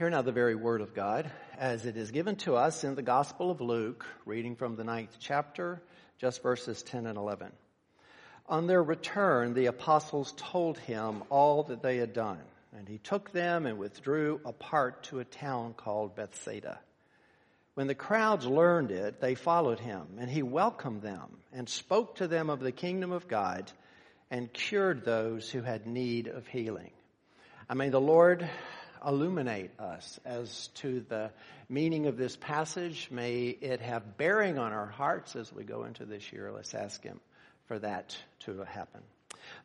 Hear 0.00 0.08
now 0.08 0.22
the 0.22 0.32
very 0.32 0.54
word 0.54 0.80
of 0.80 0.94
God 0.94 1.30
as 1.58 1.84
it 1.84 1.98
is 1.98 2.10
given 2.10 2.36
to 2.36 2.56
us 2.56 2.84
in 2.84 2.94
the 2.94 3.02
Gospel 3.02 3.50
of 3.50 3.60
Luke, 3.60 4.06
reading 4.24 4.56
from 4.56 4.74
the 4.74 4.82
ninth 4.82 5.14
chapter, 5.20 5.82
just 6.16 6.42
verses 6.42 6.82
10 6.82 7.04
and 7.04 7.18
11. 7.18 7.52
On 8.48 8.66
their 8.66 8.82
return, 8.82 9.52
the 9.52 9.66
apostles 9.66 10.32
told 10.38 10.78
him 10.78 11.22
all 11.28 11.64
that 11.64 11.82
they 11.82 11.98
had 11.98 12.14
done, 12.14 12.40
and 12.74 12.88
he 12.88 12.96
took 12.96 13.30
them 13.32 13.66
and 13.66 13.76
withdrew 13.76 14.40
apart 14.46 15.02
to 15.02 15.20
a 15.20 15.24
town 15.26 15.74
called 15.74 16.16
Bethsaida. 16.16 16.80
When 17.74 17.86
the 17.86 17.94
crowds 17.94 18.46
learned 18.46 18.92
it, 18.92 19.20
they 19.20 19.34
followed 19.34 19.80
him, 19.80 20.16
and 20.18 20.30
he 20.30 20.42
welcomed 20.42 21.02
them 21.02 21.36
and 21.52 21.68
spoke 21.68 22.14
to 22.14 22.26
them 22.26 22.48
of 22.48 22.60
the 22.60 22.72
kingdom 22.72 23.12
of 23.12 23.28
God 23.28 23.70
and 24.30 24.50
cured 24.50 25.04
those 25.04 25.50
who 25.50 25.60
had 25.60 25.86
need 25.86 26.26
of 26.26 26.46
healing. 26.46 26.92
I 27.68 27.74
mean, 27.74 27.90
the 27.90 28.00
Lord 28.00 28.48
illuminate 29.06 29.70
us 29.78 30.18
as 30.24 30.68
to 30.76 31.04
the 31.08 31.30
meaning 31.68 32.06
of 32.06 32.16
this 32.16 32.36
passage. 32.36 33.08
May 33.10 33.48
it 33.48 33.80
have 33.80 34.16
bearing 34.16 34.58
on 34.58 34.72
our 34.72 34.86
hearts 34.86 35.36
as 35.36 35.52
we 35.52 35.64
go 35.64 35.84
into 35.84 36.04
this 36.04 36.32
year. 36.32 36.50
Let's 36.52 36.74
ask 36.74 37.02
Him 37.02 37.20
for 37.66 37.78
that 37.78 38.16
to 38.40 38.64
happen. 38.64 39.00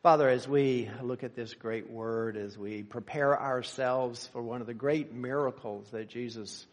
Father, 0.02 0.28
as 0.28 0.48
we 0.48 0.90
look 1.02 1.24
at 1.24 1.34
this 1.34 1.54
great 1.54 1.90
word, 1.90 2.36
as 2.36 2.56
we 2.56 2.82
prepare 2.82 3.40
ourselves 3.40 4.28
for 4.32 4.42
one 4.42 4.60
of 4.60 4.66
the 4.66 4.74
great 4.74 5.12
miracles 5.12 5.88
that 5.90 6.08
Jesus 6.08 6.66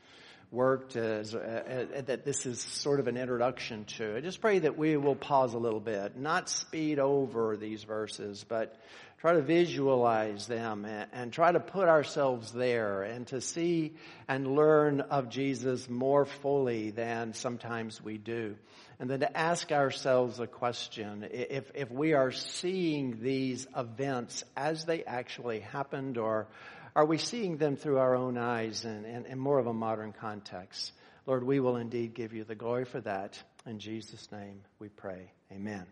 worked 0.53 0.95
as, 0.95 1.33
uh, 1.33 1.87
uh, 1.97 2.01
that 2.03 2.23
this 2.23 2.45
is 2.45 2.61
sort 2.61 2.99
of 2.99 3.07
an 3.07 3.17
introduction 3.17 3.85
to. 3.85 4.15
I 4.15 4.21
just 4.21 4.39
pray 4.39 4.59
that 4.59 4.77
we 4.77 4.95
will 4.97 5.15
pause 5.15 5.55
a 5.55 5.57
little 5.57 5.79
bit, 5.79 6.15
not 6.15 6.47
speed 6.47 6.99
over 6.99 7.57
these 7.57 7.83
verses, 7.83 8.45
but 8.47 8.79
try 9.17 9.33
to 9.33 9.41
visualize 9.41 10.45
them 10.45 10.85
and, 10.85 11.09
and 11.11 11.33
try 11.33 11.51
to 11.51 11.59
put 11.59 11.87
ourselves 11.87 12.51
there 12.51 13.01
and 13.01 13.25
to 13.27 13.41
see 13.41 13.93
and 14.27 14.55
learn 14.55 15.01
of 15.01 15.29
Jesus 15.29 15.89
more 15.89 16.25
fully 16.25 16.91
than 16.91 17.33
sometimes 17.33 18.01
we 18.01 18.19
do. 18.19 18.55
And 18.99 19.09
then 19.09 19.21
to 19.21 19.37
ask 19.37 19.71
ourselves 19.71 20.39
a 20.39 20.45
question, 20.45 21.27
if, 21.31 21.71
if 21.73 21.89
we 21.89 22.13
are 22.13 22.31
seeing 22.31 23.21
these 23.21 23.65
events 23.75 24.43
as 24.55 24.85
they 24.85 25.03
actually 25.03 25.61
happened 25.61 26.19
or 26.19 26.47
are 26.95 27.05
we 27.05 27.17
seeing 27.17 27.57
them 27.57 27.75
through 27.75 27.97
our 27.97 28.15
own 28.15 28.37
eyes 28.37 28.85
and 28.85 29.25
in 29.25 29.39
more 29.39 29.59
of 29.59 29.67
a 29.67 29.73
modern 29.73 30.13
context? 30.13 30.91
Lord, 31.25 31.43
we 31.43 31.59
will 31.59 31.77
indeed 31.77 32.13
give 32.13 32.33
you 32.33 32.43
the 32.43 32.55
glory 32.55 32.85
for 32.85 33.01
that. 33.01 33.41
In 33.65 33.79
Jesus' 33.79 34.31
name 34.31 34.61
we 34.79 34.89
pray. 34.89 35.31
Amen. 35.51 35.85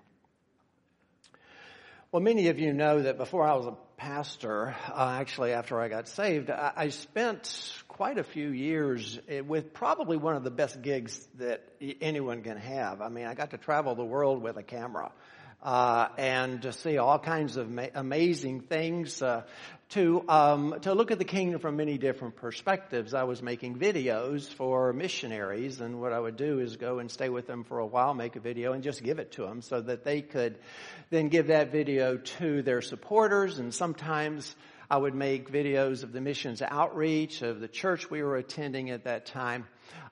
Well, 2.12 2.22
many 2.22 2.50
of 2.50 2.60
you 2.60 2.74
know 2.74 3.04
that 3.04 3.18
before 3.18 3.48
I 3.48 3.56
was 3.56 3.68
a 3.68 3.78
pastor, 3.96 4.76
uh, 4.90 5.16
actually 5.18 5.54
after 5.54 5.80
I 5.80 5.88
got 5.88 6.10
saved, 6.10 6.50
I, 6.50 6.74
I, 6.76 6.90
spent 6.90 7.84
quite 7.88 8.18
a 8.18 8.24
few 8.24 8.50
years 8.50 9.18
with 9.48 9.74
probably 9.74 10.18
one 10.18 10.36
of 10.36 10.44
the 10.44 10.52
best 10.52 10.82
gigs 10.82 11.26
that 11.36 11.64
anyone 12.02 12.44
can 12.44 12.58
have. 12.58 13.00
I 13.02 13.08
mean, 13.08 13.28
I 13.28 13.34
got 13.34 13.52
to 13.52 13.58
travel 13.58 13.96
the 13.96 14.04
world 14.04 14.42
with 14.42 14.58
a 14.58 14.64
camera 14.64 15.14
uh, 15.62 16.08
and 16.18 16.62
to 16.64 16.74
see 16.74 16.98
all 16.98 17.20
kinds 17.20 17.58
of 17.58 17.70
ma- 17.70 17.88
amazing 17.94 18.62
things. 18.62 19.22
Uh, 19.22 19.44
to 19.92 20.24
um, 20.30 20.76
to 20.84 20.94
look 20.94 21.12
at 21.12 21.20
the 21.20 21.26
kingdom 21.26 21.60
from 21.60 21.76
many 21.76 21.98
different 21.98 22.38
perspectives. 22.38 23.14
I 23.14 23.24
was 23.24 23.42
making 23.42 23.76
videos 23.76 24.48
for 24.48 24.94
missionaries, 24.94 25.82
and 25.82 26.00
what 26.00 26.14
I 26.14 26.20
would 26.20 26.38
do 26.38 26.60
is 26.60 26.78
go 26.78 27.00
and 27.00 27.12
stay 27.12 27.28
with 27.28 27.46
them 27.46 27.66
for 27.66 27.80
a 27.80 27.86
while, 27.86 28.14
make 28.14 28.38
a 28.38 28.40
video, 28.40 28.72
and 28.72 28.84
just 28.84 29.04
give 29.04 29.20
it 29.20 29.34
to 29.34 29.42
them 29.42 29.62
so 29.62 29.82
that 29.82 30.06
they 30.06 30.22
could 30.22 30.58
then 31.10 31.28
give 31.28 31.48
that 31.48 31.74
video 31.74 32.16
to 32.16 32.62
their 32.62 32.82
supporters. 32.82 33.60
And 33.60 33.74
sometimes 33.74 34.56
I 34.90 34.98
would 34.98 35.16
make 35.16 35.52
videos 35.52 36.04
of 36.04 36.14
the 36.14 36.22
missions 36.22 36.62
outreach 36.62 37.42
of 37.42 37.60
the 37.60 37.68
church 37.68 38.10
we 38.10 38.24
were 38.24 38.38
attending 38.38 38.92
at 38.92 39.04
that 39.04 39.26
time. 39.26 39.66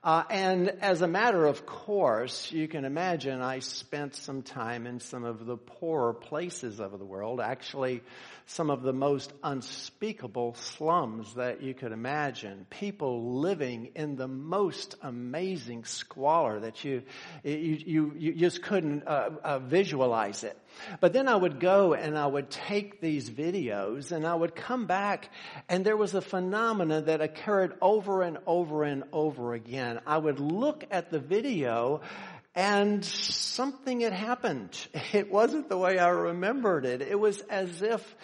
Uh, 0.03 0.23
and 0.29 0.69
as 0.81 1.01
a 1.01 1.07
matter 1.07 1.45
of 1.45 1.65
course, 1.65 2.51
you 2.51 2.67
can 2.67 2.85
imagine 2.85 3.41
I 3.41 3.59
spent 3.59 4.15
some 4.15 4.43
time 4.43 4.87
in 4.87 4.99
some 4.99 5.25
of 5.25 5.45
the 5.45 5.57
poorer 5.57 6.13
places 6.13 6.79
of 6.79 6.97
the 6.97 7.05
world, 7.05 7.41
actually 7.41 8.01
some 8.49 8.71
of 8.71 8.81
the 8.81 8.93
most 8.93 9.31
unspeakable 9.43 10.55
slums 10.55 11.35
that 11.35 11.61
you 11.61 11.75
could 11.75 11.91
imagine. 11.91 12.65
People 12.71 13.39
living 13.39 13.91
in 13.93 14.15
the 14.15 14.27
most 14.27 14.95
amazing 15.03 15.85
squalor 15.85 16.59
that 16.61 16.83
you, 16.83 17.03
you, 17.43 17.77
you, 17.85 18.13
you 18.17 18.33
just 18.33 18.63
couldn't 18.63 19.07
uh, 19.07 19.29
uh, 19.43 19.59
visualize 19.59 20.43
it. 20.43 20.57
But 20.99 21.13
then 21.13 21.27
I 21.27 21.35
would 21.35 21.59
go 21.59 21.93
and 21.93 22.17
I 22.17 22.25
would 22.25 22.49
take 22.49 23.01
these 23.01 23.29
videos 23.29 24.11
and 24.11 24.25
I 24.25 24.33
would 24.33 24.55
come 24.55 24.87
back 24.87 25.29
and 25.67 25.85
there 25.85 25.97
was 25.97 26.15
a 26.15 26.21
phenomenon 26.21 27.05
that 27.05 27.21
occurred 27.21 27.75
over 27.81 28.23
and 28.23 28.39
over 28.47 28.83
and 28.83 29.03
over 29.13 29.53
again. 29.53 29.68
I 30.05 30.17
would 30.17 30.39
look 30.39 30.83
at 30.89 31.11
the 31.11 31.19
video 31.19 32.01
and 32.55 33.05
something 33.05 34.01
had 34.01 34.13
happened. 34.13 34.75
It 35.13 35.31
wasn't 35.31 35.69
the 35.69 35.77
way 35.77 35.97
I 35.99 36.09
remembered 36.09 36.85
it. 36.85 37.01
It 37.01 37.19
was 37.19 37.41
as 37.41 37.81
if 37.81 38.15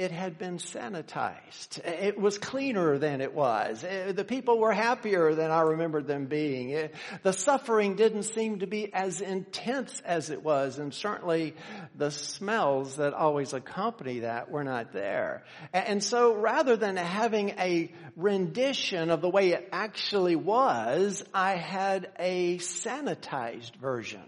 it 0.00 0.10
had 0.10 0.38
been 0.38 0.56
sanitized. 0.56 1.78
It 1.84 2.18
was 2.18 2.38
cleaner 2.38 2.96
than 2.96 3.20
it 3.20 3.34
was. 3.34 3.84
Uh, 3.84 4.14
the 4.16 4.24
people 4.24 4.58
were 4.58 4.72
happier 4.72 5.34
than 5.34 5.50
I 5.50 5.60
remembered 5.60 6.06
them 6.06 6.24
being. 6.24 6.74
Uh, 6.74 6.88
the 7.22 7.34
suffering 7.34 7.96
didn't 7.96 8.22
seem 8.22 8.60
to 8.60 8.66
be 8.66 8.94
as 8.94 9.20
intense 9.20 10.00
as 10.06 10.30
it 10.30 10.42
was, 10.42 10.78
and 10.78 10.94
certainly 10.94 11.54
the 11.94 12.10
smells 12.10 12.96
that 12.96 13.12
always 13.12 13.52
accompany 13.52 14.20
that 14.20 14.50
were 14.50 14.64
not 14.64 14.94
there. 14.94 15.44
And 15.74 16.02
so 16.02 16.34
rather 16.34 16.78
than 16.78 16.96
having 16.96 17.50
a 17.58 17.92
rendition 18.16 19.10
of 19.10 19.20
the 19.20 19.28
way 19.28 19.50
it 19.50 19.68
actually 19.70 20.34
was, 20.34 21.22
I 21.34 21.56
had 21.56 22.08
a 22.18 22.56
sanitized 22.56 23.76
version 23.76 24.24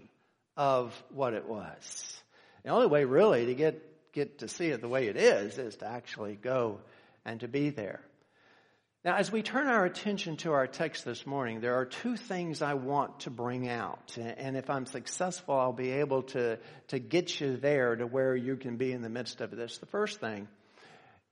of 0.55 0.93
what 1.09 1.33
it 1.33 1.47
was. 1.49 2.21
The 2.63 2.69
only 2.69 2.85
way 2.85 3.05
really 3.05 3.47
to 3.47 3.55
get 3.55 3.92
get 4.13 4.39
to 4.39 4.47
see 4.47 4.67
it 4.67 4.81
the 4.81 4.87
way 4.87 5.07
it 5.07 5.17
is, 5.17 5.57
is 5.57 5.75
to 5.77 5.87
actually 5.87 6.35
go 6.35 6.79
and 7.25 7.39
to 7.41 7.47
be 7.47 7.69
there. 7.69 8.01
Now, 9.05 9.17
as 9.17 9.29
we 9.29 9.41
turn 9.41 9.67
our 9.67 9.83
attention 9.83 10.37
to 10.37 10.53
our 10.53 10.65
text 10.65 11.03
this 11.03 11.27
morning, 11.27 11.59
there 11.59 11.75
are 11.75 11.85
two 11.85 12.15
things 12.15 12.61
I 12.61 12.75
want 12.75 13.21
to 13.21 13.29
bring 13.29 13.67
out. 13.67 14.17
And 14.17 14.55
if 14.55 14.69
I'm 14.69 14.85
successful, 14.85 15.55
I'll 15.55 15.73
be 15.73 15.91
able 15.91 16.23
to, 16.23 16.57
to 16.87 16.99
get 16.99 17.41
you 17.41 17.57
there 17.57 17.97
to 17.97 18.07
where 18.07 18.33
you 18.33 18.55
can 18.55 18.77
be 18.77 18.93
in 18.93 19.01
the 19.01 19.09
midst 19.09 19.41
of 19.41 19.51
this. 19.51 19.77
The 19.79 19.87
first 19.87 20.21
thing 20.21 20.47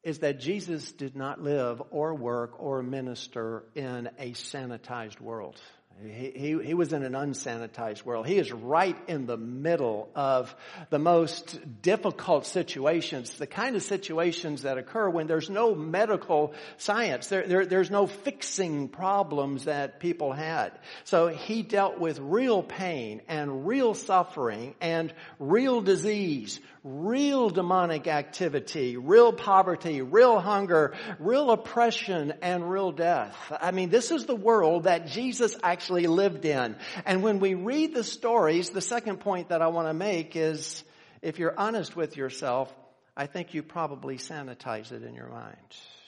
is 0.04 0.20
that 0.20 0.42
Jesus 0.42 0.92
did 0.92 1.16
not 1.16 1.42
live 1.42 1.82
or 1.92 2.14
work 2.14 2.62
or 2.62 2.84
minister 2.84 3.64
in 3.74 4.10
a 4.20 4.32
sanitized 4.32 5.22
world. 5.22 5.62
He, 6.04 6.32
he, 6.36 6.64
he, 6.64 6.74
was 6.74 6.94
in 6.94 7.04
an 7.04 7.14
unsanitized 7.14 8.04
world. 8.04 8.26
He 8.26 8.38
is 8.38 8.52
right 8.52 8.98
in 9.08 9.26
the 9.26 9.38
middle 9.38 10.10
of 10.16 10.56
the 10.90 10.98
most 10.98 11.60
difficult 11.82 12.46
situations, 12.46 13.36
the 13.38 13.46
kind 13.46 13.76
of 13.76 13.84
situations 13.84 14.64
that 14.64 14.78
occur 14.78 15.10
when 15.10 15.28
there's 15.28 15.50
no 15.50 15.76
medical 15.76 16.54
science. 16.78 17.28
There, 17.28 17.46
there, 17.46 17.66
there's 17.66 17.92
no 17.92 18.08
fixing 18.08 18.88
problems 18.88 19.66
that 19.66 20.00
people 20.00 20.32
had. 20.32 20.72
So 21.04 21.28
he 21.28 21.62
dealt 21.62 22.00
with 22.00 22.20
real 22.20 22.64
pain 22.64 23.22
and 23.28 23.68
real 23.68 23.94
suffering 23.94 24.76
and 24.82 25.14
real 25.40 25.82
disease, 25.82 26.60
real 26.84 27.50
demonic 27.50 28.08
activity, 28.08 28.98
real 28.98 29.32
poverty, 29.32 30.02
real 30.02 30.40
hunger, 30.40 30.96
real 31.20 31.52
oppression, 31.52 32.34
and 32.42 32.70
real 32.70 32.92
death. 32.92 33.36
I 33.62 33.72
mean, 33.72 33.90
this 33.90 34.10
is 34.10 34.26
the 34.26 34.36
world 34.36 34.84
that 34.84 35.08
Jesus 35.08 35.56
actually 35.62 36.08
lived 36.08 36.46
in. 36.46 36.76
And 37.06 37.22
when 37.22 37.40
we 37.40 37.54
read 37.54 37.94
the 37.94 38.04
stories, 38.04 38.72
the 38.72 38.82
second 38.82 39.20
point 39.20 39.50
that 39.50 39.62
I 39.62 39.68
want 39.68 39.90
to 39.90 39.94
make 39.94 40.36
is 40.36 40.84
if 41.22 41.38
you're 41.38 41.58
honest 41.58 41.96
with 41.96 42.18
yourself, 42.18 42.74
I 43.16 43.28
think 43.28 43.54
you 43.54 43.62
probably 43.62 44.18
sanitize 44.18 44.92
it 44.92 45.04
in 45.04 45.14
your 45.14 45.30
mind. 45.30 45.58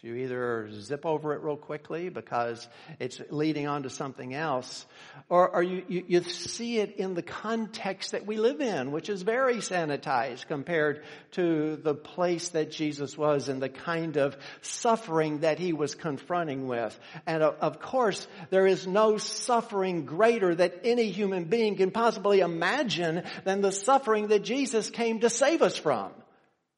You 0.03 0.15
either 0.15 0.69
zip 0.69 1.05
over 1.05 1.33
it 1.33 1.44
real 1.44 1.55
quickly 1.55 2.09
because 2.09 2.67
it's 3.00 3.21
leading 3.29 3.67
on 3.67 3.83
to 3.83 3.89
something 3.89 4.33
else, 4.33 4.85
or, 5.29 5.50
or 5.50 5.63
you, 5.63 5.85
you, 5.88 6.03
you, 6.05 6.23
see 6.23 6.79
it 6.79 6.97
in 6.97 7.13
the 7.13 7.21
context 7.21 8.11
that 8.11 8.25
we 8.25 8.35
live 8.35 8.59
in, 8.59 8.91
which 8.91 9.07
is 9.07 9.21
very 9.21 9.59
sanitized 9.59 10.47
compared 10.47 11.05
to 11.31 11.77
the 11.77 11.95
place 11.95 12.50
that 12.50 12.69
Jesus 12.69 13.17
was 13.17 13.47
and 13.47 13.61
the 13.61 13.69
kind 13.69 14.17
of 14.17 14.35
suffering 14.61 15.39
that 15.39 15.57
he 15.57 15.71
was 15.71 15.95
confronting 15.95 16.67
with. 16.67 16.99
And 17.25 17.41
of, 17.41 17.79
course, 17.79 18.27
there 18.49 18.67
is 18.67 18.85
no 18.85 19.15
suffering 19.15 20.03
greater 20.03 20.53
that 20.53 20.81
any 20.83 21.11
human 21.11 21.45
being 21.45 21.77
can 21.77 21.91
possibly 21.91 22.41
imagine 22.41 23.23
than 23.45 23.61
the 23.61 23.71
suffering 23.71 24.27
that 24.27 24.44
Jesus 24.44 24.89
came 24.89 25.21
to 25.21 25.29
save 25.29 25.61
us 25.61 25.77
from 25.77 26.11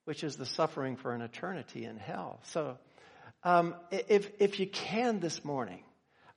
which 0.03 0.23
is 0.23 0.35
the 0.35 0.45
suffering 0.45 0.95
for 0.95 1.15
an 1.15 1.21
eternity 1.21 1.83
in 1.83 1.97
hell. 1.97 2.39
So, 2.43 2.77
um, 3.45 3.75
if, 3.91 4.29
if 4.39 4.59
you 4.59 4.67
can 4.67 5.19
this 5.19 5.45
morning, 5.45 5.83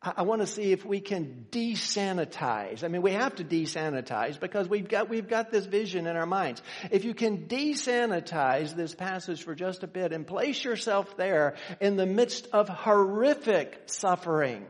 I 0.00 0.22
want 0.22 0.42
to 0.42 0.46
see 0.46 0.70
if 0.70 0.84
we 0.84 1.00
can 1.00 1.46
desanitize. 1.50 2.84
I 2.84 2.88
mean, 2.88 3.02
we 3.02 3.12
have 3.12 3.34
to 3.36 3.44
desanitize 3.44 4.38
because 4.38 4.68
we've 4.68 4.88
got, 4.88 5.08
we've 5.08 5.26
got 5.26 5.50
this 5.50 5.66
vision 5.66 6.06
in 6.06 6.14
our 6.14 6.26
minds. 6.26 6.62
If 6.92 7.04
you 7.04 7.14
can 7.14 7.48
desanitize 7.48 8.76
this 8.76 8.94
passage 8.94 9.42
for 9.42 9.56
just 9.56 9.82
a 9.82 9.88
bit 9.88 10.12
and 10.12 10.24
place 10.24 10.62
yourself 10.62 11.16
there 11.16 11.56
in 11.80 11.96
the 11.96 12.06
midst 12.06 12.46
of 12.52 12.68
horrific 12.68 13.82
suffering, 13.86 14.66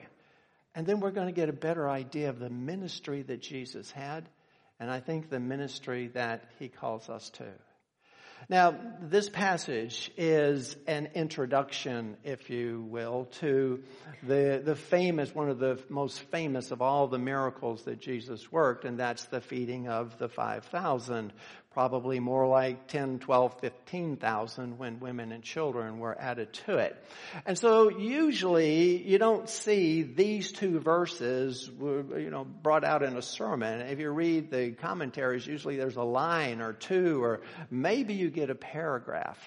and 0.75 0.87
then 0.87 1.00
we're 1.00 1.11
going 1.11 1.26
to 1.26 1.32
get 1.32 1.50
a 1.50 1.52
better 1.52 1.90
idea 1.90 2.31
of 2.31 2.38
the 2.38 2.49
ministry 2.49 3.20
that 3.23 3.43
Jesus 3.43 3.90
had, 3.90 4.26
and 4.81 4.90
I 4.90 5.00
think 5.00 5.29
the 5.29 5.40
ministry 5.40 6.06
that 6.14 6.44
he 6.58 6.69
calls 6.69 7.11
us 7.11 7.29
to. 7.31 7.44
Now, 8.49 8.75
this 9.02 9.29
passage 9.29 10.11
is 10.17 10.76
an 10.87 11.11
introduction, 11.14 12.17
if 12.25 12.49
you 12.49 12.87
will, 12.88 13.26
to 13.40 13.82
the, 14.23 14.62
the 14.64 14.75
famous, 14.75 15.35
one 15.35 15.50
of 15.50 15.58
the 15.58 15.79
most 15.88 16.20
famous 16.31 16.70
of 16.70 16.81
all 16.81 17.08
the 17.08 17.19
miracles 17.19 17.85
that 17.85 18.00
Jesus 18.00 18.50
worked, 18.50 18.85
and 18.85 18.99
that's 18.99 19.26
the 19.26 19.40
feeding 19.40 19.88
of 19.88 20.17
the 20.19 20.29
5,000 20.29 21.32
probably 21.79 22.19
more 22.19 22.49
like 22.49 22.89
10, 22.89 23.21
12, 23.21 23.61
15,000 23.61 24.79
when 24.79 24.99
women 24.99 25.31
and 25.31 25.45
children 25.45 26.01
were 26.01 26.21
added 26.21 26.53
to 26.53 26.77
it. 26.77 26.97
And 27.47 27.57
so 27.57 27.89
usually 27.89 29.01
you 29.01 29.19
don't 29.19 29.49
see 29.49 30.03
these 30.03 30.51
two 30.51 30.81
verses, 30.81 31.71
uh, 31.81 32.17
you 32.17 32.31
know, 32.31 32.45
brought 32.45 32.83
out 32.83 33.05
in 33.05 33.17
a 33.17 33.23
sermon. 33.23 33.81
If 33.83 34.01
you 34.01 34.11
read 34.11 34.51
the 34.51 34.73
commentaries, 34.73 35.47
usually 35.47 35.77
there's 35.77 35.95
a 35.95 36.03
line 36.03 36.61
or 36.61 36.73
two 36.73 37.23
or 37.23 37.43
maybe 37.71 38.15
you 38.15 38.29
get 38.29 38.51
a 38.51 38.57
paragraph. 38.57 39.39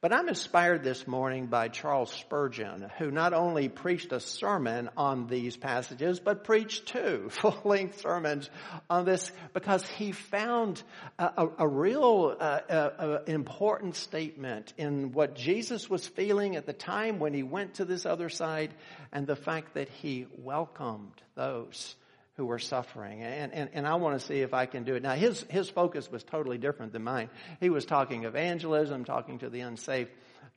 But 0.00 0.12
I'm 0.12 0.28
inspired 0.28 0.84
this 0.84 1.08
morning 1.08 1.46
by 1.46 1.66
Charles 1.66 2.12
Spurgeon, 2.12 2.88
who 2.98 3.10
not 3.10 3.32
only 3.32 3.68
preached 3.68 4.12
a 4.12 4.20
sermon 4.20 4.90
on 4.96 5.26
these 5.26 5.56
passages, 5.56 6.20
but 6.20 6.44
preached 6.44 6.86
two 6.86 7.28
full-length 7.40 8.00
sermons 8.00 8.48
on 8.88 9.04
this 9.04 9.32
because 9.54 9.84
he 9.88 10.12
found 10.12 10.80
a, 11.18 11.48
a, 11.58 11.66
real 11.66 12.36
uh, 12.38 12.42
uh, 12.42 13.18
important 13.26 13.96
statement 13.96 14.72
in 14.78 15.10
what 15.10 15.34
Jesus 15.34 15.90
was 15.90 16.06
feeling 16.06 16.54
at 16.54 16.64
the 16.64 16.72
time 16.72 17.18
when 17.18 17.34
he 17.34 17.42
went 17.42 17.74
to 17.74 17.84
this 17.84 18.06
other 18.06 18.28
side 18.28 18.72
and 19.12 19.26
the 19.26 19.34
fact 19.34 19.74
that 19.74 19.88
he 19.88 20.28
welcomed 20.36 21.20
those 21.34 21.96
who 22.38 22.46
were 22.46 22.60
suffering. 22.60 23.20
And, 23.20 23.52
and, 23.52 23.70
and 23.74 23.86
I 23.86 23.96
want 23.96 24.18
to 24.18 24.24
see 24.24 24.42
if 24.42 24.54
I 24.54 24.66
can 24.66 24.84
do 24.84 24.94
it. 24.94 25.02
Now, 25.02 25.14
his, 25.14 25.44
his 25.50 25.68
focus 25.68 26.08
was 26.08 26.22
totally 26.22 26.56
different 26.56 26.92
than 26.92 27.02
mine. 27.02 27.30
He 27.58 27.68
was 27.68 27.84
talking 27.84 28.24
evangelism, 28.24 29.04
talking 29.04 29.40
to 29.40 29.50
the 29.50 29.60
unsaved. 29.60 30.10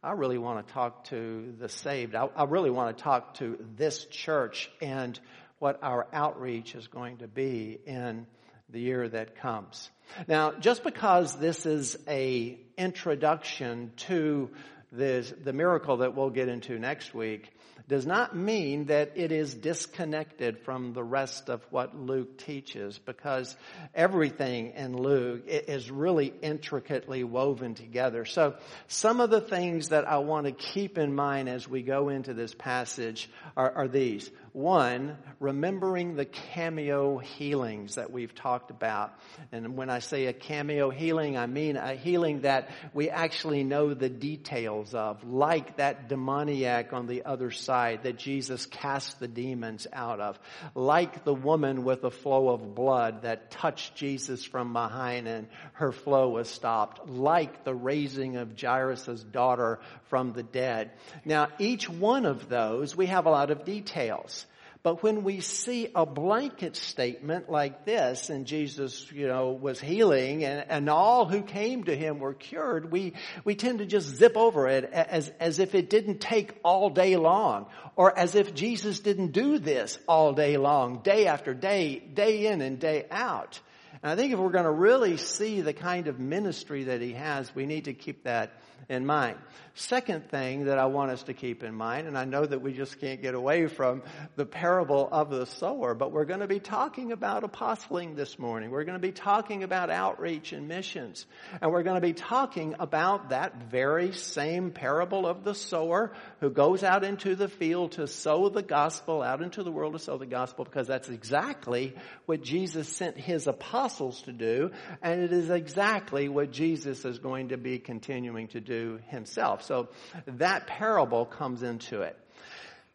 I 0.04 0.12
really 0.12 0.38
want 0.38 0.66
to 0.66 0.74
talk 0.74 1.06
to 1.06 1.56
the 1.57 1.68
saved. 1.68 2.13
I, 2.13 2.30
I 2.36 2.44
really 2.44 2.69
want 2.69 2.95
to 2.95 3.04
talk 3.04 3.33
to 3.36 3.57
this 3.75 4.06
church 4.06 4.69
and 4.80 5.19
what 5.57 5.80
our 5.81 6.06
outreach 6.13 6.75
is 6.75 6.88
going 6.88 7.18
to 7.18 7.28
be 7.28 7.80
in 7.88 8.28
the 8.69 8.80
year 8.80 9.10
that 9.10 9.38
comes. 9.38 9.89
Now, 10.28 10.51
just 10.51 10.83
because 10.83 11.36
this 11.36 11.66
is 11.66 11.98
a 12.07 12.60
introduction 12.78 13.92
to 13.98 14.51
this, 14.92 15.34
the 15.44 15.54
miracle 15.54 15.98
that 15.98 16.16
we'll 16.16 16.30
get 16.30 16.50
into 16.50 16.78
next 16.78 17.14
week, 17.14 17.52
does 17.88 18.06
not 18.06 18.36
mean 18.36 18.86
that 18.86 19.12
it 19.16 19.32
is 19.32 19.54
disconnected 19.54 20.60
from 20.60 20.94
the 20.94 21.04
rest 21.04 21.50
of 21.50 21.62
what 21.72 21.96
Luke 21.96 22.38
teaches 22.38 22.98
because 23.00 23.56
everything 23.94 24.72
in 24.76 24.96
Luke 24.96 25.44
is 25.46 25.90
really 25.92 26.34
intricately 26.42 27.24
woven 27.24 27.74
together. 27.74 28.24
So 28.26 28.56
some 28.88 29.20
of 29.20 29.30
the 29.30 29.42
things 29.42 29.90
that 29.90 30.08
I 30.08 30.20
want 30.20 30.46
to 30.46 30.52
keep 30.52 30.98
in 30.98 31.14
mind 31.14 31.50
as 31.50 31.68
we 31.68 31.82
go 31.82 32.10
into 32.10 32.34
this 32.34 32.54
passage 32.54 33.30
are, 33.58 33.72
are 33.72 33.88
these. 33.88 34.30
One, 34.53 35.18
remembering 35.39 36.15
the 36.15 36.25
cameo 36.25 37.19
healings 37.19 37.95
that 37.95 38.12
we've 38.12 38.36
talked 38.36 38.69
about. 38.69 39.13
And 39.53 39.77
when 39.77 39.89
I 39.89 40.00
say 40.00 40.25
a 40.25 40.33
cameo 40.33 40.89
healing, 40.89 41.38
I 41.38 41.45
mean 41.48 41.77
a 41.77 41.95
healing 41.95 42.42
that 42.42 42.69
we 42.94 43.09
actually 43.09 43.63
know 43.63 43.94
the 43.94 44.09
details 44.09 44.94
of, 44.94 45.24
like 45.24 45.77
that 45.77 46.09
demoniac 46.09 46.92
on 46.92 47.07
the 47.07 47.24
other 47.24 47.50
side 47.51 48.03
that 48.03 48.18
Jesus 48.18 48.65
cast 48.65 49.21
the 49.21 49.27
demons 49.30 49.88
out 49.94 50.19
of, 50.19 50.38
like 50.75 51.24
the 51.24 51.33
woman 51.33 51.86
with 51.86 52.01
the 52.01 52.12
flow 52.12 52.50
of 52.50 52.75
blood 52.75 53.21
that 53.21 53.51
touched 53.51 53.95
Jesus 53.95 54.44
from 54.44 54.74
behind 54.74 55.30
and 55.30 55.47
her 55.74 55.94
flow 55.94 56.27
was 56.27 56.50
stopped, 56.50 57.07
like 57.07 57.63
the 57.63 57.74
raising 57.74 58.36
of 58.36 58.59
Jairus' 58.59 59.24
daughter 59.24 59.80
from 60.09 60.33
the 60.33 60.44
dead. 60.44 60.92
Now, 61.24 61.47
each 61.57 61.89
one 61.89 62.25
of 62.25 62.50
those, 62.50 62.97
we 62.97 63.06
have 63.06 63.25
a 63.25 63.31
lot 63.31 63.50
of 63.50 63.63
details. 63.63 64.41
But 64.83 65.04
when 65.04 65.24
we 65.24 65.42
see 65.42 65.89
a 65.94 66.07
blanket 66.07 66.75
statement 66.75 67.51
like 67.51 67.86
this, 67.86 68.31
and 68.31 68.48
Jesus, 68.48 69.12
you 69.12 69.28
know, 69.28 69.51
was 69.51 69.80
healing 69.80 70.44
and, 70.44 70.66
and 70.68 70.89
all 70.89 71.25
who 71.25 71.44
came 71.44 71.83
to 71.83 71.95
him 71.95 72.18
were 72.18 72.33
cured, 72.33 72.92
we, 72.92 73.13
we 73.44 73.54
tend 73.54 73.80
to 73.80 73.86
just 73.86 74.16
zip 74.16 74.36
over 74.36 74.68
it 74.68 74.86
as, 74.86 75.30
as 75.39 75.60
if 75.60 75.75
it 75.75 75.89
didn't 75.92 76.19
take 76.19 76.56
all 76.63 76.89
day 76.89 77.16
long, 77.16 77.68
or 77.95 78.18
as 78.18 78.33
if 78.33 78.56
Jesus 78.56 79.01
didn't 79.01 79.33
do 79.33 79.60
this 79.60 80.00
all 80.07 80.33
day 80.33 80.57
long, 80.57 81.01
day 81.04 81.28
after 81.28 81.54
day, 81.54 82.00
day 82.00 82.48
in 82.48 82.62
and 82.62 82.80
day 82.80 83.06
out. 83.12 83.60
And 84.01 84.12
I 84.12 84.16
think 84.16 84.33
if 84.33 84.39
we're 84.39 84.50
going 84.50 84.66
to 84.66 84.72
really 84.72 85.18
see 85.18 85.62
the 85.62 85.74
kind 85.74 86.07
of 86.07 86.19
ministry 86.19 86.86
that 86.86 87.01
he 87.01 87.13
has, 87.13 87.54
we 87.54 87.68
need 87.68 87.86
to 87.86 87.94
keep 87.94 88.24
that 88.24 88.51
in 88.89 89.06
mind. 89.06 89.38
Second 89.73 90.29
thing 90.29 90.65
that 90.65 90.77
I 90.77 90.88
want 90.88 91.12
us 91.12 91.23
to 91.23 91.33
keep 91.33 91.63
in 91.63 91.73
mind, 91.73 92.07
and 92.07 92.18
I 92.18 92.25
know 92.25 92.45
that 92.45 92.62
we 92.62 92.73
just 92.73 93.00
can't 93.00 93.21
get 93.21 93.35
away 93.35 93.68
from 93.68 94.03
the 94.35 94.45
parable 94.45 95.07
of 95.12 95.29
the 95.29 95.45
sower, 95.45 95.95
but 95.95 96.12
we're 96.12 96.25
going 96.25 96.41
to 96.41 96.47
be 96.47 96.59
talking 96.59 97.12
about 97.12 97.44
apostling 97.44 98.15
this 98.15 98.38
morning. 98.38 98.69
We're 98.69 98.83
going 98.83 99.00
to 99.00 99.07
be 99.07 99.13
talking 99.13 99.63
about 99.63 99.89
outreach 99.89 100.51
and 100.51 100.68
missions. 100.68 101.25
And 101.62 101.71
we're 101.71 101.83
going 101.83 101.95
to 101.95 102.06
be 102.06 102.13
talking 102.13 102.75
about 102.79 103.29
that 103.29 103.69
very 103.69 104.12
same 104.12 104.71
parable 104.71 105.25
of 105.25 105.44
the 105.44 105.56
sower 105.56 106.13
who 106.41 106.50
goes 106.50 106.83
out 106.83 107.03
into 107.03 107.35
the 107.35 107.47
field 107.47 107.94
to 107.94 108.07
sow 108.07 108.50
the 108.50 108.63
gospel, 108.63 109.21
out 109.21 109.41
into 109.41 109.63
the 109.63 109.71
world 109.71 109.94
to 109.94 110.00
sow 110.00 110.18
the 110.18 110.25
gospel, 110.25 110.65
because 110.65 110.88
that's 110.88 111.09
exactly 111.09 111.95
what 112.25 112.44
Jesus 112.44 112.89
sent 112.89 113.18
his 113.18 113.47
apostles 113.47 114.21
to 114.23 114.33
do, 114.33 114.71
and 115.01 115.21
it 115.21 115.31
is 115.31 115.50
exactly 115.50 116.27
what 116.27 116.51
Jesus 116.51 117.06
is 117.06 117.19
going 117.19 117.50
to 117.50 117.57
be 117.57 117.79
continuing 117.79 118.47
to 118.50 118.59
do 118.59 119.00
himself. 119.07 119.61
So 119.62 119.90
that 120.25 120.68
parable 120.68 121.25
comes 121.25 121.63
into 121.63 122.02
it. 122.02 122.18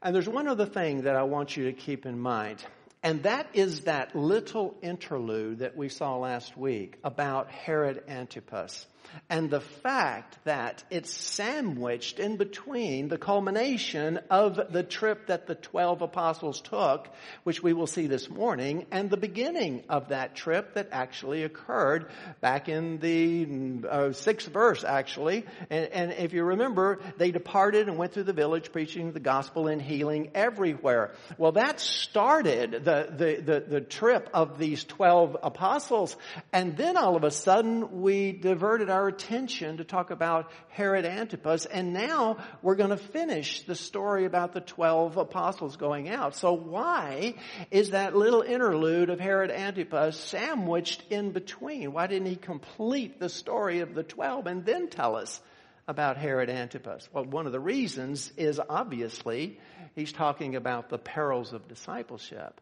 And 0.02 0.14
there's 0.14 0.28
one 0.28 0.46
other 0.46 0.66
thing 0.66 1.02
that 1.02 1.16
I 1.16 1.22
want 1.22 1.56
you 1.56 1.64
to 1.64 1.72
keep 1.72 2.06
in 2.06 2.18
mind. 2.18 2.64
And 3.02 3.22
that 3.22 3.48
is 3.54 3.82
that 3.82 4.16
little 4.16 4.76
interlude 4.82 5.60
that 5.60 5.76
we 5.76 5.88
saw 5.88 6.16
last 6.16 6.56
week 6.56 6.98
about 7.04 7.50
Herod 7.50 8.02
Antipas 8.08 8.86
and 9.28 9.50
the 9.50 9.60
fact 9.60 10.38
that 10.44 10.84
it's 10.90 11.10
sandwiched 11.10 12.18
in 12.18 12.36
between 12.36 13.08
the 13.08 13.18
culmination 13.18 14.20
of 14.30 14.72
the 14.72 14.82
trip 14.82 15.26
that 15.26 15.46
the 15.46 15.54
12 15.54 16.02
apostles 16.02 16.60
took, 16.60 17.08
which 17.44 17.62
we 17.62 17.72
will 17.72 17.86
see 17.86 18.06
this 18.06 18.28
morning, 18.28 18.86
and 18.90 19.10
the 19.10 19.16
beginning 19.16 19.84
of 19.88 20.08
that 20.08 20.36
trip 20.36 20.74
that 20.74 20.88
actually 20.92 21.42
occurred 21.42 22.10
back 22.40 22.68
in 22.68 22.98
the 22.98 23.86
uh, 23.88 24.12
sixth 24.12 24.48
verse, 24.48 24.84
actually. 24.84 25.44
And, 25.70 25.86
and 25.92 26.12
if 26.12 26.32
you 26.32 26.44
remember, 26.44 27.00
they 27.16 27.30
departed 27.30 27.88
and 27.88 27.98
went 27.98 28.12
through 28.12 28.24
the 28.24 28.32
village 28.32 28.72
preaching 28.72 29.12
the 29.12 29.20
gospel 29.20 29.66
and 29.66 29.80
healing 29.80 30.30
everywhere. 30.34 31.12
Well, 31.38 31.52
that 31.52 31.80
started 31.80 32.72
the, 32.72 33.08
the, 33.10 33.42
the, 33.42 33.64
the 33.68 33.80
trip 33.80 34.30
of 34.34 34.58
these 34.58 34.84
12 34.84 35.36
apostles, 35.42 36.16
and 36.52 36.76
then 36.76 36.96
all 36.96 37.16
of 37.16 37.24
a 37.24 37.30
sudden 37.30 38.02
we 38.02 38.32
diverted 38.32 38.90
our 38.90 39.05
attention 39.08 39.78
to 39.78 39.84
talk 39.84 40.10
about 40.10 40.50
Herod 40.68 41.04
Antipas, 41.04 41.66
and 41.66 41.92
now 41.92 42.38
we're 42.62 42.76
going 42.76 42.90
to 42.90 42.96
finish 42.96 43.62
the 43.62 43.74
story 43.74 44.24
about 44.24 44.52
the 44.52 44.60
12 44.60 45.16
apostles 45.16 45.76
going 45.76 46.08
out. 46.08 46.34
So 46.34 46.52
why 46.52 47.34
is 47.70 47.90
that 47.90 48.16
little 48.16 48.42
interlude 48.42 49.10
of 49.10 49.20
Herod 49.20 49.50
Antipas 49.50 50.16
sandwiched 50.18 51.02
in 51.10 51.32
between? 51.32 51.92
Why 51.92 52.06
didn't 52.06 52.28
he 52.28 52.36
complete 52.36 53.18
the 53.20 53.28
story 53.28 53.80
of 53.80 53.94
the 53.94 54.02
12 54.02 54.46
and 54.46 54.64
then 54.64 54.88
tell 54.88 55.16
us 55.16 55.40
about 55.88 56.16
Herod 56.16 56.50
Antipas? 56.50 57.08
Well, 57.12 57.24
one 57.24 57.46
of 57.46 57.52
the 57.52 57.60
reasons 57.60 58.32
is 58.36 58.60
obviously 58.68 59.60
he's 59.94 60.12
talking 60.12 60.56
about 60.56 60.88
the 60.88 60.98
perils 60.98 61.52
of 61.52 61.68
discipleship. 61.68 62.60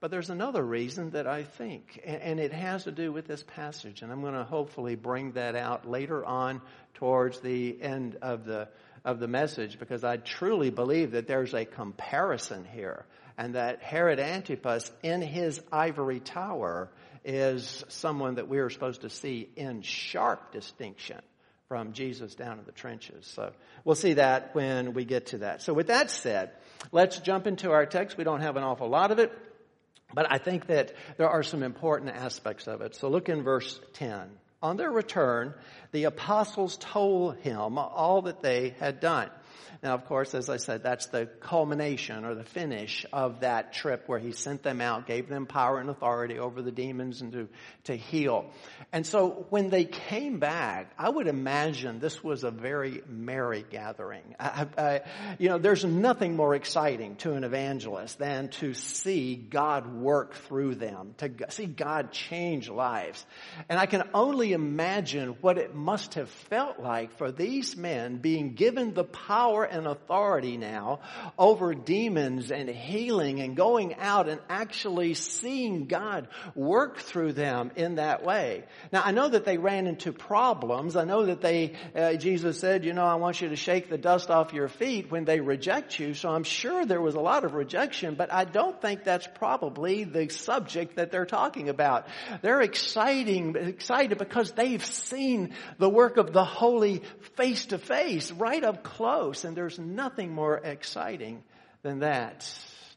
But 0.00 0.12
there's 0.12 0.30
another 0.30 0.62
reason 0.62 1.10
that 1.10 1.26
I 1.26 1.42
think, 1.42 2.00
and 2.04 2.38
it 2.38 2.52
has 2.52 2.84
to 2.84 2.92
do 2.92 3.12
with 3.12 3.26
this 3.26 3.42
passage, 3.42 4.02
and 4.02 4.12
I'm 4.12 4.20
going 4.20 4.34
to 4.34 4.44
hopefully 4.44 4.94
bring 4.94 5.32
that 5.32 5.56
out 5.56 5.90
later 5.90 6.24
on 6.24 6.62
towards 6.94 7.40
the 7.40 7.82
end 7.82 8.16
of 8.22 8.44
the, 8.44 8.68
of 9.04 9.18
the 9.18 9.26
message, 9.26 9.78
because 9.80 10.04
I 10.04 10.18
truly 10.18 10.70
believe 10.70 11.12
that 11.12 11.26
there's 11.26 11.52
a 11.52 11.64
comparison 11.64 12.64
here, 12.64 13.06
and 13.36 13.56
that 13.56 13.82
Herod 13.82 14.20
Antipas 14.20 14.90
in 15.02 15.20
his 15.20 15.60
ivory 15.72 16.20
tower 16.20 16.90
is 17.24 17.84
someone 17.88 18.36
that 18.36 18.48
we 18.48 18.58
are 18.58 18.70
supposed 18.70 19.00
to 19.00 19.10
see 19.10 19.48
in 19.56 19.82
sharp 19.82 20.52
distinction 20.52 21.18
from 21.68 21.92
Jesus 21.92 22.34
down 22.36 22.60
in 22.60 22.64
the 22.64 22.72
trenches. 22.72 23.26
So 23.26 23.52
we'll 23.84 23.96
see 23.96 24.14
that 24.14 24.54
when 24.54 24.94
we 24.94 25.04
get 25.04 25.26
to 25.26 25.38
that. 25.38 25.60
So 25.60 25.74
with 25.74 25.88
that 25.88 26.10
said, 26.10 26.52
let's 26.92 27.18
jump 27.18 27.46
into 27.46 27.72
our 27.72 27.84
text. 27.84 28.16
We 28.16 28.24
don't 28.24 28.40
have 28.40 28.56
an 28.56 28.62
awful 28.62 28.88
lot 28.88 29.10
of 29.10 29.18
it, 29.18 29.32
but 30.14 30.30
I 30.30 30.38
think 30.38 30.66
that 30.66 30.94
there 31.16 31.28
are 31.28 31.42
some 31.42 31.62
important 31.62 32.10
aspects 32.10 32.66
of 32.66 32.80
it. 32.80 32.94
So 32.94 33.08
look 33.08 33.28
in 33.28 33.42
verse 33.42 33.80
10. 33.94 34.30
On 34.62 34.76
their 34.76 34.90
return, 34.90 35.54
the 35.92 36.04
apostles 36.04 36.76
told 36.78 37.36
him 37.38 37.78
all 37.78 38.22
that 38.22 38.42
they 38.42 38.74
had 38.80 39.00
done. 39.00 39.30
Now, 39.82 39.94
of 39.94 40.04
course, 40.06 40.34
as 40.34 40.48
I 40.48 40.56
said, 40.56 40.82
that's 40.82 41.06
the 41.06 41.26
culmination 41.26 42.24
or 42.24 42.34
the 42.34 42.44
finish 42.44 43.06
of 43.12 43.40
that 43.40 43.72
trip 43.72 44.04
where 44.06 44.18
he 44.18 44.32
sent 44.32 44.62
them 44.62 44.80
out, 44.80 45.06
gave 45.06 45.28
them 45.28 45.46
power 45.46 45.78
and 45.78 45.88
authority 45.90 46.38
over 46.38 46.62
the 46.62 46.72
demons 46.72 47.20
and 47.20 47.32
to, 47.32 47.48
to 47.84 47.96
heal. 47.96 48.50
And 48.92 49.06
so 49.06 49.46
when 49.50 49.70
they 49.70 49.84
came 49.84 50.38
back, 50.38 50.92
I 50.98 51.08
would 51.08 51.26
imagine 51.26 51.98
this 52.00 52.22
was 52.22 52.44
a 52.44 52.50
very 52.50 53.02
merry 53.08 53.64
gathering. 53.68 54.34
I, 54.38 54.66
I, 54.76 55.00
you 55.38 55.48
know, 55.48 55.58
there's 55.58 55.84
nothing 55.84 56.36
more 56.36 56.54
exciting 56.54 57.16
to 57.16 57.34
an 57.34 57.44
evangelist 57.44 58.18
than 58.18 58.48
to 58.48 58.74
see 58.74 59.36
God 59.36 59.92
work 59.92 60.34
through 60.34 60.76
them, 60.76 61.14
to 61.18 61.30
see 61.50 61.66
God 61.66 62.12
change 62.12 62.68
lives. 62.68 63.24
And 63.68 63.78
I 63.78 63.86
can 63.86 64.02
only 64.14 64.52
imagine 64.52 65.36
what 65.40 65.58
it 65.58 65.74
must 65.74 66.14
have 66.14 66.28
felt 66.28 66.80
like 66.80 67.16
for 67.18 67.30
these 67.30 67.76
men 67.76 68.18
being 68.18 68.54
given 68.54 68.94
the 68.94 69.04
power 69.04 69.47
and 69.48 69.86
authority 69.86 70.56
now 70.56 71.00
over 71.38 71.74
demons 71.74 72.50
and 72.50 72.68
healing 72.68 73.40
and 73.40 73.56
going 73.56 73.94
out 73.94 74.28
and 74.28 74.40
actually 74.48 75.14
seeing 75.14 75.86
God 75.86 76.28
work 76.54 76.98
through 76.98 77.32
them 77.32 77.70
in 77.76 77.96
that 77.96 78.24
way. 78.24 78.64
Now 78.92 79.02
I 79.04 79.12
know 79.12 79.28
that 79.28 79.44
they 79.44 79.58
ran 79.58 79.86
into 79.86 80.12
problems. 80.12 80.96
I 80.96 81.04
know 81.04 81.26
that 81.26 81.40
they, 81.40 81.72
uh, 81.94 82.14
Jesus 82.14 82.58
said, 82.58 82.84
you 82.84 82.92
know, 82.92 83.04
I 83.04 83.14
want 83.16 83.40
you 83.40 83.48
to 83.48 83.56
shake 83.56 83.88
the 83.88 83.98
dust 83.98 84.30
off 84.30 84.52
your 84.52 84.68
feet 84.68 85.10
when 85.10 85.24
they 85.24 85.40
reject 85.40 85.98
you. 85.98 86.14
So 86.14 86.28
I'm 86.28 86.44
sure 86.44 86.84
there 86.84 87.00
was 87.00 87.14
a 87.14 87.20
lot 87.20 87.44
of 87.44 87.54
rejection, 87.54 88.14
but 88.14 88.32
I 88.32 88.44
don't 88.44 88.80
think 88.80 89.04
that's 89.04 89.28
probably 89.34 90.04
the 90.04 90.28
subject 90.28 90.96
that 90.96 91.10
they're 91.10 91.26
talking 91.26 91.68
about. 91.68 92.06
They're 92.42 92.60
exciting, 92.60 93.56
excited 93.56 94.18
because 94.18 94.52
they've 94.52 94.84
seen 94.84 95.54
the 95.78 95.88
work 95.88 96.16
of 96.16 96.32
the 96.32 96.44
Holy 96.44 97.02
face 97.36 97.66
to 97.66 97.78
face, 97.78 98.30
right 98.32 98.62
up 98.62 98.82
close, 98.82 99.37
and 99.44 99.56
there's 99.56 99.78
nothing 99.78 100.32
more 100.34 100.56
exciting 100.56 101.42
than 101.82 102.00
that. 102.00 102.50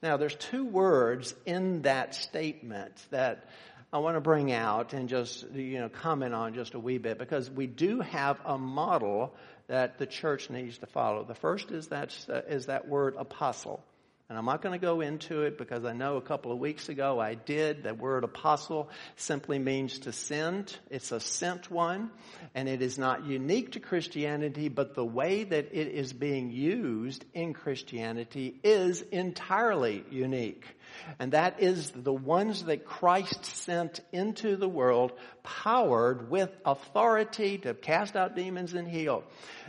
Now, 0.03 0.17
there's 0.17 0.35
two 0.35 0.65
words 0.65 1.35
in 1.45 1.83
that 1.83 2.15
statement 2.15 2.93
that 3.11 3.45
I 3.93 3.99
want 3.99 4.15
to 4.15 4.21
bring 4.21 4.51
out 4.51 4.93
and 4.93 5.09
just, 5.09 5.49
you 5.51 5.79
know, 5.79 5.89
comment 5.89 6.33
on 6.33 6.53
just 6.53 6.73
a 6.73 6.79
wee 6.79 6.97
bit 6.97 7.17
because 7.17 7.49
we 7.51 7.67
do 7.67 7.99
have 7.99 8.39
a 8.45 8.57
model 8.57 9.35
that 9.67 9.97
the 9.97 10.05
church 10.05 10.49
needs 10.49 10.77
to 10.79 10.85
follow. 10.87 11.23
The 11.23 11.35
first 11.35 11.71
is 11.71 11.87
that, 11.89 12.15
uh, 12.29 12.41
is 12.47 12.65
that 12.67 12.87
word 12.87 13.15
apostle. 13.17 13.83
And 14.31 14.37
I'm 14.37 14.45
not 14.45 14.61
going 14.61 14.79
to 14.79 14.81
go 14.81 15.01
into 15.01 15.41
it 15.41 15.57
because 15.57 15.83
I 15.83 15.91
know 15.91 16.15
a 16.15 16.21
couple 16.21 16.53
of 16.53 16.57
weeks 16.57 16.87
ago 16.87 17.19
I 17.19 17.33
did. 17.33 17.83
The 17.83 17.93
word 17.93 18.23
apostle 18.23 18.89
simply 19.17 19.59
means 19.59 19.99
to 19.99 20.13
send. 20.13 20.73
It's 20.89 21.11
a 21.11 21.19
sent 21.19 21.69
one. 21.69 22.11
And 22.55 22.69
it 22.69 22.81
is 22.81 22.97
not 22.97 23.25
unique 23.25 23.73
to 23.73 23.81
Christianity, 23.81 24.69
but 24.69 24.95
the 24.95 25.03
way 25.03 25.43
that 25.43 25.73
it 25.73 25.89
is 25.89 26.13
being 26.13 26.49
used 26.49 27.25
in 27.33 27.53
Christianity 27.53 28.57
is 28.63 29.01
entirely 29.01 30.05
unique. 30.09 30.65
And 31.19 31.33
that 31.33 31.61
is 31.61 31.91
the 31.91 32.13
ones 32.13 32.65
that 32.65 32.85
Christ 32.85 33.45
sent 33.45 33.99
into 34.11 34.55
the 34.55 34.69
world 34.69 35.13
powered 35.43 36.29
with 36.29 36.49
authority 36.65 37.57
to 37.59 37.73
cast 37.73 38.15
out 38.15 38.35
demons 38.35 38.73
and 38.73 38.87
heal. 38.87 39.23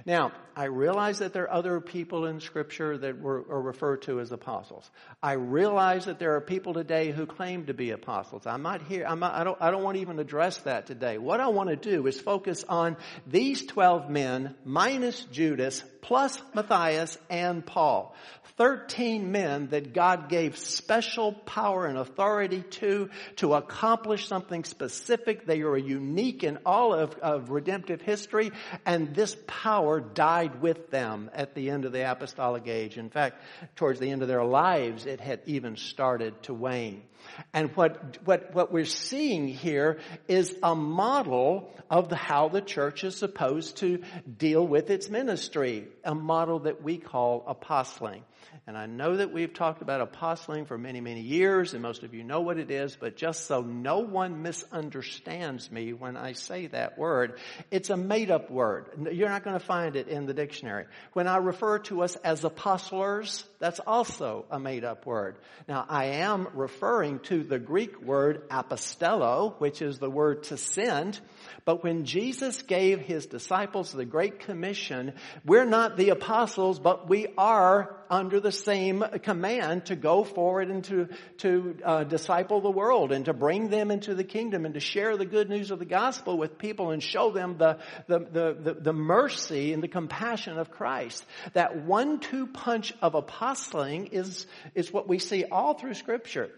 Now, 0.05 0.33
I 0.55 0.65
realize 0.65 1.21
that 1.21 1.33
there 1.33 1.45
are 1.45 1.53
other 1.53 1.81
people 1.81 2.27
in 2.27 2.41
scripture 2.41 2.99
that 2.99 3.21
were, 3.21 3.45
are 3.49 3.63
referred 3.63 4.03
to 4.03 4.21
as 4.21 4.33
apostles. 4.33 4.91
I 5.23 5.33
realize 5.33 6.07
that 6.07 6.19
there 6.19 6.37
are 6.37 6.41
people 6.41 6.75
today 6.75 7.11
who 7.11 7.25
claim 7.25 7.67
to 7.67 7.75
be 7.75 7.91
apostles. 7.91 8.47
I'm 8.47 8.63
not 8.63 8.83
here, 8.83 9.07
I'm 9.07 9.21
not, 9.21 9.35
I 9.35 9.45
don't, 9.45 9.57
I 9.61 9.71
don't 9.71 9.83
want 9.83 9.97
to 9.97 10.03
even 10.03 10.19
address 10.19 10.59
that 10.59 10.87
today. 10.87 11.19
What 11.19 11.41
I 11.41 11.49
want 11.49 11.71
to 11.71 11.77
do 11.77 12.07
is 12.07 12.21
focus 12.21 12.65
on 12.69 12.97
these 13.27 13.65
12 13.65 14.11
men 14.11 14.55
minus 14.65 15.25
Judas 15.25 15.83
plus 16.03 16.41
Matthias 16.55 17.17
and 17.31 17.65
Paul. 17.65 18.15
13 18.57 19.33
men 19.33 19.69
that 19.69 19.93
God 19.93 20.29
gave 20.29 20.57
special 20.57 21.33
power 21.33 21.87
and 21.87 21.99
authority 21.99 22.63
to, 22.63 23.11
to 23.37 23.55
accomplish 23.55 24.29
something 24.29 24.65
specific. 24.65 25.47
They 25.47 25.63
are 25.63 25.77
unique 25.77 26.45
in 26.45 26.59
all 26.65 26.95
of, 26.95 27.15
of 27.19 27.51
redemptive 27.51 28.03
history, 28.03 28.53
and 28.85 29.15
this 29.15 29.37
power 29.47 30.01
died 30.01 30.61
with 30.61 30.91
them 30.91 31.31
at 31.35 31.55
the 31.55 31.71
end 31.71 31.85
of 31.85 31.93
the 31.93 32.11
apostolic 32.11 32.67
age. 32.67 32.99
In 32.99 33.11
fact, 33.11 33.43
towards 33.77 34.01
the 34.01 34.11
end 34.11 34.23
of 34.23 34.29
their 34.29 34.45
lives, 34.45 35.07
it 35.07 35.21
had 35.21 35.41
even 35.47 35.77
started 35.77 36.43
to 36.45 36.55
wane. 36.55 37.03
And 37.53 37.75
what, 37.77 38.19
what, 38.25 38.55
what 38.55 38.73
we're 38.73 38.85
seeing 38.85 39.49
here 39.49 39.99
is 40.29 40.55
a 40.63 40.75
model 40.75 41.73
of 41.91 42.09
the, 42.09 42.17
how 42.17 42.49
the 42.49 42.61
church 42.61 43.05
is 43.05 43.17
supposed 43.17 43.79
to 43.79 44.03
deal 44.39 44.67
with 44.67 44.91
its 44.91 45.09
ministry, 45.09 45.89
a 46.05 46.15
model 46.15 46.61
that 46.61 46.83
we 46.83 46.99
call 46.99 47.45
apostling. 47.47 48.25
And 48.65 48.79
I 48.79 48.87
know 48.87 49.17
that 49.17 49.33
we've 49.33 49.53
talked 49.53 49.83
about 49.83 50.01
apostling 50.01 50.67
for 50.67 50.79
many, 50.79 51.01
many 51.01 51.21
years, 51.21 51.73
and 51.73 51.83
most 51.83 52.05
of 52.05 52.15
you 52.15 52.23
know 52.23 52.43
what 52.43 52.59
it 52.59 52.71
is, 52.71 52.95
but 52.95 53.17
just 53.17 53.47
so 53.47 53.61
no 53.61 53.99
one 53.99 54.43
misunderstands 54.43 55.69
me 55.69 55.93
when 55.93 56.17
I 56.17 56.35
say 56.35 56.69
that 56.69 56.97
word, 56.97 57.41
it's 57.73 57.91
a 57.91 57.97
made 57.97 58.31
up 58.31 58.53
word. 58.53 59.11
You're 59.11 59.31
not 59.31 59.43
going 59.43 59.59
to 59.59 59.65
find 59.65 59.97
it 59.97 60.07
in 60.07 60.27
the 60.27 60.35
dictionary. 60.35 60.85
When 61.13 61.27
I 61.27 61.39
refer 61.39 61.81
to 61.81 62.03
us 62.03 62.15
as 62.15 62.45
apostlers, 62.45 63.43
that's 63.59 63.81
also 63.81 64.45
a 64.49 64.61
made 64.61 64.85
up 64.85 65.07
word. 65.07 65.39
Now, 65.67 65.85
I 65.89 66.05
am 66.21 66.47
referring 66.55 67.19
to 67.21 67.43
the 67.43 67.59
Greek 67.59 68.01
word 68.01 68.49
apostello, 68.49 69.59
which 69.59 69.83
is 69.83 69.99
the 69.99 70.11
word 70.11 70.45
to 70.45 70.57
send, 70.57 71.19
but 71.65 71.83
when 71.83 72.05
Jesus 72.05 72.63
gave 72.63 73.01
his 73.01 73.27
disciples 73.27 73.93
the 73.93 74.05
Great 74.05 74.41
Commission, 74.41 75.15
we're 75.45 75.65
not 75.65 75.97
the 75.97 76.11
apostles, 76.11 76.79
but 76.79 77.09
we 77.09 77.27
are 77.37 77.97
under 78.11 78.41
the 78.41 78.52
same 78.53 79.05
command 79.23 79.87
to 79.87 79.97
go 79.97 80.23
forward 80.25 80.69
and 80.69 80.85
to, 80.85 81.09
to 81.39 81.77
uh, 81.85 82.05
disciple 82.05 82.61
the 82.61 82.71
world 82.71 83.11
and 83.11 83.25
to 83.25 83.33
bring 83.33 83.69
them 83.69 83.91
into 83.91 84.15
the 84.15 84.25
kingdom 84.25 84.65
and 84.65 84.75
to 84.75 84.81
share 84.81 85.17
the 85.17 85.27
good 85.27 85.49
news 85.49 85.71
of 85.71 85.79
the 85.79 85.85
gospel 85.85 86.39
with 86.39 86.59
people 86.59 86.91
and 86.91 87.03
show 87.03 87.31
them 87.31 87.59
the, 87.59 87.79
the, 88.07 88.19
the, 88.21 88.57
the, 88.61 88.75
the 88.75 88.93
mercy 88.93 89.73
and 89.73 89.83
the 89.83 89.89
compassion 89.89 90.59
of 90.59 90.71
Christ. 90.71 91.25
That 91.55 91.83
one-two 91.85 92.47
punch 92.47 92.93
of 93.03 93.15
apostling 93.15 94.09
is, 94.09 94.47
is 94.75 94.93
what 94.93 95.09
we 95.09 95.19
see 95.19 95.45
all 95.45 95.75
through 95.75 95.95
scripture. 95.95 96.51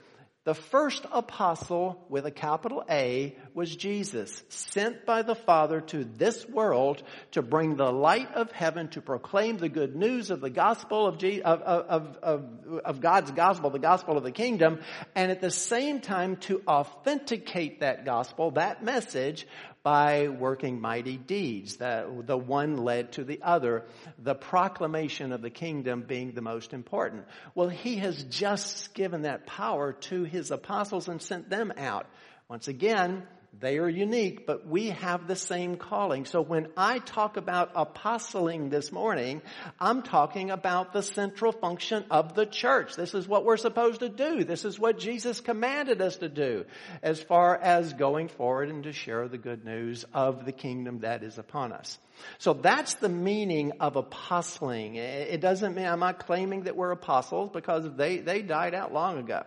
The 0.44 0.54
first 0.54 1.06
apostle 1.10 2.04
with 2.10 2.26
a 2.26 2.30
capital 2.30 2.84
A 2.90 3.34
was 3.54 3.74
Jesus, 3.74 4.42
sent 4.50 5.06
by 5.06 5.22
the 5.22 5.34
Father 5.34 5.80
to 5.80 6.04
this 6.04 6.46
world 6.46 7.02
to 7.30 7.40
bring 7.40 7.76
the 7.76 7.90
light 7.90 8.30
of 8.34 8.52
heaven, 8.52 8.88
to 8.88 9.00
proclaim 9.00 9.56
the 9.56 9.70
good 9.70 9.96
news 9.96 10.28
of 10.28 10.42
the 10.42 10.50
gospel 10.50 11.06
of, 11.06 11.24
of, 11.24 11.62
of, 11.62 12.18
of, 12.22 12.44
of 12.84 13.00
God's 13.00 13.30
gospel, 13.30 13.70
the 13.70 13.78
gospel 13.78 14.18
of 14.18 14.22
the 14.22 14.32
kingdom, 14.32 14.80
and 15.14 15.30
at 15.30 15.40
the 15.40 15.50
same 15.50 16.00
time 16.00 16.36
to 16.36 16.60
authenticate 16.68 17.80
that 17.80 18.04
gospel, 18.04 18.50
that 18.50 18.84
message, 18.84 19.46
by 19.84 20.28
working 20.28 20.80
mighty 20.80 21.16
deeds. 21.16 21.76
That 21.76 22.26
the 22.26 22.36
one 22.36 22.78
led 22.78 23.12
to 23.12 23.22
the 23.22 23.40
other, 23.42 23.84
the 24.18 24.34
proclamation 24.34 25.30
of 25.30 25.42
the 25.42 25.50
kingdom 25.50 26.02
being 26.02 26.32
the 26.32 26.40
most 26.40 26.72
important. 26.72 27.26
Well, 27.54 27.68
he 27.68 27.98
has 27.98 28.24
just 28.24 28.94
given 28.94 29.22
that 29.22 29.46
power 29.46 29.92
to 29.92 30.24
his 30.24 30.50
apostles 30.50 31.06
and 31.06 31.22
sent 31.22 31.48
them 31.48 31.72
out. 31.76 32.06
Once 32.48 32.66
again, 32.66 33.22
they 33.61 33.78
are 33.78 33.88
unique, 33.88 34.46
but 34.46 34.66
we 34.66 34.88
have 34.90 35.26
the 35.26 35.37
same 35.37 35.76
calling. 35.76 36.25
So 36.25 36.40
when 36.40 36.68
I 36.76 36.99
talk 36.99 37.37
about 37.37 37.73
apostling 37.75 38.68
this 38.68 38.90
morning, 38.90 39.42
I'm 39.78 40.02
talking 40.02 40.50
about 40.50 40.92
the 40.92 41.02
central 41.02 41.52
function 41.52 42.04
of 42.11 42.34
the 42.34 42.46
church. 42.46 42.96
This 42.96 43.14
is 43.14 43.28
what 43.28 43.44
we're 43.44 43.56
supposed 43.56 44.00
to 44.00 44.08
do. 44.08 44.44
This 44.44 44.64
is 44.64 44.78
what 44.78 44.99
Jesus 44.99 45.40
commanded 45.40 46.00
us 46.00 46.16
to 46.16 46.28
do 46.28 46.64
as 47.02 47.20
far 47.20 47.56
as 47.56 47.92
going 47.92 48.28
forward 48.28 48.68
and 48.68 48.84
to 48.84 48.92
share 48.92 49.28
the 49.28 49.38
good 49.38 49.64
news 49.64 50.04
of 50.12 50.44
the 50.44 50.52
kingdom 50.52 51.00
that 51.00 51.23
is 51.23 51.38
upon 51.38 51.73
us. 51.73 51.99
So 52.38 52.54
that's 52.54 52.94
the 52.94 53.08
meaning 53.08 53.73
of 53.80 53.96
apostling. 53.96 54.96
It 54.96 55.40
doesn't 55.40 55.75
mean 55.75 55.87
I'm 55.87 56.00
not 56.00 56.26
claiming 56.26 56.64
that 56.64 56.76
we're 56.76 56.92
apostles 56.92 57.50
because 57.50 57.88
they, 57.96 58.18
they 58.18 58.42
died 58.42 58.75
out 58.75 58.92
long 58.92 59.18
ago. 59.18 59.44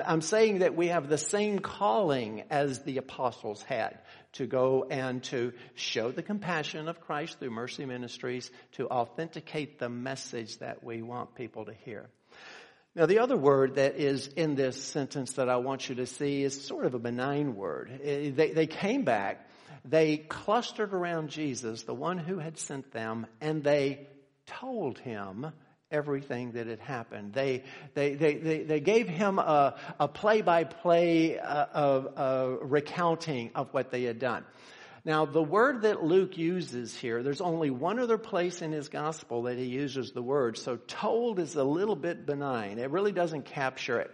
I'm 0.00 0.20
saying 0.20 0.60
that 0.60 0.74
we 0.74 0.88
have 0.88 1.08
the 1.08 1.18
same 1.18 1.58
calling 1.58 2.44
as 2.50 2.82
the 2.82 2.98
apostles 2.98 3.62
had 3.62 3.98
to 4.32 4.46
go 4.46 4.86
and 4.90 5.22
to 5.24 5.52
show 5.74 6.10
the 6.10 6.22
compassion 6.22 6.88
of 6.88 7.00
Christ 7.00 7.38
through 7.38 7.50
mercy 7.50 7.84
ministries 7.84 8.50
to 8.72 8.88
authenticate 8.88 9.78
the 9.78 9.88
message 9.88 10.58
that 10.58 10.82
we 10.82 11.02
want 11.02 11.34
people 11.34 11.66
to 11.66 11.74
hear. 11.74 12.08
Now, 12.94 13.06
the 13.06 13.20
other 13.20 13.36
word 13.36 13.76
that 13.76 13.96
is 13.96 14.28
in 14.28 14.54
this 14.54 14.82
sentence 14.82 15.34
that 15.34 15.48
I 15.48 15.56
want 15.56 15.88
you 15.88 15.96
to 15.96 16.06
see 16.06 16.42
is 16.42 16.64
sort 16.64 16.84
of 16.84 16.94
a 16.94 16.98
benign 16.98 17.56
word. 17.56 18.00
Eh, 18.02 18.30
they, 18.34 18.52
they 18.52 18.66
came 18.66 19.04
back 19.04 19.48
they 19.84 20.16
clustered 20.16 20.94
around 20.94 21.30
Jesus, 21.30 21.82
the 21.82 21.94
one 21.94 22.18
who 22.18 22.38
had 22.38 22.58
sent 22.58 22.92
them, 22.92 23.26
and 23.40 23.64
they 23.64 24.06
told 24.46 24.98
him 24.98 25.52
everything 25.92 26.52
that 26.52 26.66
had 26.66 26.80
happened. 26.80 27.32
They, 27.32 27.62
they, 27.94 28.14
they, 28.14 28.34
they, 28.34 28.62
they 28.64 28.80
gave 28.80 29.08
him 29.08 29.38
a, 29.38 29.76
a 30.00 30.08
play-by-play 30.08 31.38
uh, 31.38 31.66
of, 31.72 32.58
recounting 32.62 33.50
of 33.54 33.72
what 33.72 33.90
they 33.90 34.04
had 34.04 34.18
done. 34.18 34.44
Now, 35.04 35.24
the 35.24 35.42
word 35.42 35.82
that 35.82 36.04
Luke 36.04 36.38
uses 36.38 36.96
here, 36.96 37.24
there's 37.24 37.40
only 37.40 37.70
one 37.70 37.98
other 37.98 38.18
place 38.18 38.62
in 38.62 38.70
his 38.70 38.88
gospel 38.88 39.42
that 39.42 39.58
he 39.58 39.64
uses 39.64 40.12
the 40.12 40.22
word, 40.22 40.56
so 40.56 40.76
told 40.76 41.40
is 41.40 41.56
a 41.56 41.64
little 41.64 41.96
bit 41.96 42.24
benign. 42.24 42.78
It 42.78 42.90
really 42.90 43.10
doesn't 43.10 43.44
capture 43.46 43.98
it. 43.98 44.12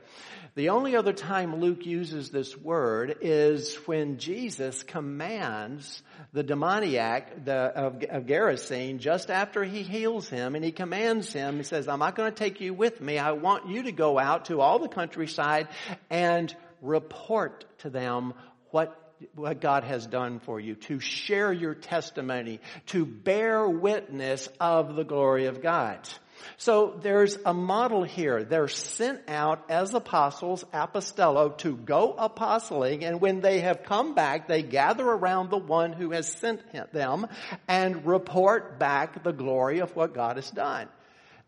The 0.58 0.70
only 0.70 0.96
other 0.96 1.12
time 1.12 1.60
Luke 1.60 1.86
uses 1.86 2.30
this 2.30 2.56
word 2.56 3.18
is 3.20 3.76
when 3.86 4.18
Jesus 4.18 4.82
commands 4.82 6.02
the 6.32 6.42
demoniac 6.42 7.44
the, 7.44 7.54
of, 7.54 8.02
of 8.02 8.26
Gerasene 8.26 8.98
just 8.98 9.30
after 9.30 9.62
he 9.62 9.84
heals 9.84 10.28
him 10.28 10.56
and 10.56 10.64
he 10.64 10.72
commands 10.72 11.32
him, 11.32 11.58
he 11.58 11.62
says, 11.62 11.86
I'm 11.86 12.00
not 12.00 12.16
going 12.16 12.32
to 12.32 12.36
take 12.36 12.60
you 12.60 12.74
with 12.74 13.00
me. 13.00 13.18
I 13.18 13.30
want 13.32 13.68
you 13.68 13.84
to 13.84 13.92
go 13.92 14.18
out 14.18 14.46
to 14.46 14.60
all 14.60 14.80
the 14.80 14.88
countryside 14.88 15.68
and 16.10 16.52
report 16.82 17.64
to 17.82 17.90
them 17.90 18.34
what 18.72 19.00
what 19.34 19.60
God 19.60 19.84
has 19.84 20.06
done 20.06 20.40
for 20.40 20.60
you, 20.60 20.74
to 20.74 21.00
share 21.00 21.52
your 21.52 21.74
testimony, 21.74 22.60
to 22.86 23.04
bear 23.04 23.68
witness 23.68 24.48
of 24.60 24.94
the 24.94 25.04
glory 25.04 25.46
of 25.46 25.62
God. 25.62 26.08
So 26.56 26.98
there's 27.02 27.38
a 27.44 27.54
model 27.54 28.04
here. 28.04 28.44
They're 28.44 28.68
sent 28.68 29.20
out 29.28 29.64
as 29.68 29.94
apostles, 29.94 30.64
apostello, 30.72 31.56
to 31.58 31.76
go 31.76 32.14
apostling, 32.16 33.04
and 33.04 33.20
when 33.20 33.40
they 33.40 33.60
have 33.60 33.82
come 33.82 34.14
back, 34.14 34.48
they 34.48 34.62
gather 34.62 35.06
around 35.06 35.50
the 35.50 35.58
one 35.58 35.92
who 35.92 36.10
has 36.10 36.26
sent 36.26 36.60
them 36.92 37.26
and 37.66 38.06
report 38.06 38.78
back 38.78 39.22
the 39.22 39.32
glory 39.32 39.80
of 39.80 39.94
what 39.94 40.14
God 40.14 40.36
has 40.36 40.50
done. 40.50 40.88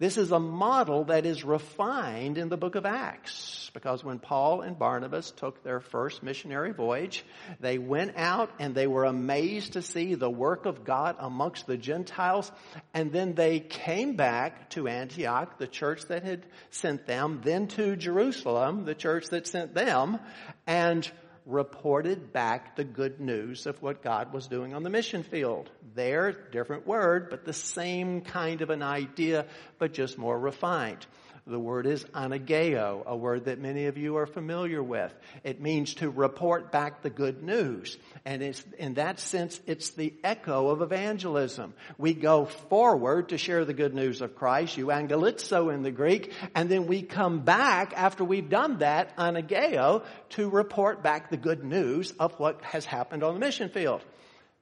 This 0.00 0.16
is 0.16 0.32
a 0.32 0.40
model 0.40 1.04
that 1.04 1.26
is 1.26 1.44
refined 1.44 2.38
in 2.38 2.48
the 2.48 2.56
book 2.56 2.74
of 2.74 2.86
Acts 2.86 3.70
because 3.74 4.02
when 4.02 4.18
Paul 4.18 4.62
and 4.62 4.78
Barnabas 4.78 5.30
took 5.30 5.62
their 5.62 5.80
first 5.80 6.22
missionary 6.22 6.72
voyage, 6.72 7.22
they 7.60 7.76
went 7.76 8.16
out 8.16 8.50
and 8.58 8.74
they 8.74 8.86
were 8.86 9.04
amazed 9.04 9.74
to 9.74 9.82
see 9.82 10.14
the 10.14 10.30
work 10.30 10.64
of 10.64 10.84
God 10.84 11.16
amongst 11.18 11.66
the 11.66 11.76
Gentiles. 11.76 12.50
And 12.94 13.12
then 13.12 13.34
they 13.34 13.60
came 13.60 14.16
back 14.16 14.70
to 14.70 14.88
Antioch, 14.88 15.58
the 15.58 15.66
church 15.66 16.06
that 16.08 16.22
had 16.22 16.46
sent 16.70 17.06
them, 17.06 17.42
then 17.44 17.68
to 17.68 17.94
Jerusalem, 17.94 18.86
the 18.86 18.94
church 18.94 19.26
that 19.32 19.46
sent 19.46 19.74
them, 19.74 20.18
and 20.66 21.06
reported 21.50 22.32
back 22.32 22.76
the 22.76 22.84
good 22.84 23.20
news 23.20 23.66
of 23.66 23.82
what 23.82 24.02
God 24.02 24.32
was 24.32 24.46
doing 24.46 24.74
on 24.74 24.82
the 24.82 24.90
mission 24.90 25.22
field. 25.22 25.70
There, 25.94 26.32
different 26.32 26.86
word, 26.86 27.28
but 27.30 27.44
the 27.44 27.52
same 27.52 28.20
kind 28.20 28.62
of 28.62 28.70
an 28.70 28.82
idea, 28.82 29.46
but 29.78 29.92
just 29.92 30.16
more 30.16 30.38
refined. 30.38 31.06
The 31.46 31.58
word 31.58 31.86
is 31.86 32.04
anageo, 32.04 33.04
a 33.06 33.16
word 33.16 33.46
that 33.46 33.58
many 33.58 33.86
of 33.86 33.96
you 33.96 34.16
are 34.16 34.26
familiar 34.26 34.82
with. 34.82 35.12
It 35.42 35.60
means 35.60 35.94
to 35.94 36.10
report 36.10 36.70
back 36.70 37.02
the 37.02 37.10
good 37.10 37.42
news. 37.42 37.96
And 38.24 38.42
it's, 38.42 38.64
in 38.78 38.94
that 38.94 39.18
sense, 39.18 39.60
it's 39.66 39.90
the 39.90 40.14
echo 40.22 40.68
of 40.68 40.82
evangelism. 40.82 41.74
We 41.98 42.14
go 42.14 42.44
forward 42.44 43.30
to 43.30 43.38
share 43.38 43.64
the 43.64 43.74
good 43.74 43.94
news 43.94 44.20
of 44.20 44.36
Christ, 44.36 44.76
euangelizo 44.76 45.72
in 45.72 45.82
the 45.82 45.90
Greek, 45.90 46.32
and 46.54 46.68
then 46.68 46.86
we 46.86 47.02
come 47.02 47.40
back 47.40 47.94
after 47.96 48.22
we've 48.22 48.50
done 48.50 48.78
that, 48.78 49.16
anageo, 49.16 50.04
to 50.30 50.50
report 50.50 51.02
back 51.02 51.30
the 51.30 51.36
good 51.36 51.64
news 51.64 52.12
of 52.18 52.38
what 52.38 52.62
has 52.62 52.84
happened 52.84 53.22
on 53.22 53.34
the 53.34 53.40
mission 53.40 53.70
field. 53.70 54.02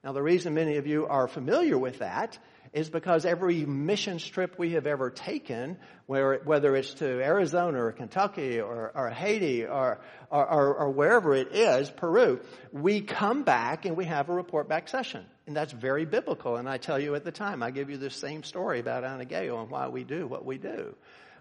Now 0.03 0.13
the 0.13 0.23
reason 0.23 0.53
many 0.53 0.77
of 0.77 0.87
you 0.87 1.07
are 1.07 1.27
familiar 1.27 1.77
with 1.77 1.99
that 1.99 2.37
is 2.73 2.89
because 2.89 3.25
every 3.25 3.65
mission 3.65 4.17
trip 4.17 4.57
we 4.57 4.73
have 4.73 4.85
ever 4.85 5.09
taken, 5.09 5.77
where, 6.05 6.39
whether 6.43 6.75
it's 6.75 6.93
to 6.95 7.05
Arizona 7.05 7.83
or 7.83 7.91
Kentucky 7.91 8.59
or, 8.59 8.91
or 8.93 9.09
Haiti 9.09 9.65
or, 9.65 9.99
or, 10.29 10.75
or, 10.75 10.89
wherever 10.91 11.33
it 11.33 11.55
is, 11.55 11.89
Peru, 11.89 12.39
we 12.71 13.01
come 13.01 13.43
back 13.43 13.85
and 13.85 13.97
we 13.97 14.05
have 14.05 14.29
a 14.29 14.33
report 14.33 14.67
back 14.67 14.87
session. 14.87 15.25
And 15.47 15.55
that's 15.55 15.73
very 15.73 16.05
biblical. 16.05 16.57
And 16.57 16.69
I 16.69 16.77
tell 16.77 16.99
you 16.99 17.15
at 17.15 17.23
the 17.23 17.31
time, 17.31 17.63
I 17.63 17.71
give 17.71 17.89
you 17.89 17.97
the 17.97 18.11
same 18.11 18.43
story 18.43 18.79
about 18.79 19.03
Anageo 19.03 19.61
and 19.61 19.71
why 19.71 19.87
we 19.87 20.03
do 20.03 20.27
what 20.27 20.45
we 20.45 20.57
do. 20.57 20.95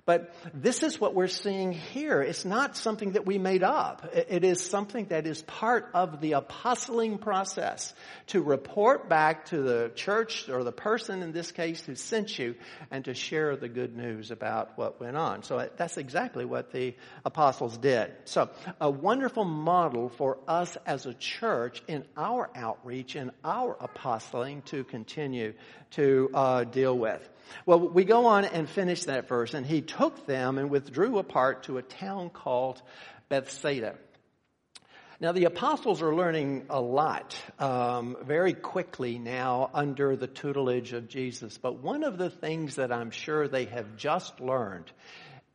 But 0.08 0.32
this 0.54 0.82
is 0.82 0.98
what 0.98 1.14
we're 1.14 1.26
seeing 1.26 1.70
here. 1.70 2.22
It's 2.22 2.46
not 2.46 2.78
something 2.78 3.12
that 3.12 3.26
we 3.26 3.36
made 3.36 3.62
up. 3.62 4.08
It 4.14 4.42
is 4.42 4.58
something 4.58 5.04
that 5.08 5.26
is 5.26 5.42
part 5.42 5.90
of 5.92 6.22
the 6.22 6.32
apostling 6.32 7.18
process 7.18 7.92
to 8.28 8.40
report 8.40 9.10
back 9.10 9.44
to 9.50 9.60
the 9.60 9.92
church 9.94 10.48
or 10.48 10.64
the 10.64 10.72
person 10.72 11.22
in 11.22 11.32
this 11.32 11.52
case 11.52 11.82
who 11.82 11.94
sent 11.94 12.38
you 12.38 12.54
and 12.90 13.04
to 13.04 13.12
share 13.12 13.54
the 13.54 13.68
good 13.68 13.98
news 13.98 14.30
about 14.30 14.78
what 14.78 14.98
went 14.98 15.18
on. 15.18 15.42
So 15.42 15.68
that's 15.76 15.98
exactly 15.98 16.46
what 16.46 16.72
the 16.72 16.94
apostles 17.26 17.76
did. 17.76 18.10
So 18.24 18.48
a 18.80 18.90
wonderful 18.90 19.44
model 19.44 20.08
for 20.08 20.38
us 20.48 20.78
as 20.86 21.04
a 21.04 21.12
church 21.12 21.82
in 21.86 22.06
our 22.16 22.48
outreach, 22.54 23.14
in 23.14 23.30
our 23.44 23.76
apostling 23.78 24.62
to 24.62 24.84
continue 24.84 25.52
to 25.90 26.30
uh, 26.32 26.64
deal 26.64 26.96
with. 26.96 27.28
Well, 27.66 27.88
we 27.88 28.04
go 28.04 28.26
on 28.26 28.44
and 28.44 28.68
finish 28.68 29.04
that 29.04 29.28
verse, 29.28 29.54
and 29.54 29.66
he 29.66 29.80
took 29.98 30.26
them 30.26 30.58
and 30.58 30.70
withdrew 30.70 31.18
apart 31.18 31.64
to 31.64 31.76
a 31.76 31.82
town 31.82 32.30
called 32.30 32.80
Bethsaida. 33.28 33.96
Now, 35.20 35.32
the 35.32 35.46
apostles 35.46 36.00
are 36.00 36.14
learning 36.14 36.66
a 36.70 36.80
lot 36.80 37.36
um, 37.58 38.16
very 38.22 38.54
quickly 38.54 39.18
now 39.18 39.68
under 39.74 40.14
the 40.14 40.28
tutelage 40.28 40.92
of 40.92 41.08
Jesus. 41.08 41.58
But 41.58 41.82
one 41.82 42.04
of 42.04 42.16
the 42.16 42.30
things 42.30 42.76
that 42.76 42.92
I'm 42.92 43.10
sure 43.10 43.48
they 43.48 43.64
have 43.64 43.96
just 43.96 44.40
learned 44.40 44.88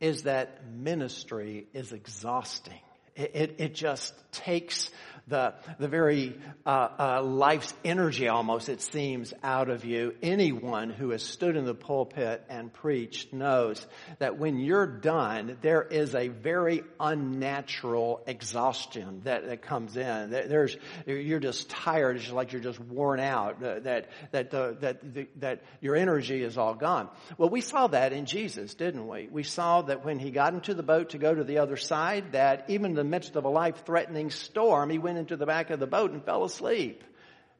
is 0.00 0.24
that 0.24 0.68
ministry 0.70 1.66
is 1.72 1.92
exhausting. 1.92 2.80
It, 3.16 3.30
it, 3.34 3.54
it 3.58 3.74
just 3.74 4.12
takes 4.32 4.90
the, 5.26 5.54
the 5.78 5.88
very 5.88 6.38
uh, 6.66 6.88
uh, 6.98 7.22
life's 7.22 7.72
energy 7.84 8.28
almost, 8.28 8.68
it 8.68 8.82
seems, 8.82 9.32
out 9.42 9.70
of 9.70 9.84
you. 9.84 10.14
Anyone 10.22 10.90
who 10.90 11.10
has 11.10 11.22
stood 11.22 11.56
in 11.56 11.64
the 11.64 11.74
pulpit 11.74 12.44
and 12.48 12.72
preached 12.72 13.32
knows 13.32 13.86
that 14.18 14.38
when 14.38 14.58
you're 14.58 14.86
done, 14.86 15.56
there 15.62 15.82
is 15.82 16.14
a 16.14 16.28
very 16.28 16.82
unnatural 17.00 18.22
exhaustion 18.26 19.22
that, 19.24 19.46
that 19.46 19.62
comes 19.62 19.96
in. 19.96 20.30
There's, 20.30 20.76
you're 21.06 21.40
just 21.40 21.70
tired. 21.70 22.16
It's 22.16 22.30
like 22.30 22.52
you're 22.52 22.62
just 22.62 22.80
worn 22.80 23.20
out. 23.20 23.60
That, 23.60 24.10
that, 24.32 24.50
the, 24.50 24.76
that, 24.80 25.14
the, 25.14 25.26
that 25.36 25.62
your 25.80 25.96
energy 25.96 26.42
is 26.42 26.58
all 26.58 26.74
gone. 26.74 27.08
Well, 27.38 27.48
we 27.48 27.62
saw 27.62 27.86
that 27.86 28.12
in 28.12 28.26
Jesus, 28.26 28.74
didn't 28.74 29.08
we? 29.08 29.28
We 29.30 29.42
saw 29.42 29.82
that 29.82 30.04
when 30.04 30.18
he 30.18 30.30
got 30.30 30.54
into 30.54 30.74
the 30.74 30.82
boat 30.82 31.10
to 31.10 31.18
go 31.18 31.34
to 31.34 31.44
the 31.44 31.58
other 31.58 31.76
side, 31.76 32.32
that 32.32 32.66
even 32.68 32.90
in 32.90 32.94
the 32.96 33.04
midst 33.04 33.36
of 33.36 33.44
a 33.44 33.48
life-threatening 33.48 34.30
storm, 34.30 34.90
he 34.90 34.98
went 34.98 35.13
went 35.14 35.30
into 35.30 35.36
the 35.36 35.46
back 35.46 35.70
of 35.70 35.78
the 35.78 35.86
boat 35.86 36.10
and 36.10 36.24
fell 36.24 36.44
asleep 36.44 37.04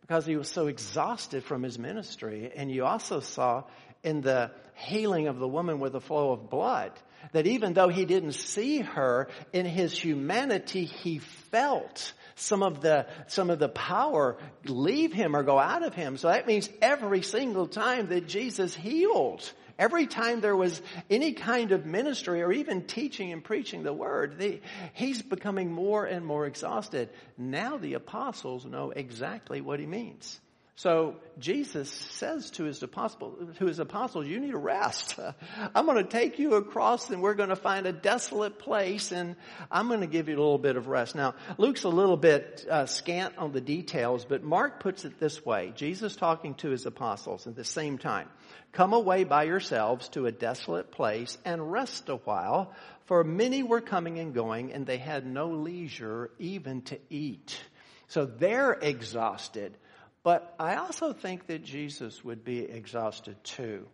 because 0.01 0.27
he 0.27 0.37
was 0.37 0.49
so 0.49 0.67
exhausted 0.67 1.45
from 1.45 1.63
his 1.63 1.79
ministry. 1.79 2.51
And 2.55 2.71
you 2.71 2.85
also 2.85 3.21
saw 3.21 3.63
in 4.03 4.23
the 4.23 4.51
healing 4.75 5.29
of 5.29 5.39
the 5.39 5.47
woman 5.47 5.79
with 5.79 5.93
the 5.93 6.01
flow 6.01 6.33
of 6.33 6.51
blood 6.51 6.91
that 7.33 7.47
even 7.47 7.73
though 7.73 7.89
he 7.89 8.05
didn't 8.05 8.33
see 8.33 8.81
her 8.81 9.29
in 9.53 9.67
his 9.67 9.97
humanity, 9.97 10.85
he 10.85 11.21
felt 11.21 12.13
some 12.37 12.63
of 12.63 12.81
the, 12.81 13.07
some 13.29 13.51
of 13.51 13.59
the 13.59 13.69
power 13.69 14.37
leave 14.65 15.13
him 15.13 15.37
or 15.37 15.43
go 15.43 15.59
out 15.59 15.83
of 15.83 15.95
him. 15.95 16.17
So 16.17 16.29
that 16.29 16.47
means 16.47 16.69
every 16.83 17.23
single 17.23 17.67
time 17.67 18.09
that 18.09 18.27
Jesus 18.27 18.75
healed, 18.75 19.53
Every 19.79 20.07
time 20.07 20.41
there 20.41 20.55
was 20.55 20.81
any 21.11 21.33
kind 21.33 21.73
of 21.73 21.85
ministry 21.85 22.43
or 22.43 22.53
even 22.53 22.83
teaching 22.83 23.33
and 23.33 23.43
preaching 23.43 23.83
the 23.83 23.93
word, 23.93 24.61
he's 24.93 25.21
becoming 25.21 25.73
more 25.73 26.05
and 26.05 26.25
more 26.25 26.47
exhausted. 26.47 27.11
Now 27.37 27.77
the 27.77 27.95
apostles 27.95 28.65
know 28.65 28.91
exactly 28.91 29.61
what 29.61 29.81
he 29.81 29.87
means. 29.87 30.41
So 30.77 31.15
Jesus 31.39 31.89
says 31.89 32.51
to 32.53 32.65
his 32.65 32.83
apostles, 32.83 33.57
to 33.59 33.67
his 33.67 33.79
apostles, 33.79 34.27
you 34.27 34.41
need 34.41 34.55
a 34.55 34.59
rest. 34.59 35.17
I'm 35.75 35.87
going 35.87 35.99
to 35.99 36.11
take 36.11 36.41
you 36.41 36.55
across 36.55 37.11
and 37.11 37.23
we're 37.23 37.35
going 37.35 37.51
to 37.51 37.57
find 37.57 37.87
a 37.87 37.93
desolate 37.93 38.59
place 38.59 39.13
and 39.13 39.37
I'm 39.71 39.87
going 39.87 40.01
to 40.01 40.09
give 40.09 40.29
you 40.29 40.35
a 40.35 40.43
little 40.43 40.59
bit 40.59 40.75
of 40.75 40.89
rest. 40.89 41.15
Now, 41.15 41.37
Luke's 41.59 41.85
a 41.85 41.89
little 41.89 42.17
bit 42.17 42.67
uh, 42.69 42.87
scant 42.87 43.39
on 43.39 43.53
the 43.53 43.61
details, 43.61 44.25
but 44.25 44.43
Mark 44.43 44.81
puts 44.81 45.05
it 45.05 45.21
this 45.21 45.47
way. 45.47 45.73
Jesus 45.77 46.17
talking 46.17 46.55
to 46.57 46.71
his 46.71 46.87
apostles 46.87 47.47
at 47.47 47.55
the 47.55 47.65
same 47.65 47.97
time. 47.97 48.29
Come 48.73 48.95
away 48.95 49.23
by 49.23 49.45
yourselves 49.45 50.09
to 50.11 50.27
a 50.27 50.33
desolate 50.33 50.91
place 50.91 51.39
and 51.45 51.71
rest 51.71 52.09
a 52.09 52.17
while, 52.17 52.73
for 53.05 53.23
many 53.23 53.63
were 53.63 53.81
coming 53.81 54.19
and 54.19 54.35
going 54.35 54.73
and 54.73 54.85
they 54.85 54.99
had 54.99 55.25
no 55.25 55.51
leisure 55.51 56.33
even 56.41 56.83
to 56.83 56.99
eat. 57.11 57.61
So 58.09 58.27
they're 58.27 58.73
exhausted. 58.73 59.77
But 60.25 60.55
I 60.59 60.77
also 60.77 61.13
think 61.13 61.47
that 61.47 61.63
Jesus 61.63 62.25
would 62.25 62.45
be 62.45 62.61
exhausted 62.61 63.37
too. 63.45 63.87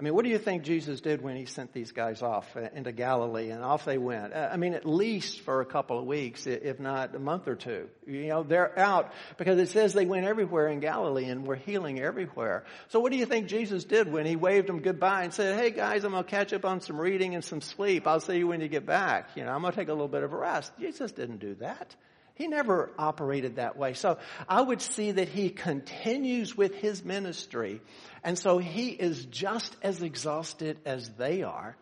I 0.00 0.04
mean, 0.04 0.14
what 0.14 0.24
do 0.24 0.30
you 0.30 0.38
think 0.38 0.62
Jesus 0.62 1.00
did 1.00 1.22
when 1.22 1.34
he 1.34 1.44
sent 1.46 1.72
these 1.72 1.90
guys 1.90 2.22
off 2.22 2.56
uh, 2.56 2.68
into 2.72 2.92
Galilee 2.92 3.50
and 3.50 3.64
off 3.64 3.84
they 3.84 3.98
went? 3.98 4.32
Uh, 4.32 4.48
I 4.52 4.56
mean, 4.56 4.74
at 4.74 4.86
least 4.86 5.40
for 5.40 5.60
a 5.60 5.66
couple 5.66 5.98
of 5.98 6.04
weeks, 6.04 6.46
if 6.46 6.78
not 6.78 7.16
a 7.16 7.18
month 7.18 7.48
or 7.48 7.56
two. 7.56 7.88
You 8.06 8.28
know, 8.28 8.44
they're 8.44 8.78
out 8.78 9.12
because 9.38 9.58
it 9.58 9.70
says 9.70 9.94
they 9.94 10.06
went 10.06 10.24
everywhere 10.24 10.68
in 10.68 10.78
Galilee 10.78 11.24
and 11.24 11.44
were 11.44 11.56
healing 11.56 11.98
everywhere. 11.98 12.64
So 12.90 13.00
what 13.00 13.10
do 13.10 13.18
you 13.18 13.26
think 13.26 13.48
Jesus 13.48 13.82
did 13.82 14.12
when 14.12 14.24
he 14.24 14.36
waved 14.36 14.68
them 14.68 14.82
goodbye 14.82 15.24
and 15.24 15.34
said, 15.34 15.58
hey 15.58 15.70
guys, 15.70 16.04
I'm 16.04 16.12
going 16.12 16.22
to 16.22 16.30
catch 16.30 16.52
up 16.52 16.64
on 16.64 16.80
some 16.80 17.00
reading 17.00 17.34
and 17.34 17.42
some 17.42 17.60
sleep. 17.60 18.06
I'll 18.06 18.20
see 18.20 18.38
you 18.38 18.46
when 18.46 18.60
you 18.60 18.68
get 18.68 18.86
back. 18.86 19.30
You 19.34 19.44
know, 19.44 19.50
I'm 19.50 19.62
going 19.62 19.72
to 19.72 19.76
take 19.76 19.88
a 19.88 19.92
little 19.92 20.06
bit 20.06 20.22
of 20.22 20.32
a 20.32 20.36
rest. 20.36 20.70
Jesus 20.78 21.10
didn't 21.10 21.38
do 21.38 21.56
that. 21.56 21.96
He 22.38 22.46
never 22.46 22.90
operated 22.96 23.56
that 23.56 23.76
way. 23.76 23.94
So 23.94 24.18
I 24.48 24.62
would 24.62 24.80
see 24.80 25.10
that 25.10 25.28
he 25.28 25.50
continues 25.50 26.56
with 26.56 26.72
his 26.76 27.04
ministry. 27.04 27.80
And 28.22 28.38
so 28.38 28.58
he 28.58 28.90
is 28.90 29.24
just 29.24 29.76
as 29.82 30.02
exhausted 30.02 30.78
as 30.86 31.10
they 31.18 31.42
are. 31.42 31.76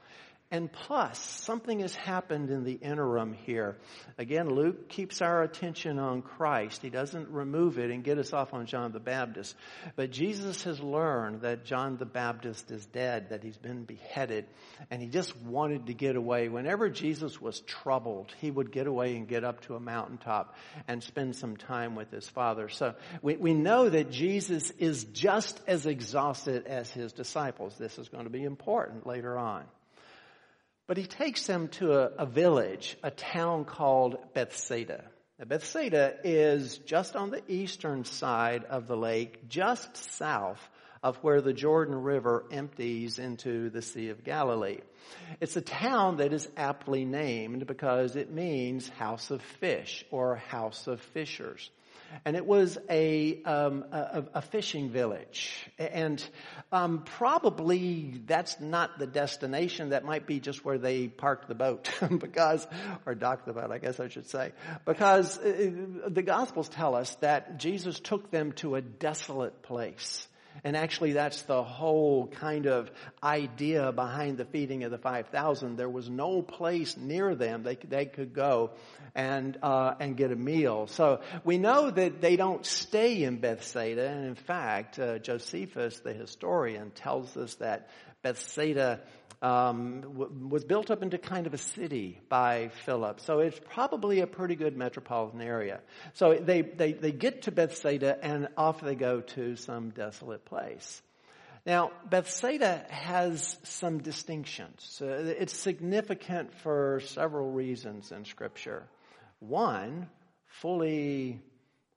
And 0.48 0.70
plus, 0.70 1.18
something 1.18 1.80
has 1.80 1.96
happened 1.96 2.50
in 2.50 2.62
the 2.62 2.74
interim 2.74 3.32
here. 3.32 3.76
Again, 4.16 4.48
Luke 4.48 4.88
keeps 4.88 5.20
our 5.20 5.42
attention 5.42 5.98
on 5.98 6.22
Christ. 6.22 6.82
He 6.82 6.88
doesn't 6.88 7.30
remove 7.30 7.80
it 7.80 7.90
and 7.90 8.04
get 8.04 8.18
us 8.18 8.32
off 8.32 8.54
on 8.54 8.66
John 8.66 8.92
the 8.92 9.00
Baptist. 9.00 9.56
But 9.96 10.12
Jesus 10.12 10.62
has 10.62 10.78
learned 10.78 11.40
that 11.40 11.64
John 11.64 11.96
the 11.96 12.06
Baptist 12.06 12.70
is 12.70 12.86
dead, 12.86 13.30
that 13.30 13.42
he's 13.42 13.56
been 13.56 13.82
beheaded, 13.82 14.46
and 14.88 15.02
he 15.02 15.08
just 15.08 15.36
wanted 15.36 15.86
to 15.86 15.94
get 15.94 16.14
away. 16.14 16.48
Whenever 16.48 16.90
Jesus 16.90 17.40
was 17.40 17.58
troubled, 17.62 18.32
he 18.40 18.48
would 18.48 18.70
get 18.70 18.86
away 18.86 19.16
and 19.16 19.26
get 19.26 19.42
up 19.42 19.62
to 19.62 19.74
a 19.74 19.80
mountaintop 19.80 20.54
and 20.86 21.02
spend 21.02 21.34
some 21.34 21.56
time 21.56 21.96
with 21.96 22.12
his 22.12 22.28
Father. 22.28 22.68
So 22.68 22.94
we, 23.20 23.34
we 23.34 23.52
know 23.52 23.88
that 23.88 24.12
Jesus 24.12 24.70
is 24.78 25.02
just 25.02 25.60
as 25.66 25.86
exhausted 25.86 26.66
as 26.66 26.88
his 26.92 27.12
disciples. 27.12 27.76
This 27.76 27.98
is 27.98 28.08
going 28.08 28.24
to 28.24 28.30
be 28.30 28.44
important 28.44 29.08
later 29.08 29.36
on. 29.36 29.64
But 30.86 30.96
he 30.96 31.06
takes 31.06 31.46
them 31.46 31.68
to 31.68 31.92
a, 31.92 32.10
a 32.18 32.26
village, 32.26 32.96
a 33.02 33.10
town 33.10 33.64
called 33.64 34.16
Bethsaida. 34.34 35.04
Now, 35.38 35.44
Bethsaida 35.44 36.14
is 36.24 36.78
just 36.78 37.16
on 37.16 37.30
the 37.30 37.42
eastern 37.48 38.04
side 38.04 38.64
of 38.64 38.86
the 38.86 38.96
lake, 38.96 39.48
just 39.48 39.96
south 39.96 40.60
of 41.02 41.16
where 41.18 41.40
the 41.40 41.52
Jordan 41.52 41.94
River 41.94 42.46
empties 42.50 43.18
into 43.18 43.68
the 43.70 43.82
Sea 43.82 44.08
of 44.08 44.24
Galilee. 44.24 44.78
It's 45.40 45.56
a 45.56 45.60
town 45.60 46.16
that 46.16 46.32
is 46.32 46.48
aptly 46.56 47.04
named 47.04 47.66
because 47.66 48.16
it 48.16 48.32
means 48.32 48.88
house 48.88 49.30
of 49.30 49.42
fish 49.42 50.04
or 50.10 50.36
house 50.36 50.86
of 50.86 51.00
fishers 51.00 51.70
and 52.24 52.36
it 52.36 52.46
was 52.46 52.78
a, 52.88 53.42
um, 53.44 53.84
a, 53.92 54.24
a, 54.34 54.42
fishing 54.42 54.90
village. 54.90 55.68
And 55.78 56.24
um, 56.72 57.04
probably 57.04 58.20
that's 58.26 58.60
not 58.60 58.98
the 58.98 59.06
destination. 59.06 59.90
That 59.90 60.04
might 60.04 60.26
be 60.26 60.40
just 60.40 60.64
where 60.64 60.78
they 60.78 61.08
parked 61.08 61.48
the 61.48 61.54
boat, 61.54 61.90
because 62.18 62.66
or 63.04 63.14
docked 63.14 63.46
the 63.46 63.52
boat, 63.52 63.70
I 63.70 63.78
guess 63.78 64.00
I 64.00 64.08
should 64.08 64.28
say, 64.28 64.52
because 64.84 65.38
uh, 65.38 65.70
the 66.08 66.22
Gospels 66.22 66.68
tell 66.68 66.94
us 66.94 67.14
that 67.16 67.58
Jesus 67.58 68.00
took 68.00 68.30
them 68.30 68.52
to 68.52 68.76
a 68.76 68.80
desolate 68.80 69.62
place. 69.62 70.26
And 70.64 70.76
actually 70.76 71.12
that's 71.12 71.42
the 71.42 71.62
whole 71.62 72.26
kind 72.26 72.66
of 72.66 72.90
idea 73.22 73.92
behind 73.92 74.38
the 74.38 74.44
feeding 74.44 74.84
of 74.84 74.90
the 74.90 74.98
5,000. 74.98 75.76
There 75.76 75.88
was 75.88 76.08
no 76.08 76.42
place 76.42 76.96
near 76.96 77.34
them 77.34 77.62
they, 77.62 77.76
they 77.76 78.06
could 78.06 78.32
go 78.32 78.72
and, 79.14 79.56
uh, 79.62 79.94
and 80.00 80.16
get 80.16 80.32
a 80.32 80.36
meal. 80.36 80.86
So 80.86 81.20
we 81.44 81.58
know 81.58 81.90
that 81.90 82.20
they 82.20 82.36
don't 82.36 82.64
stay 82.64 83.22
in 83.22 83.38
Bethsaida. 83.38 84.08
And 84.08 84.26
in 84.26 84.34
fact, 84.34 84.98
uh, 84.98 85.18
Josephus, 85.18 86.00
the 86.00 86.12
historian, 86.12 86.90
tells 86.90 87.36
us 87.36 87.54
that 87.56 87.88
Bethsaida 88.22 89.00
um, 89.42 90.00
w- 90.00 90.48
was 90.48 90.64
built 90.64 90.90
up 90.90 91.02
into 91.02 91.18
kind 91.18 91.46
of 91.46 91.54
a 91.54 91.58
city 91.58 92.20
by 92.28 92.70
Philip. 92.84 93.20
So 93.20 93.40
it's 93.40 93.60
probably 93.70 94.20
a 94.20 94.26
pretty 94.26 94.56
good 94.56 94.76
metropolitan 94.76 95.40
area. 95.40 95.80
So 96.14 96.34
they, 96.34 96.62
they, 96.62 96.92
they 96.92 97.12
get 97.12 97.42
to 97.42 97.52
Bethsaida 97.52 98.18
and 98.22 98.48
off 98.56 98.80
they 98.80 98.94
go 98.94 99.20
to 99.20 99.56
some 99.56 99.90
desolate 99.90 100.44
place. 100.44 101.02
Now, 101.66 101.90
Bethsaida 102.08 102.86
has 102.88 103.56
some 103.64 103.98
distinctions. 103.98 105.02
It's 105.04 105.52
significant 105.52 106.54
for 106.54 107.00
several 107.04 107.50
reasons 107.50 108.12
in 108.12 108.24
Scripture. 108.24 108.84
One, 109.40 110.08
fully, 110.46 111.40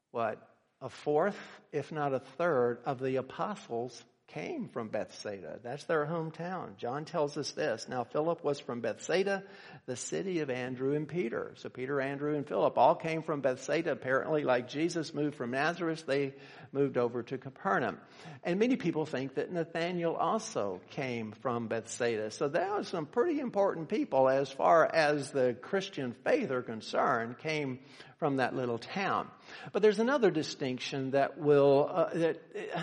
what, 0.10 0.42
a 0.82 0.90
fourth, 0.90 1.38
if 1.72 1.92
not 1.92 2.14
a 2.14 2.20
third, 2.20 2.80
of 2.86 3.00
the 3.00 3.18
apostles 3.18 4.04
came 4.34 4.70
from 4.70 4.90
Bethsaida. 4.90 5.60
That's 5.64 5.84
their 5.86 6.06
hometown. 6.06 6.78
John 6.78 7.06
tells 7.06 7.38
us 7.38 7.52
this. 7.52 7.88
Now 7.90 8.04
Philip 8.04 8.44
was 8.44 8.60
from 8.60 8.82
Bethsaida, 8.82 9.44
the 9.86 9.96
city 9.96 10.40
of 10.40 10.50
Andrew 10.50 10.96
and 10.96 11.08
Peter. 11.08 11.54
So 11.56 11.70
Peter, 11.70 12.00
Andrew, 12.00 12.36
and 12.36 12.48
Philip 12.48 12.78
all 12.78 12.96
came 12.96 13.24
from 13.24 13.42
Bethsaida. 13.42 13.92
Apparently, 13.92 14.44
like 14.44 14.68
Jesus 14.68 15.14
moved 15.14 15.36
from 15.36 15.52
Nazareth, 15.52 16.06
they 16.06 16.34
moved 16.72 16.98
over 16.98 17.24
to 17.24 17.38
Capernaum. 17.38 17.98
And 18.44 18.60
many 18.60 18.76
people 18.76 19.06
think 19.06 19.36
that 19.36 19.52
Nathaniel 19.52 20.16
also 20.16 20.82
came 20.92 21.32
from 21.32 21.68
Bethsaida. 21.68 22.32
So 22.32 22.48
there 22.48 22.70
are 22.70 22.84
some 22.84 23.06
pretty 23.06 23.40
important 23.40 23.90
people 23.90 24.30
as 24.30 24.52
far 24.52 24.86
as 24.94 25.32
the 25.32 25.56
Christian 25.62 26.16
faith 26.24 26.52
are 26.52 26.62
concerned 26.62 27.40
came 27.40 27.80
from 28.20 28.38
that 28.38 28.54
little 28.54 28.78
town. 28.78 29.30
But 29.72 29.82
there's 29.82 30.00
another 30.00 30.30
distinction 30.30 31.12
that 31.12 31.38
will, 31.38 31.90
uh, 31.92 32.10
that 32.14 32.42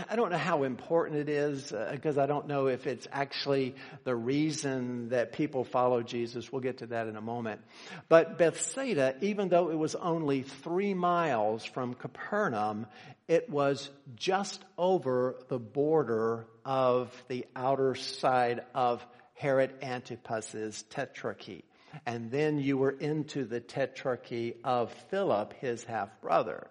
I 0.08 0.16
don't 0.16 0.30
know 0.30 0.38
how 0.38 0.62
important 0.62 1.18
it 1.20 1.28
is 1.28 1.72
because 1.90 2.16
uh, 2.16 2.22
I 2.22 2.26
don't 2.26 2.48
know 2.48 2.68
if 2.68 2.86
it's 2.86 3.06
actually 3.12 3.74
the 4.04 4.16
reason 4.16 5.10
that 5.10 5.32
people 5.32 5.64
follow 5.64 6.02
Jesus. 6.02 6.50
We'll 6.50 6.62
get 6.62 6.78
to 6.78 6.86
that 6.86 7.06
in 7.06 7.16
a 7.16 7.20
moment. 7.20 7.60
But 8.08 8.38
Bethsaida, 8.38 9.16
even 9.20 9.50
though 9.50 9.70
it 9.70 9.78
was 9.78 9.94
only 9.94 10.42
three 10.42 10.94
miles 10.94 11.66
from 11.66 11.92
Capernaum, 11.92 12.86
it 13.28 13.50
was 13.50 13.90
just 14.14 14.64
over 14.78 15.36
the 15.48 15.58
border 15.58 16.46
of 16.64 17.12
the 17.28 17.44
outer 17.54 17.94
side 17.94 18.62
of 18.74 19.06
Herod 19.34 19.74
Antipas's 19.82 20.82
tetrarchy 20.90 21.65
and 22.04 22.30
then 22.30 22.58
you 22.58 22.76
were 22.76 22.90
into 22.90 23.44
the 23.44 23.60
tetrarchy 23.60 24.56
of 24.64 24.92
Philip, 25.10 25.54
his 25.60 25.84
half 25.84 26.20
brother. 26.20 26.68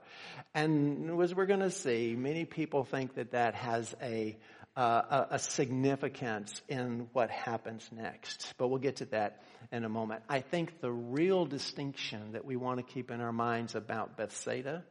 And 0.54 1.22
as 1.22 1.34
we're 1.34 1.46
going 1.46 1.62
to 1.62 1.72
see, 1.72 2.16
many 2.16 2.46
people 2.46 2.84
think 2.84 3.16
that 3.16 3.32
that 3.32 3.56
has 3.56 3.96
a, 4.02 4.38
uh, 4.76 5.26
a 5.32 5.40
significance 5.40 6.62
in 6.68 7.08
what 7.14 7.30
happens 7.30 7.90
next. 7.92 8.54
But 8.58 8.68
we'll 8.68 8.80
get 8.80 8.98
to 8.98 9.06
that 9.06 9.42
in 9.72 9.84
a 9.84 9.90
moment. 9.90 10.24
I 10.30 10.42
think 10.42 10.82
the 10.82 10.92
real 10.92 11.46
distinction 11.46 12.34
that 12.34 12.46
we 12.46 12.56
want 12.56 12.78
to 12.78 12.84
keep 12.84 13.12
in 13.12 13.22
our 13.22 13.34
minds 13.34 13.76
about 13.76 14.18
Bethsaida 14.18 14.84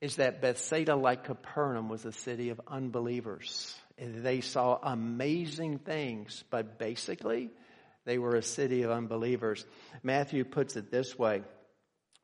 is 0.00 0.16
that 0.16 0.42
Bethsaida, 0.42 0.94
like 0.94 1.24
Capernaum, 1.24 1.88
was 1.88 2.04
a 2.04 2.12
city 2.12 2.50
of 2.50 2.60
unbelievers. 2.66 3.74
They 3.98 4.42
saw 4.42 4.78
amazing 4.82 5.78
things, 5.78 6.44
but 6.50 6.78
basically, 6.78 7.50
they 8.06 8.16
were 8.16 8.36
a 8.36 8.42
city 8.42 8.82
of 8.82 8.90
unbelievers. 8.90 9.66
Matthew 10.02 10.44
puts 10.44 10.76
it 10.76 10.90
this 10.90 11.18
way. 11.18 11.42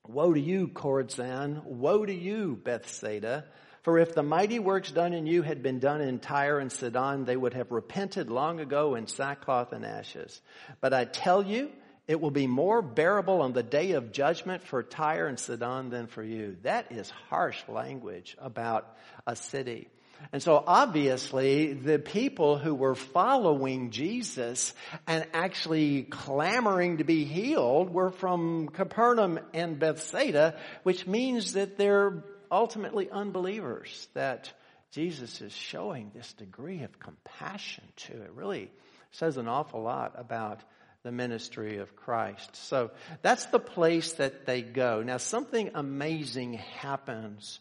Woe 0.06 0.32
to 0.32 0.40
you, 0.40 0.68
Chorazin! 0.68 1.62
Woe 1.64 2.06
to 2.06 2.14
you, 2.14 2.58
Bethsaida! 2.64 3.44
For 3.82 3.98
if 3.98 4.14
the 4.14 4.22
mighty 4.22 4.60
works 4.60 4.92
done 4.92 5.12
in 5.12 5.26
you 5.26 5.42
had 5.42 5.62
been 5.62 5.80
done 5.80 6.00
in 6.00 6.20
Tyre 6.20 6.60
and 6.60 6.70
Sidon, 6.70 7.24
they 7.24 7.36
would 7.36 7.54
have 7.54 7.72
repented 7.72 8.30
long 8.30 8.60
ago 8.60 8.94
in 8.94 9.08
sackcloth 9.08 9.72
and 9.72 9.84
ashes. 9.84 10.40
But 10.80 10.94
I 10.94 11.04
tell 11.04 11.44
you, 11.44 11.70
it 12.06 12.20
will 12.20 12.30
be 12.30 12.46
more 12.46 12.80
bearable 12.80 13.42
on 13.42 13.52
the 13.52 13.62
day 13.62 13.92
of 13.92 14.12
judgment 14.12 14.62
for 14.62 14.84
Tyre 14.84 15.26
and 15.26 15.38
Sidon 15.38 15.90
than 15.90 16.06
for 16.06 16.22
you. 16.22 16.56
That 16.62 16.92
is 16.92 17.10
harsh 17.28 17.60
language 17.68 18.36
about 18.38 18.96
a 19.26 19.34
city. 19.34 19.88
And 20.32 20.42
so 20.42 20.62
obviously 20.66 21.72
the 21.72 21.98
people 21.98 22.58
who 22.58 22.74
were 22.74 22.94
following 22.94 23.90
Jesus 23.90 24.72
and 25.06 25.26
actually 25.32 26.02
clamoring 26.04 26.98
to 26.98 27.04
be 27.04 27.24
healed 27.24 27.90
were 27.90 28.10
from 28.10 28.68
Capernaum 28.68 29.40
and 29.52 29.78
Bethsaida, 29.78 30.56
which 30.82 31.06
means 31.06 31.54
that 31.54 31.76
they're 31.76 32.24
ultimately 32.50 33.10
unbelievers 33.10 34.08
that 34.14 34.52
Jesus 34.92 35.40
is 35.40 35.52
showing 35.52 36.12
this 36.14 36.32
degree 36.34 36.82
of 36.82 36.98
compassion 36.98 37.84
to. 37.96 38.12
It 38.12 38.32
really 38.34 38.70
says 39.10 39.38
an 39.38 39.48
awful 39.48 39.82
lot 39.82 40.14
about 40.16 40.60
the 41.02 41.12
ministry 41.12 41.78
of 41.78 41.96
Christ. 41.96 42.54
So 42.54 42.90
that's 43.22 43.46
the 43.46 43.58
place 43.58 44.12
that 44.14 44.46
they 44.46 44.62
go. 44.62 45.02
Now 45.02 45.16
something 45.16 45.70
amazing 45.74 46.54
happens 46.54 47.58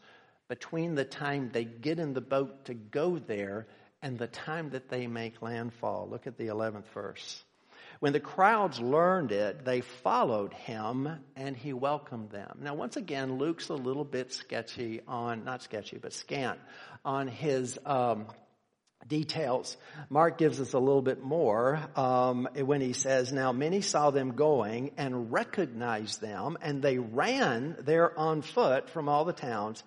between 0.52 0.96
the 0.96 1.06
time 1.06 1.50
they 1.54 1.64
get 1.64 1.98
in 1.98 2.14
the 2.14 2.20
boat 2.20 2.66
to 2.66 2.74
go 2.74 3.18
there 3.18 3.68
and 4.02 4.20
the 4.20 4.28
time 4.28 4.72
that 4.72 4.90
they 4.90 5.08
make 5.08 5.42
landfall. 5.42 6.10
Look 6.12 6.28
at 6.28 6.38
the 6.38 6.48
11th 6.48 6.88
verse. 6.94 7.42
When 8.02 8.12
the 8.12 8.20
crowds 8.20 8.78
learned 8.78 9.32
it, 9.32 9.64
they 9.64 9.80
followed 9.80 10.52
him 10.52 11.08
and 11.38 11.56
he 11.56 11.72
welcomed 11.72 12.32
them. 12.32 12.58
Now, 12.60 12.74
once 12.74 12.98
again, 12.98 13.38
Luke's 13.38 13.70
a 13.70 13.76
little 13.76 14.04
bit 14.04 14.34
sketchy 14.34 15.00
on, 15.08 15.46
not 15.46 15.64
sketchy, 15.64 16.00
but 16.02 16.12
scant 16.12 16.60
on 17.06 17.30
his, 17.30 17.80
um, 17.86 18.26
details. 19.08 19.78
Mark 20.10 20.38
gives 20.38 20.60
us 20.60 20.74
a 20.74 20.80
little 20.80 21.02
bit 21.02 21.24
more 21.24 21.80
um, 21.96 22.48
when 22.54 22.82
he 22.82 22.94
says, 22.94 23.34
"Now 23.34 23.52
many 23.52 23.82
saw 23.82 24.12
them 24.12 24.34
going 24.34 24.92
and 24.96 25.32
recognized 25.32 26.22
them, 26.22 26.56
and 26.62 26.84
they 26.84 27.00
ran 27.00 27.78
there 27.80 28.18
on 28.20 28.44
foot 28.44 28.90
from 28.90 29.10
all 29.10 29.26
the 29.26 29.34
towns." 29.34 29.84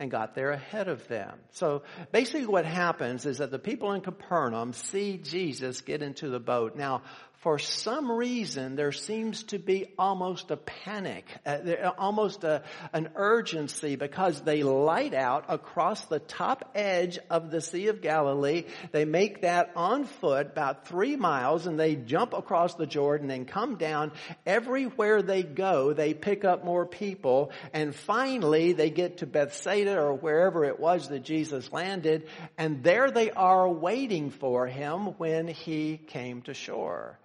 And 0.00 0.10
got 0.10 0.34
there 0.34 0.50
ahead 0.50 0.88
of 0.88 1.06
them. 1.06 1.38
So 1.52 1.82
basically 2.10 2.46
what 2.46 2.64
happens 2.64 3.26
is 3.26 3.38
that 3.38 3.52
the 3.52 3.60
people 3.60 3.92
in 3.92 4.00
Capernaum 4.00 4.72
see 4.72 5.18
Jesus 5.18 5.82
get 5.82 6.02
into 6.02 6.28
the 6.28 6.40
boat. 6.40 6.74
Now, 6.74 7.02
for 7.44 7.58
some 7.58 8.10
reason, 8.10 8.74
there 8.74 8.90
seems 8.90 9.42
to 9.42 9.58
be 9.58 9.92
almost 9.98 10.50
a 10.50 10.56
panic, 10.56 11.26
uh, 11.44 11.90
almost 11.98 12.42
a, 12.42 12.62
an 12.94 13.10
urgency 13.16 13.96
because 13.96 14.40
they 14.40 14.62
light 14.62 15.12
out 15.12 15.44
across 15.50 16.06
the 16.06 16.20
top 16.20 16.70
edge 16.74 17.18
of 17.28 17.50
the 17.50 17.60
Sea 17.60 17.88
of 17.88 18.00
Galilee. 18.00 18.64
They 18.92 19.04
make 19.04 19.42
that 19.42 19.72
on 19.76 20.06
foot 20.06 20.46
about 20.52 20.88
three 20.88 21.16
miles 21.16 21.66
and 21.66 21.78
they 21.78 21.96
jump 21.96 22.32
across 22.32 22.76
the 22.76 22.86
Jordan 22.86 23.30
and 23.30 23.46
come 23.46 23.76
down. 23.76 24.12
Everywhere 24.46 25.20
they 25.20 25.42
go, 25.42 25.92
they 25.92 26.14
pick 26.14 26.46
up 26.46 26.64
more 26.64 26.86
people 26.86 27.52
and 27.74 27.94
finally 27.94 28.72
they 28.72 28.88
get 28.88 29.18
to 29.18 29.26
Bethsaida 29.26 30.00
or 30.00 30.14
wherever 30.14 30.64
it 30.64 30.80
was 30.80 31.10
that 31.10 31.24
Jesus 31.24 31.70
landed 31.70 32.26
and 32.56 32.82
there 32.82 33.10
they 33.10 33.30
are 33.32 33.68
waiting 33.68 34.30
for 34.30 34.66
him 34.66 35.08
when 35.18 35.46
he 35.46 35.98
came 35.98 36.40
to 36.40 36.54
shore. 36.54 37.18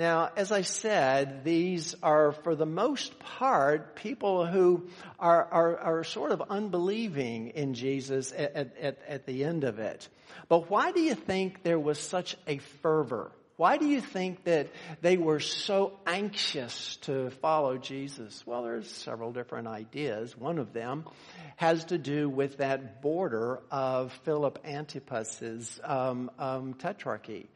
Now, 0.00 0.30
as 0.34 0.50
I 0.50 0.62
said, 0.62 1.44
these 1.44 1.94
are 2.02 2.32
for 2.32 2.54
the 2.54 2.64
most 2.64 3.18
part 3.18 3.96
people 3.96 4.46
who 4.46 4.88
are, 5.18 5.44
are, 5.44 5.76
are 5.76 6.04
sort 6.04 6.32
of 6.32 6.40
unbelieving 6.48 7.48
in 7.48 7.74
Jesus 7.74 8.32
at, 8.32 8.56
at, 8.56 8.98
at 9.06 9.26
the 9.26 9.44
end 9.44 9.64
of 9.64 9.78
it. 9.78 10.08
But 10.48 10.70
why 10.70 10.92
do 10.92 11.02
you 11.02 11.14
think 11.14 11.62
there 11.64 11.78
was 11.78 11.98
such 11.98 12.34
a 12.46 12.56
fervor? 12.80 13.30
Why 13.58 13.76
do 13.76 13.86
you 13.86 14.00
think 14.00 14.44
that 14.44 14.68
they 15.02 15.18
were 15.18 15.38
so 15.38 15.98
anxious 16.06 16.96
to 17.02 17.28
follow 17.42 17.76
Jesus? 17.76 18.42
Well, 18.46 18.62
there's 18.62 18.90
several 18.90 19.32
different 19.32 19.68
ideas. 19.68 20.34
One 20.34 20.56
of 20.56 20.72
them 20.72 21.04
has 21.56 21.84
to 21.84 21.98
do 21.98 22.26
with 22.26 22.56
that 22.56 23.02
border 23.02 23.60
of 23.70 24.14
Philip 24.24 24.60
Antipas's 24.64 25.78
um, 25.84 26.30
um, 26.38 26.72
tetrarchy 26.72 27.48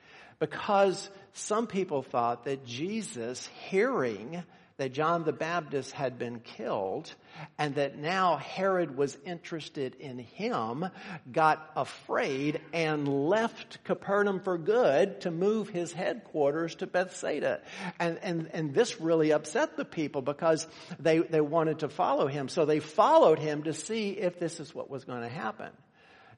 because 0.45 1.09
some 1.33 1.67
people 1.67 2.03
thought 2.03 2.45
that 2.45 2.67
Jesus, 2.67 3.49
hearing 3.71 4.45
that 4.77 4.93
John 4.93 5.25
the 5.25 5.33
Baptist 5.33 5.93
had 5.93 6.19
been 6.19 6.41
killed 6.41 7.11
and 7.59 7.77
that 7.77 7.97
now 7.97 8.37
Herod 8.37 8.95
was 8.95 9.17
interested 9.25 9.95
in 9.95 10.19
him, 10.19 10.85
got 11.33 11.71
afraid 11.77 12.61
and 12.75 13.09
left 13.09 13.83
Capernaum 13.85 14.41
for 14.41 14.59
good 14.59 15.23
to 15.23 15.31
move 15.31 15.71
his 15.71 15.95
headquarters 15.95 16.75
to 16.77 16.87
Bethsaida. 16.87 17.63
And, 17.99 18.19
and, 18.23 18.51
and 18.53 18.75
this 18.75 19.01
really 19.01 19.33
upset 19.33 19.79
the 19.79 19.87
people 19.87 20.21
because 20.21 20.67
they, 21.01 21.21
they 21.21 21.41
wanted 21.41 21.79
to 21.79 21.89
follow 21.89 22.27
him. 22.27 22.51
So 22.51 22.67
they 22.67 22.81
followed 22.81 23.39
him 23.39 23.63
to 23.63 23.73
see 23.73 24.11
if 24.11 24.39
this 24.39 24.61
is 24.61 24.75
what 24.75 24.91
was 24.91 25.07
going 25.07 25.23
to 25.23 25.29
happen. 25.31 25.71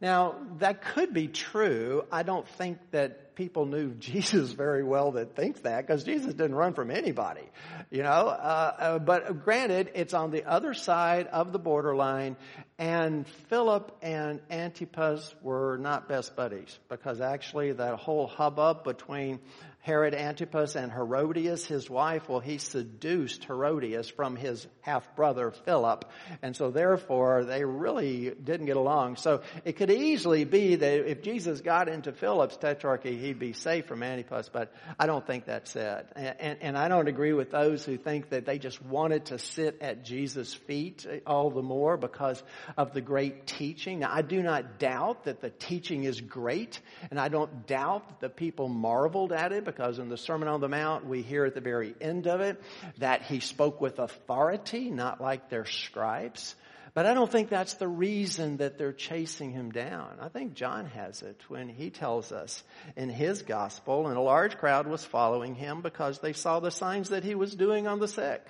Now, 0.00 0.36
that 0.58 0.82
could 0.82 1.12
be 1.12 1.28
true. 1.28 2.04
I 2.12 2.22
don't 2.22 2.46
think 2.46 2.78
that 2.90 3.26
people 3.36 3.66
knew 3.66 3.94
Jesus 3.98 4.50
very 4.50 4.82
well 4.82 5.12
that 5.12 5.36
thinks 5.36 5.60
that 5.60 5.86
because 5.86 6.02
Jesus 6.02 6.34
didn't 6.34 6.56
run 6.56 6.74
from 6.74 6.90
anybody, 6.90 7.48
you 7.90 8.02
know. 8.02 8.08
Uh, 8.08 8.74
uh, 8.78 8.98
but 8.98 9.44
granted, 9.44 9.92
it's 9.94 10.14
on 10.14 10.32
the 10.32 10.44
other 10.44 10.74
side 10.74 11.28
of 11.28 11.52
the 11.52 11.58
borderline, 11.58 12.36
and 12.78 13.28
Philip 13.48 13.96
and 14.02 14.40
Antipas 14.50 15.34
were 15.42 15.78
not 15.78 16.08
best 16.08 16.34
buddies 16.34 16.78
because 16.88 17.20
actually 17.20 17.72
that 17.72 17.94
whole 17.94 18.26
hubbub 18.26 18.82
between 18.82 19.38
Herod 19.86 20.14
Antipas 20.14 20.74
and 20.74 20.90
Herodias, 20.90 21.64
his 21.64 21.88
wife, 21.88 22.28
well, 22.28 22.40
he 22.40 22.58
seduced 22.58 23.44
Herodias 23.44 24.08
from 24.08 24.34
his 24.34 24.66
half 24.80 25.14
brother 25.14 25.52
Philip. 25.52 26.06
And 26.42 26.56
so 26.56 26.72
therefore 26.72 27.44
they 27.44 27.64
really 27.64 28.30
didn't 28.30 28.66
get 28.66 28.76
along. 28.76 29.14
So 29.14 29.42
it 29.64 29.74
could 29.74 29.92
easily 29.92 30.42
be 30.42 30.74
that 30.74 31.08
if 31.08 31.22
Jesus 31.22 31.60
got 31.60 31.88
into 31.88 32.10
Philip's 32.10 32.56
tetrarchy, 32.56 33.16
he'd 33.16 33.38
be 33.38 33.52
safe 33.52 33.86
from 33.86 34.02
Antipas, 34.02 34.50
but 34.52 34.74
I 34.98 35.06
don't 35.06 35.24
think 35.24 35.44
that's 35.44 35.76
it. 35.76 36.08
And, 36.16 36.34
and, 36.40 36.58
and 36.62 36.78
I 36.78 36.88
don't 36.88 37.06
agree 37.06 37.32
with 37.32 37.52
those 37.52 37.84
who 37.84 37.96
think 37.96 38.30
that 38.30 38.44
they 38.44 38.58
just 38.58 38.84
wanted 38.84 39.26
to 39.26 39.38
sit 39.38 39.78
at 39.82 40.04
Jesus' 40.04 40.52
feet 40.52 41.06
eh, 41.08 41.20
all 41.28 41.50
the 41.50 41.62
more 41.62 41.96
because 41.96 42.42
of 42.76 42.92
the 42.92 43.00
great 43.00 43.46
teaching. 43.46 44.00
Now, 44.00 44.10
I 44.12 44.22
do 44.22 44.42
not 44.42 44.80
doubt 44.80 45.26
that 45.26 45.40
the 45.40 45.50
teaching 45.50 46.02
is 46.02 46.20
great, 46.20 46.80
and 47.12 47.20
I 47.20 47.28
don't 47.28 47.68
doubt 47.68 48.08
that 48.08 48.20
the 48.20 48.28
people 48.28 48.68
marveled 48.68 49.30
at 49.30 49.52
it 49.52 49.75
because 49.76 49.98
in 49.98 50.08
the 50.08 50.16
Sermon 50.16 50.48
on 50.48 50.60
the 50.60 50.68
Mount, 50.68 51.06
we 51.06 51.20
hear 51.20 51.44
at 51.44 51.54
the 51.54 51.60
very 51.60 51.94
end 52.00 52.26
of 52.26 52.40
it 52.40 52.60
that 52.98 53.22
he 53.22 53.40
spoke 53.40 53.78
with 53.78 53.98
authority, 53.98 54.90
not 54.90 55.20
like 55.20 55.50
their 55.50 55.66
scribes. 55.66 56.54
But 56.94 57.04
I 57.04 57.12
don't 57.12 57.30
think 57.30 57.50
that's 57.50 57.74
the 57.74 57.86
reason 57.86 58.56
that 58.56 58.78
they're 58.78 58.94
chasing 58.94 59.50
him 59.50 59.70
down. 59.70 60.16
I 60.18 60.28
think 60.28 60.54
John 60.54 60.86
has 60.86 61.20
it 61.20 61.38
when 61.48 61.68
he 61.68 61.90
tells 61.90 62.32
us 62.32 62.64
in 62.96 63.10
his 63.10 63.42
gospel, 63.42 64.06
and 64.06 64.16
a 64.16 64.22
large 64.22 64.56
crowd 64.56 64.86
was 64.86 65.04
following 65.04 65.54
him 65.54 65.82
because 65.82 66.20
they 66.20 66.32
saw 66.32 66.58
the 66.58 66.70
signs 66.70 67.10
that 67.10 67.22
he 67.22 67.34
was 67.34 67.54
doing 67.54 67.86
on 67.86 67.98
the 67.98 68.08
sick. 68.08 68.42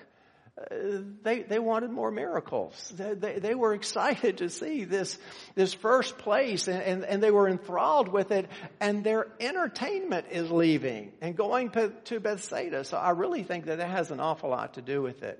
They, 1.23 1.43
they 1.43 1.59
wanted 1.59 1.91
more 1.91 2.11
miracles. 2.11 2.91
They, 2.97 3.13
they, 3.13 3.39
they, 3.41 3.55
were 3.55 3.75
excited 3.75 4.39
to 4.39 4.49
see 4.49 4.85
this, 4.85 5.19
this 5.55 5.75
first 5.75 6.17
place 6.17 6.67
and, 6.67 6.81
and, 6.81 7.05
and, 7.05 7.23
they 7.23 7.31
were 7.31 7.47
enthralled 7.47 8.09
with 8.09 8.31
it 8.31 8.49
and 8.81 9.05
their 9.05 9.27
entertainment 9.39 10.29
is 10.31 10.51
leaving 10.51 11.13
and 11.21 11.37
going 11.37 11.73
to 12.05 12.21
Bethsaida. 12.21 12.85
So 12.85 12.97
I 12.97 13.11
really 13.11 13.43
think 13.43 13.67
that 13.67 13.79
that 13.79 13.91
has 13.91 14.11
an 14.11 14.19
awful 14.19 14.49
lot 14.49 14.75
to 14.75 14.83
do 14.83 15.03
with 15.03 15.23
it. 15.23 15.39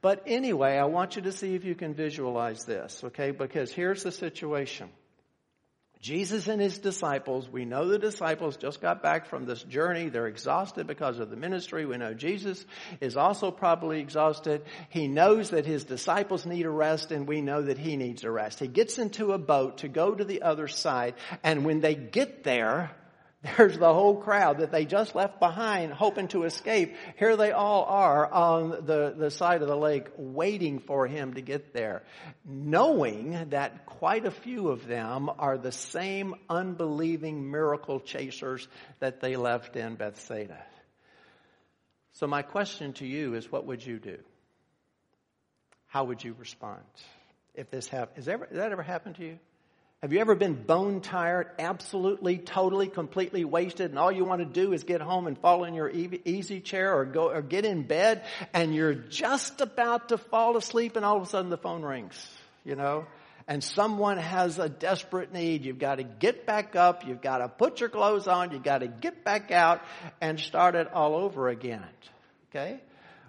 But 0.00 0.22
anyway, 0.26 0.78
I 0.78 0.84
want 0.84 1.16
you 1.16 1.22
to 1.22 1.32
see 1.32 1.54
if 1.54 1.64
you 1.64 1.74
can 1.74 1.92
visualize 1.92 2.64
this, 2.64 3.02
okay? 3.04 3.32
Because 3.32 3.72
here's 3.72 4.04
the 4.04 4.12
situation. 4.12 4.88
Jesus 6.00 6.46
and 6.46 6.60
his 6.60 6.78
disciples, 6.78 7.48
we 7.48 7.64
know 7.64 7.88
the 7.88 7.98
disciples 7.98 8.56
just 8.56 8.80
got 8.80 9.02
back 9.02 9.26
from 9.26 9.46
this 9.46 9.62
journey. 9.62 10.08
They're 10.08 10.26
exhausted 10.26 10.86
because 10.86 11.18
of 11.18 11.30
the 11.30 11.36
ministry. 11.36 11.86
We 11.86 11.96
know 11.96 12.14
Jesus 12.14 12.64
is 13.00 13.16
also 13.16 13.50
probably 13.50 14.00
exhausted. 14.00 14.62
He 14.90 15.08
knows 15.08 15.50
that 15.50 15.66
his 15.66 15.84
disciples 15.84 16.44
need 16.46 16.66
a 16.66 16.70
rest 16.70 17.12
and 17.12 17.26
we 17.26 17.40
know 17.40 17.62
that 17.62 17.78
he 17.78 17.96
needs 17.96 18.24
a 18.24 18.30
rest. 18.30 18.60
He 18.60 18.68
gets 18.68 18.98
into 18.98 19.32
a 19.32 19.38
boat 19.38 19.78
to 19.78 19.88
go 19.88 20.14
to 20.14 20.24
the 20.24 20.42
other 20.42 20.68
side 20.68 21.14
and 21.42 21.64
when 21.64 21.80
they 21.80 21.94
get 21.94 22.44
there, 22.44 22.90
there's 23.56 23.78
the 23.78 23.92
whole 23.92 24.16
crowd 24.16 24.58
that 24.58 24.72
they 24.72 24.84
just 24.84 25.14
left 25.14 25.38
behind 25.38 25.92
hoping 25.92 26.28
to 26.28 26.44
escape. 26.44 26.96
Here 27.18 27.36
they 27.36 27.52
all 27.52 27.84
are 27.84 28.30
on 28.30 28.70
the, 28.86 29.14
the 29.16 29.30
side 29.30 29.62
of 29.62 29.68
the 29.68 29.76
lake 29.76 30.06
waiting 30.16 30.78
for 30.78 31.06
him 31.06 31.34
to 31.34 31.42
get 31.42 31.72
there, 31.72 32.02
knowing 32.44 33.50
that 33.50 33.86
quite 33.86 34.24
a 34.24 34.30
few 34.30 34.68
of 34.68 34.86
them 34.86 35.30
are 35.38 35.58
the 35.58 35.72
same 35.72 36.34
unbelieving 36.48 37.50
miracle 37.50 38.00
chasers 38.00 38.66
that 39.00 39.20
they 39.20 39.36
left 39.36 39.76
in 39.76 39.96
Bethsaida. 39.96 40.62
So 42.14 42.26
my 42.26 42.40
question 42.42 42.94
to 42.94 43.06
you 43.06 43.34
is 43.34 43.52
what 43.52 43.66
would 43.66 43.84
you 43.84 43.98
do? 43.98 44.18
How 45.88 46.04
would 46.04 46.24
you 46.24 46.34
respond 46.38 46.82
if 47.54 47.70
this 47.70 47.88
happened? 47.88 48.16
Has, 48.16 48.26
has 48.26 48.40
that 48.52 48.72
ever 48.72 48.82
happened 48.82 49.16
to 49.16 49.24
you? 49.24 49.38
Have 50.02 50.12
you 50.12 50.20
ever 50.20 50.34
been 50.34 50.54
bone 50.54 51.00
tired, 51.00 51.48
absolutely, 51.58 52.36
totally, 52.36 52.88
completely 52.88 53.46
wasted, 53.46 53.90
and 53.90 53.98
all 53.98 54.12
you 54.12 54.26
want 54.26 54.40
to 54.40 54.44
do 54.44 54.74
is 54.74 54.84
get 54.84 55.00
home 55.00 55.26
and 55.26 55.38
fall 55.38 55.64
in 55.64 55.72
your 55.72 55.90
easy 55.90 56.60
chair 56.60 56.94
or 56.94 57.06
go 57.06 57.30
or 57.30 57.40
get 57.40 57.64
in 57.64 57.82
bed, 57.82 58.22
and 58.52 58.74
you're 58.74 58.94
just 58.94 59.62
about 59.62 60.10
to 60.10 60.18
fall 60.18 60.58
asleep, 60.58 60.96
and 60.96 61.04
all 61.04 61.16
of 61.16 61.22
a 61.22 61.26
sudden 61.26 61.50
the 61.50 61.56
phone 61.56 61.82
rings, 61.82 62.14
you 62.64 62.76
know? 62.76 63.06
And 63.48 63.64
someone 63.64 64.18
has 64.18 64.58
a 64.58 64.68
desperate 64.68 65.32
need. 65.32 65.64
You've 65.64 65.78
got 65.78 65.94
to 65.94 66.02
get 66.02 66.46
back 66.46 66.74
up. 66.74 67.06
You've 67.06 67.22
got 67.22 67.38
to 67.38 67.48
put 67.48 67.78
your 67.78 67.88
clothes 67.88 68.26
on. 68.26 68.50
You've 68.50 68.64
got 68.64 68.78
to 68.78 68.88
get 68.88 69.24
back 69.24 69.52
out 69.52 69.82
and 70.20 70.38
start 70.38 70.74
it 70.74 70.92
all 70.92 71.14
over 71.14 71.48
again. 71.48 71.84
Okay? 72.50 72.80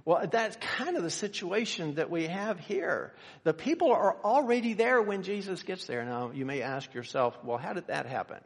Well, 0.07 0.25
that's 0.31 0.55
kind 0.77 0.95
of 0.95 1.03
the 1.03 1.09
situation 1.09 1.95
that 1.95 2.09
we 2.09 2.27
have 2.27 2.61
here. 2.61 3.11
The 3.43 3.53
people 3.53 3.91
are 3.91 4.15
already 4.23 4.73
there 4.73 5.01
when 5.01 5.21
Jesus 5.21 5.63
gets 5.63 5.85
there. 5.85 6.05
Now, 6.05 6.31
you 6.33 6.45
may 6.45 6.61
ask 6.61 6.93
yourself, 6.93 7.37
well, 7.43 7.57
how 7.57 7.73
did 7.73 7.87
that 7.87 8.05
happen? 8.05 8.37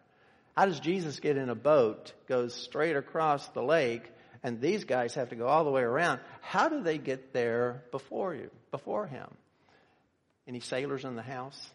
How 0.58 0.66
does 0.66 0.80
Jesus 0.80 1.20
get 1.20 1.38
in 1.38 1.50
a 1.50 1.56
boat, 1.56 2.14
goes 2.28 2.56
straight 2.56 2.96
across 2.96 3.48
the 3.50 3.62
lake, 3.62 4.02
and 4.42 4.60
these 4.60 4.86
guys 4.86 5.14
have 5.14 5.30
to 5.30 5.36
go 5.36 5.46
all 5.46 5.64
the 5.64 5.70
way 5.70 5.84
around? 5.84 6.20
How 6.42 6.68
do 6.68 6.82
they 6.82 6.98
get 6.98 7.32
there 7.32 7.84
before 7.92 8.34
you, 8.34 8.50
before 8.72 9.06
him? 9.06 9.28
Any 10.48 10.62
sailors 10.62 11.06
in 11.06 11.16
the 11.16 11.22
house? 11.22 11.70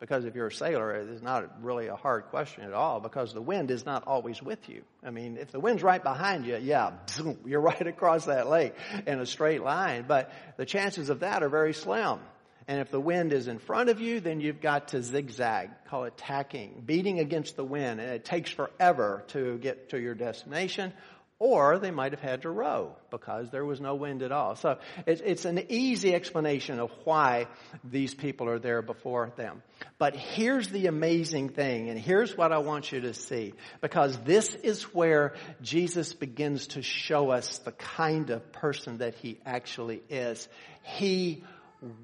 Because 0.00 0.24
if 0.24 0.34
you're 0.34 0.46
a 0.46 0.52
sailor, 0.52 0.92
it's 0.92 1.22
not 1.22 1.62
really 1.62 1.88
a 1.88 1.94
hard 1.94 2.24
question 2.30 2.64
at 2.64 2.72
all 2.72 3.00
because 3.00 3.34
the 3.34 3.42
wind 3.42 3.70
is 3.70 3.84
not 3.84 4.06
always 4.06 4.42
with 4.42 4.66
you. 4.66 4.82
I 5.04 5.10
mean, 5.10 5.36
if 5.36 5.52
the 5.52 5.60
wind's 5.60 5.82
right 5.82 6.02
behind 6.02 6.46
you, 6.46 6.56
yeah, 6.56 6.92
you're 7.44 7.60
right 7.60 7.86
across 7.86 8.24
that 8.24 8.48
lake 8.48 8.74
in 9.06 9.20
a 9.20 9.26
straight 9.26 9.62
line, 9.62 10.06
but 10.08 10.32
the 10.56 10.64
chances 10.64 11.10
of 11.10 11.20
that 11.20 11.42
are 11.42 11.50
very 11.50 11.74
slim. 11.74 12.18
And 12.66 12.80
if 12.80 12.90
the 12.90 13.00
wind 13.00 13.32
is 13.32 13.46
in 13.48 13.58
front 13.58 13.90
of 13.90 14.00
you, 14.00 14.20
then 14.20 14.40
you've 14.40 14.60
got 14.60 14.88
to 14.88 15.02
zigzag, 15.02 15.70
call 15.88 16.04
it 16.04 16.16
tacking, 16.16 16.82
beating 16.86 17.18
against 17.18 17.56
the 17.56 17.64
wind. 17.64 18.00
And 18.00 18.10
it 18.10 18.24
takes 18.24 18.50
forever 18.50 19.24
to 19.28 19.58
get 19.58 19.90
to 19.90 20.00
your 20.00 20.14
destination 20.14 20.92
or 21.40 21.78
they 21.78 21.90
might 21.90 22.12
have 22.12 22.20
had 22.20 22.42
to 22.42 22.50
row 22.50 22.94
because 23.10 23.48
there 23.50 23.64
was 23.64 23.80
no 23.80 23.94
wind 23.94 24.22
at 24.22 24.30
all. 24.30 24.56
So 24.56 24.78
it's, 25.06 25.22
it's, 25.24 25.46
an 25.46 25.64
easy 25.70 26.14
explanation 26.14 26.78
of 26.78 26.90
why 27.04 27.46
these 27.82 28.14
people 28.14 28.46
are 28.50 28.58
there 28.58 28.82
before 28.82 29.32
them. 29.36 29.62
But 29.98 30.14
here's 30.14 30.68
the 30.68 30.86
amazing 30.86 31.48
thing, 31.48 31.88
and 31.88 31.98
here's 31.98 32.36
what 32.36 32.52
I 32.52 32.58
want 32.58 32.92
you 32.92 33.00
to 33.00 33.14
see, 33.14 33.54
because 33.80 34.18
this 34.18 34.54
is 34.54 34.82
where 34.94 35.32
Jesus 35.62 36.12
begins 36.12 36.66
to 36.68 36.82
show 36.82 37.30
us 37.30 37.56
the 37.58 37.72
kind 37.72 38.28
of 38.28 38.52
person 38.52 38.98
that 38.98 39.14
he 39.14 39.38
actually 39.46 40.02
is. 40.10 40.46
He 40.82 41.42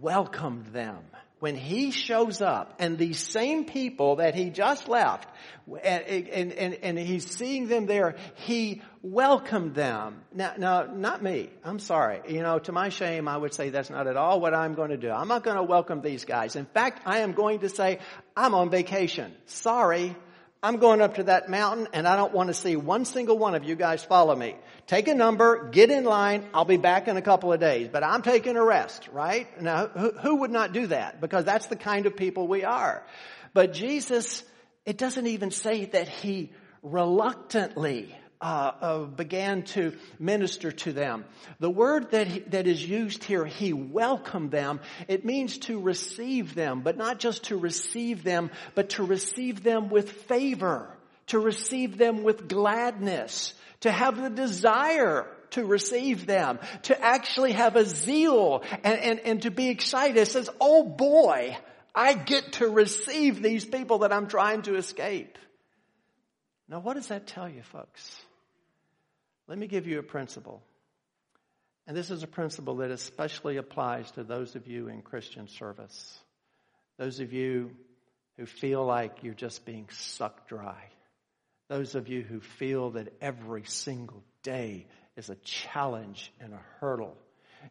welcomed 0.01 0.68
them 0.68 0.96
when 1.38 1.55
he 1.55 1.90
shows 1.90 2.40
up 2.40 2.77
and 2.79 2.96
these 2.96 3.18
same 3.18 3.66
people 3.66 4.16
that 4.16 4.35
he 4.35 4.49
just 4.49 4.88
left 4.88 5.29
and, 5.83 6.05
and, 6.05 6.53
and, 6.53 6.75
and, 6.83 6.99
he's 6.99 7.29
seeing 7.31 7.68
them 7.68 7.87
there, 7.87 8.16
he 8.37 8.81
welcomed 9.12 9.75
them. 9.75 10.23
Now, 10.33 10.55
now, 10.59 10.83
not 10.92 11.23
me. 11.23 11.51
I'm 11.64 11.79
sorry. 11.79 12.21
You 12.29 12.42
know, 12.42 12.59
to 12.59 12.73
my 12.73 12.88
shame, 12.88 13.29
I 13.29 13.37
would 13.37 13.55
say 13.55 13.71
that's 13.71 13.90
not 13.90 14.07
at 14.07 14.16
all 14.16 14.40
what 14.40 14.53
I'm 14.53 14.75
going 14.75 14.90
to 14.90 14.97
do. 14.97 15.11
I'm 15.11 15.29
not 15.29 15.45
going 15.45 15.57
to 15.57 15.62
welcome 15.62 16.03
these 16.03 16.25
guys. 16.25 16.57
In 16.57 16.66
fact, 16.66 17.03
I 17.07 17.19
am 17.19 17.33
going 17.33 17.61
to 17.61 17.69
say, 17.69 18.01
I'm 18.37 18.55
on 18.55 18.71
vacation. 18.71 19.33
Sorry. 19.47 20.16
I'm 20.62 20.79
going 20.79 21.01
up 21.01 21.16
to 21.16 21.25
that 21.25 21.49
mountain 21.49 21.87
and 21.92 22.09
I 22.09 22.16
don't 22.16 22.33
want 22.33 22.49
to 22.49 22.55
see 22.55 22.75
one 22.75 23.05
single 23.05 23.38
one 23.38 23.55
of 23.55 23.62
you 23.62 23.77
guys 23.77 24.03
follow 24.03 24.35
me. 24.35 24.57
Take 24.88 25.07
a 25.07 25.14
number, 25.14 25.69
get 25.69 25.90
in 25.90 26.05
line, 26.05 26.49
I'll 26.53 26.64
be 26.64 26.77
back 26.77 27.07
in 27.07 27.16
a 27.16 27.23
couple 27.23 27.53
of 27.53 27.61
days, 27.61 27.88
but 27.92 28.03
I'm 28.03 28.23
taking 28.23 28.57
a 28.57 28.64
rest, 28.64 29.09
right? 29.12 29.47
Now, 29.62 29.87
who, 29.87 30.11
who 30.11 30.37
would 30.37 30.51
not 30.51 30.73
do 30.73 30.88
that? 30.88 31.21
Because 31.21 31.45
that's 31.45 31.66
the 31.66 31.77
kind 31.77 32.07
of 32.07 32.16
people 32.16 32.49
we 32.49 32.64
are. 32.64 33.05
But 33.53 33.75
Jesus, 33.75 34.42
it 34.85 34.99
doesn't 34.99 35.27
even 35.27 35.51
say 35.51 35.85
that 35.85 36.09
he 36.09 36.51
reluctantly 36.83 38.14
uh, 38.40 38.72
uh, 38.81 38.99
began 39.05 39.62
to 39.62 39.96
minister 40.18 40.72
to 40.72 40.92
them. 40.92 41.25
The 41.59 41.70
word 41.70 42.11
that 42.11 42.27
he, 42.27 42.40
that 42.40 42.66
is 42.66 42.85
used 42.87 43.25
here, 43.25 43.44
he 43.44 43.72
welcomed 43.72 44.51
them. 44.51 44.81
It 45.09 45.25
means 45.25 45.59
to 45.59 45.81
receive 45.81 46.55
them, 46.55 46.83
but 46.83 46.96
not 46.96 47.18
just 47.18 47.44
to 47.44 47.57
receive 47.57 48.25
them, 48.25 48.51
but 48.75 48.90
to 48.90 49.05
receive 49.05 49.62
them 49.62 49.88
with 49.88 50.11
favor, 50.11 50.88
to 51.29 51.38
receive 51.38 51.96
them 51.96 52.22
with 52.22 52.49
gladness, 52.49 53.55
to 53.81 53.90
have 53.90 54.20
the 54.20 54.31
desire 54.31 55.27
to 55.51 55.64
receive 55.64 56.27
them, 56.27 56.59
to 56.83 57.01
actually 57.01 57.53
have 57.53 57.77
a 57.77 57.85
zeal 57.85 58.62
and, 58.85 58.99
and, 58.99 59.20
and 59.20 59.42
to 59.42 59.51
be 59.51 59.68
excited. 59.68 60.16
It 60.16 60.29
says, 60.29 60.51
oh 60.61 60.83
boy, 60.83 61.57
I 61.94 62.12
get 62.12 62.53
to 62.55 62.68
receive 62.68 63.42
these 63.42 63.64
people 63.64 63.99
that 63.99 64.12
I'm 64.12 64.27
trying 64.27 64.62
to 64.62 64.77
escape. 64.77 65.38
Now, 66.68 66.81
what 66.81 66.94
does 66.94 67.09
that 67.09 67.27
tell 67.27 67.49
you, 67.49 67.62
folks? 67.62 68.26
Let 69.49 69.59
me 69.59 69.67
give 69.67 69.87
you 69.87 69.99
a 69.99 70.03
principle. 70.03 70.63
And 71.87 71.97
this 71.97 72.11
is 72.11 72.23
a 72.23 72.27
principle 72.27 72.77
that 72.77 72.91
especially 72.91 73.59
applies 73.59 74.11
to 74.13 74.25
those 74.25 74.57
of 74.57 74.67
you 74.67 74.89
in 74.89 75.03
Christian 75.03 75.49
service. 75.49 76.19
Those 76.99 77.21
of 77.21 77.33
you 77.33 77.71
who 78.37 78.47
feel 78.47 78.85
like 78.85 79.23
you're 79.23 79.35
just 79.35 79.65
being 79.65 79.89
sucked 79.91 80.49
dry. 80.49 80.83
Those 81.69 81.95
of 81.95 82.09
you 82.09 82.23
who 82.23 82.41
feel 82.41 82.91
that 82.91 83.13
every 83.21 83.65
single 83.65 84.23
day 84.43 84.87
is 85.17 85.31
a 85.31 85.37
challenge 85.37 86.33
and 86.41 86.53
a 86.53 86.61
hurdle. 86.81 87.17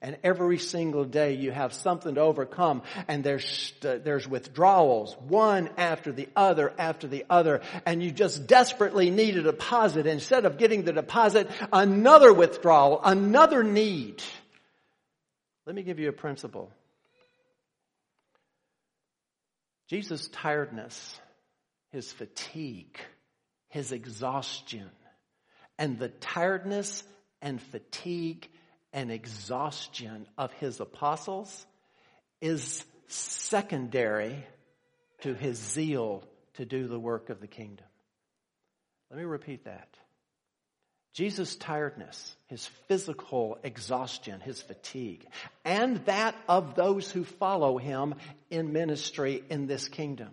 And 0.01 0.17
every 0.23 0.58
single 0.58 1.05
day 1.05 1.34
you 1.34 1.51
have 1.51 1.73
something 1.73 2.15
to 2.15 2.21
overcome 2.21 2.84
and 3.08 3.23
there's, 3.23 3.73
uh, 3.84 3.97
there's 4.03 4.27
withdrawals, 4.27 5.15
one 5.27 5.69
after 5.77 6.12
the 6.12 6.27
other 6.36 6.73
after 6.77 7.08
the 7.08 7.25
other, 7.29 7.62
and 7.86 8.03
you 8.03 8.12
just 8.12 8.47
desperately 8.47 9.10
need 9.10 9.38
a 9.38 9.43
deposit. 9.43 10.08
Instead 10.08 10.45
of 10.45 10.58
getting 10.58 10.84
the 10.84 10.93
deposit, 10.93 11.49
another 11.71 12.34
withdrawal, 12.34 12.99
another 13.03 13.63
need. 13.63 14.21
Let 15.65 15.75
me 15.75 15.84
give 15.84 15.99
you 15.99 16.10
a 16.10 16.13
principle. 16.13 16.71
Jesus' 19.88 20.27
tiredness, 20.29 21.19
his 21.91 22.12
fatigue, 22.12 22.99
his 23.69 23.91
exhaustion, 23.91 24.89
and 25.77 25.99
the 25.99 26.10
tiredness 26.10 27.03
and 27.41 27.62
fatigue 27.62 28.47
and 28.95 29.12
exhaustion 29.12 30.25
of 30.38 30.53
his 30.53 30.79
apostles 30.79 31.65
is 32.39 32.84
secondary 33.08 34.41
to 35.19 35.34
his 35.34 35.58
zeal 35.58 36.23
to 36.53 36.65
do 36.65 36.88
the 36.88 36.97
work 36.97 37.29
of 37.29 37.41
the 37.41 37.47
kingdom. 37.47 37.86
Let 39.12 39.19
me 39.19 39.25
repeat 39.25 39.65
that. 39.65 39.89
Jesus' 41.13 41.58
tiredness, 41.58 42.36
his 42.47 42.65
physical 42.88 43.58
exhaustion, 43.63 44.39
his 44.39 44.62
fatigue, 44.62 45.25
and 45.65 45.97
that 46.05 46.36
of 46.47 46.75
those 46.75 47.12
who 47.12 47.25
follow 47.25 47.77
him 47.77 48.15
in 48.49 48.71
ministry 48.71 49.43
in 49.49 49.67
this 49.67 49.89
kingdom. 49.89 50.29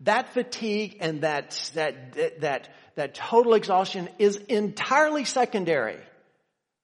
That 0.00 0.34
fatigue 0.34 0.96
and 1.00 1.20
that, 1.20 1.70
that, 1.74 2.40
that, 2.40 2.68
that 2.96 3.14
total 3.14 3.54
exhaustion 3.54 4.08
is 4.18 4.36
entirely 4.36 5.24
secondary 5.24 5.98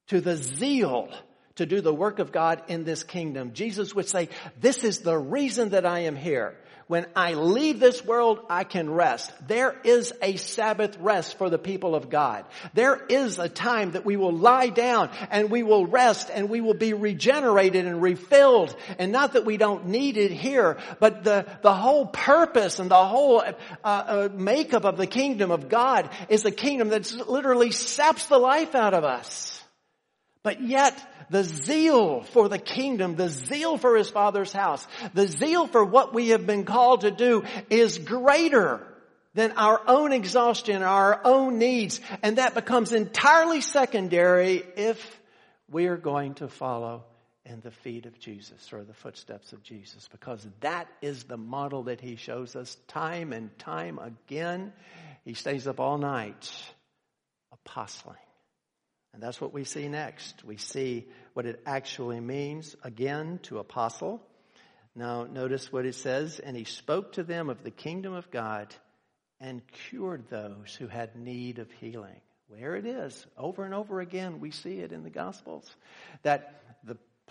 to 0.09 0.21
the 0.21 0.37
zeal 0.37 1.09
to 1.57 1.67
do 1.67 1.81
the 1.81 1.95
work 1.95 2.19
of 2.19 2.33
God 2.33 2.63
in 2.69 2.85
this 2.85 3.03
kingdom. 3.03 3.53
Jesus 3.53 3.95
would 3.95 4.09
say, 4.09 4.29
this 4.61 4.85
is 4.85 5.01
the 5.01 5.17
reason 5.17 5.71
that 5.71 5.85
I 5.85 6.01
am 6.01 6.17
here. 6.17 6.57
When 6.89 7.07
I 7.17 7.35
leave 7.35 7.81
this 7.81 8.05
world, 8.05 8.41
I 8.51 8.65
can 8.65 8.91
rest. 8.91 9.33
There 9.47 9.75
is 9.85 10.13
a 10.21 10.37
Sabbath 10.37 10.99
rest 10.99 11.39
for 11.39 11.49
the 11.49 11.59
people 11.59 11.95
of 11.95 12.11
God. 12.11 12.45
There 12.75 13.01
is 13.09 13.39
a 13.39 13.49
time 13.49 13.93
that 13.93 14.05
we 14.05 14.17
will 14.17 14.33
lie 14.33 14.69
down 14.69 15.11
and 15.31 15.51
we 15.51 15.63
will 15.63 15.87
rest 15.87 16.29
and 16.31 16.51
we 16.51 16.61
will 16.61 16.75
be 16.75 16.93
regenerated 16.93 17.87
and 17.87 18.03
refilled. 18.03 18.77
And 18.99 19.13
not 19.13 19.35
that 19.35 19.47
we 19.47 19.57
don't 19.57 19.87
need 19.87 20.19
it 20.19 20.33
here, 20.33 20.77
but 20.99 21.25
the, 21.25 21.47
the 21.63 21.73
whole 21.73 22.07
purpose 22.07 22.79
and 22.79 22.91
the 22.91 23.07
whole 23.07 23.41
uh, 23.41 23.53
uh, 23.85 24.29
makeup 24.35 24.85
of 24.85 24.97
the 24.97 25.07
kingdom 25.07 25.51
of 25.51 25.69
God 25.69 26.11
is 26.29 26.45
a 26.45 26.51
kingdom 26.51 26.89
that 26.89 27.11
literally 27.29 27.71
saps 27.71 28.27
the 28.27 28.39
life 28.39 28.75
out 28.75 28.93
of 28.93 29.05
us. 29.05 29.62
But 30.43 30.61
yet, 30.61 30.99
the 31.31 31.45
zeal 31.45 32.23
for 32.23 32.49
the 32.49 32.59
kingdom, 32.59 33.15
the 33.15 33.29
zeal 33.29 33.79
for 33.79 33.97
his 33.97 34.11
father's 34.11 34.53
house, 34.53 34.87
the 35.15 35.29
zeal 35.29 35.67
for 35.67 35.85
what 35.85 36.13
we 36.13 36.29
have 36.29 36.47
been 36.47 36.65
called 36.65 37.03
to 37.03 37.11
do 37.11 37.45
is 37.71 37.99
greater 37.99 38.87
than 39.35 39.53
our 39.53 39.81
own 39.87 40.13
exhaustion, 40.13 40.83
our 40.83 41.21
own 41.25 41.59
needs. 41.59 42.01
And 42.23 42.39
that 42.39 42.55
becomes 42.55 42.93
entirely 42.93 43.61
secondary 43.61 44.65
if 44.77 45.21
we 45.71 45.87
are 45.87 45.97
going 45.97 46.35
to 46.35 46.49
follow 46.49 47.05
in 47.45 47.61
the 47.61 47.71
feet 47.71 48.07
of 48.07 48.19
Jesus 48.19 48.73
or 48.73 48.85
the 48.85 48.95
footsteps 48.95 49.53
of 49.53 49.63
Jesus 49.63 50.09
because 50.13 50.47
that 50.61 50.87
is 51.01 51.25
the 51.25 51.37
model 51.37 51.85
that 51.85 52.01
he 52.01 52.17
shows 52.17 52.55
us 52.55 52.77
time 52.89 53.33
and 53.33 53.57
time 53.59 53.99
again. 53.99 54.73
He 55.25 55.35
stays 55.35 55.67
up 55.67 55.81
all 55.81 55.99
night 55.99 56.53
apostling. 57.53 58.17
And 59.13 59.23
that's 59.23 59.41
what 59.41 59.53
we 59.53 59.65
see 59.65 59.89
next. 59.89 60.43
We 60.45 60.57
see 60.57 61.07
what 61.35 61.47
it 61.47 61.61
actually 61.67 62.21
means 62.21 62.75
again 62.83 63.41
to 63.45 63.59
apostle. 63.59 64.23
Now 64.95 65.25
notice 65.25 65.73
what 65.73 65.87
it 65.87 65.95
says, 65.95 66.39
and 66.39 66.57
he 66.57 66.65
spoke 66.65 67.13
to 67.13 67.23
them 67.23 67.51
of 67.51 67.63
the 67.63 67.71
kingdom 67.71 68.15
of 68.15 68.31
God 68.31 68.75
and 69.41 69.63
cured 69.89 70.29
those 70.29 70.75
who 70.79 70.87
had 70.87 71.17
need 71.17 71.59
of 71.59 71.71
healing. 71.73 72.21
Where 72.49 72.77
it 72.77 72.85
is, 72.85 73.27
over 73.39 73.65
and 73.65 73.73
over 73.73 74.01
again, 74.01 74.39
we 74.39 74.51
see 74.51 74.79
it 74.81 74.93
in 74.93 75.05
the 75.05 75.11
Gospels. 75.11 75.75
That 76.23 76.62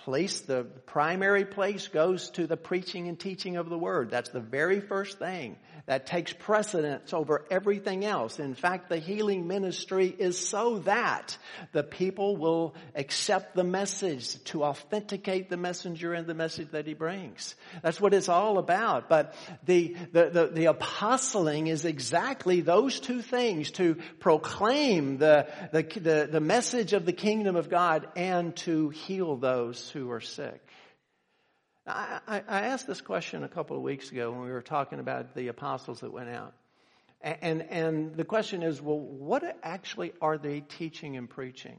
place, 0.03 0.41
the 0.41 0.63
primary 0.85 1.45
place 1.45 1.87
goes 1.87 2.29
to 2.31 2.47
the 2.47 2.57
preaching 2.57 3.07
and 3.07 3.19
teaching 3.19 3.57
of 3.57 3.69
the 3.69 3.77
word. 3.77 4.09
That's 4.09 4.29
the 4.29 4.39
very 4.39 4.79
first 4.79 5.19
thing 5.19 5.57
that 5.85 6.05
takes 6.05 6.33
precedence 6.33 7.13
over 7.13 7.45
everything 7.49 8.05
else. 8.05 8.39
In 8.39 8.53
fact, 8.53 8.89
the 8.89 8.97
healing 8.97 9.47
ministry 9.47 10.07
is 10.07 10.37
so 10.37 10.79
that 10.79 11.37
the 11.71 11.83
people 11.83 12.37
will 12.37 12.75
accept 12.95 13.55
the 13.55 13.63
message 13.63 14.43
to 14.45 14.63
authenticate 14.63 15.49
the 15.49 15.57
messenger 15.57 16.13
and 16.13 16.27
the 16.27 16.33
message 16.33 16.71
that 16.71 16.87
he 16.87 16.93
brings. 16.93 17.55
That's 17.81 17.99
what 17.99 18.13
it's 18.13 18.29
all 18.29 18.57
about. 18.57 19.09
But 19.09 19.35
the, 19.65 19.95
the, 20.11 20.29
the, 20.29 20.47
the 20.47 20.65
apostling 20.65 21.67
is 21.67 21.85
exactly 21.85 22.61
those 22.61 22.99
two 22.99 23.21
things 23.21 23.71
to 23.71 23.97
proclaim 24.19 25.17
the, 25.17 25.47
the, 25.71 25.83
the, 25.83 26.29
the 26.31 26.39
message 26.39 26.93
of 26.93 27.05
the 27.05 27.13
kingdom 27.13 27.55
of 27.55 27.69
God 27.69 28.07
and 28.15 28.55
to 28.57 28.89
heal 28.89 29.35
those 29.35 29.90
who 29.91 30.09
are 30.11 30.21
sick. 30.21 30.61
I, 31.85 32.19
I, 32.27 32.43
I 32.47 32.61
asked 32.67 32.87
this 32.87 33.01
question 33.01 33.43
a 33.43 33.49
couple 33.49 33.75
of 33.75 33.83
weeks 33.83 34.11
ago 34.11 34.31
when 34.31 34.41
we 34.41 34.51
were 34.51 34.61
talking 34.61 34.99
about 34.99 35.35
the 35.35 35.47
apostles 35.47 36.01
that 36.01 36.11
went 36.11 36.29
out. 36.29 36.53
And, 37.21 37.61
and 37.61 38.15
the 38.15 38.25
question 38.25 38.63
is, 38.63 38.81
well, 38.81 38.99
what 38.99 39.43
actually 39.61 40.13
are 40.21 40.37
they 40.37 40.61
teaching 40.61 41.17
and 41.17 41.29
preaching? 41.29 41.77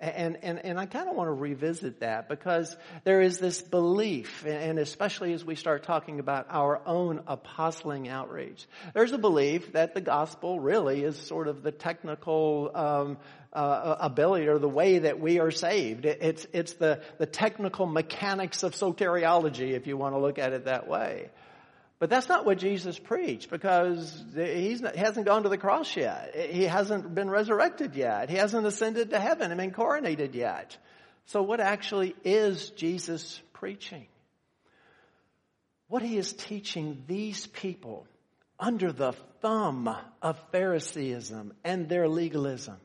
And, 0.00 0.38
and, 0.42 0.58
and 0.58 0.78
I 0.78 0.86
kind 0.86 1.08
of 1.08 1.14
want 1.14 1.28
to 1.28 1.32
revisit 1.32 2.00
that 2.00 2.28
because 2.28 2.76
there 3.04 3.20
is 3.20 3.38
this 3.38 3.62
belief, 3.62 4.44
and 4.44 4.80
especially 4.80 5.32
as 5.32 5.44
we 5.44 5.54
start 5.54 5.84
talking 5.84 6.18
about 6.18 6.46
our 6.50 6.82
own 6.84 7.22
apostling 7.28 8.08
outreach, 8.08 8.66
there's 8.92 9.12
a 9.12 9.18
belief 9.18 9.72
that 9.72 9.94
the 9.94 10.00
gospel 10.00 10.58
really 10.58 11.04
is 11.04 11.16
sort 11.16 11.46
of 11.46 11.62
the 11.62 11.70
technical 11.70 12.72
um, 12.74 13.18
uh, 13.54 13.96
ability 14.00 14.48
or 14.48 14.58
the 14.58 14.68
way 14.68 14.98
that 15.00 15.20
we 15.20 15.38
are 15.38 15.50
saved. 15.50 16.04
It's, 16.04 16.46
it's 16.52 16.74
the, 16.74 17.00
the 17.18 17.26
technical 17.26 17.86
mechanics 17.86 18.62
of 18.62 18.74
soteriology, 18.74 19.72
if 19.72 19.86
you 19.86 19.96
want 19.96 20.14
to 20.14 20.18
look 20.18 20.38
at 20.38 20.52
it 20.52 20.64
that 20.64 20.88
way. 20.88 21.30
But 22.00 22.10
that's 22.10 22.28
not 22.28 22.44
what 22.44 22.58
Jesus 22.58 22.98
preached 22.98 23.50
because 23.50 24.22
he's 24.34 24.82
not, 24.82 24.94
he 24.94 25.00
hasn't 25.00 25.26
gone 25.26 25.44
to 25.44 25.48
the 25.48 25.56
cross 25.56 25.96
yet. 25.96 26.34
He 26.50 26.64
hasn't 26.64 27.14
been 27.14 27.30
resurrected 27.30 27.94
yet. 27.94 28.28
He 28.28 28.36
hasn't 28.36 28.66
ascended 28.66 29.10
to 29.10 29.20
heaven 29.20 29.50
and 29.50 29.58
been 29.58 29.70
coronated 29.70 30.34
yet. 30.34 30.76
So 31.26 31.42
what 31.42 31.60
actually 31.60 32.14
is 32.24 32.70
Jesus 32.70 33.40
preaching? 33.52 34.06
What 35.88 36.02
he 36.02 36.18
is 36.18 36.32
teaching 36.32 37.04
these 37.06 37.46
people 37.46 38.06
under 38.58 38.92
the 38.92 39.12
thumb 39.40 39.94
of 40.20 40.38
Phariseeism 40.50 41.52
and 41.62 41.88
their 41.88 42.08
legalism 42.08 42.76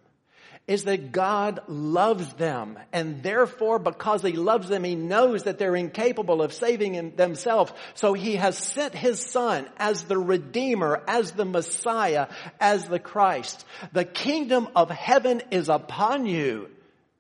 is 0.70 0.84
that 0.84 1.12
God 1.12 1.62
loves 1.68 2.32
them 2.34 2.78
and 2.94 3.24
therefore 3.24 3.80
because 3.80 4.22
he 4.22 4.34
loves 4.34 4.70
them, 4.70 4.84
he 4.84 4.94
knows 4.94 5.44
that 5.44 5.58
they're 5.58 5.76
incapable 5.76 6.44
of 6.44 6.54
saving 6.54 7.16
themselves. 7.16 7.74
So 7.96 8.14
he 8.14 8.36
has 8.36 8.56
sent 8.56 8.94
his 8.94 9.20
son 9.20 9.68
as 9.78 10.04
the 10.04 10.20
redeemer, 10.20 11.02
as 11.08 11.32
the 11.32 11.44
Messiah, 11.44 12.28
as 12.60 12.88
the 12.88 13.00
Christ. 13.00 13.66
The 13.94 14.06
kingdom 14.06 14.68
of 14.76 14.92
heaven 14.92 15.42
is 15.50 15.70
upon 15.70 16.28
you. 16.28 16.70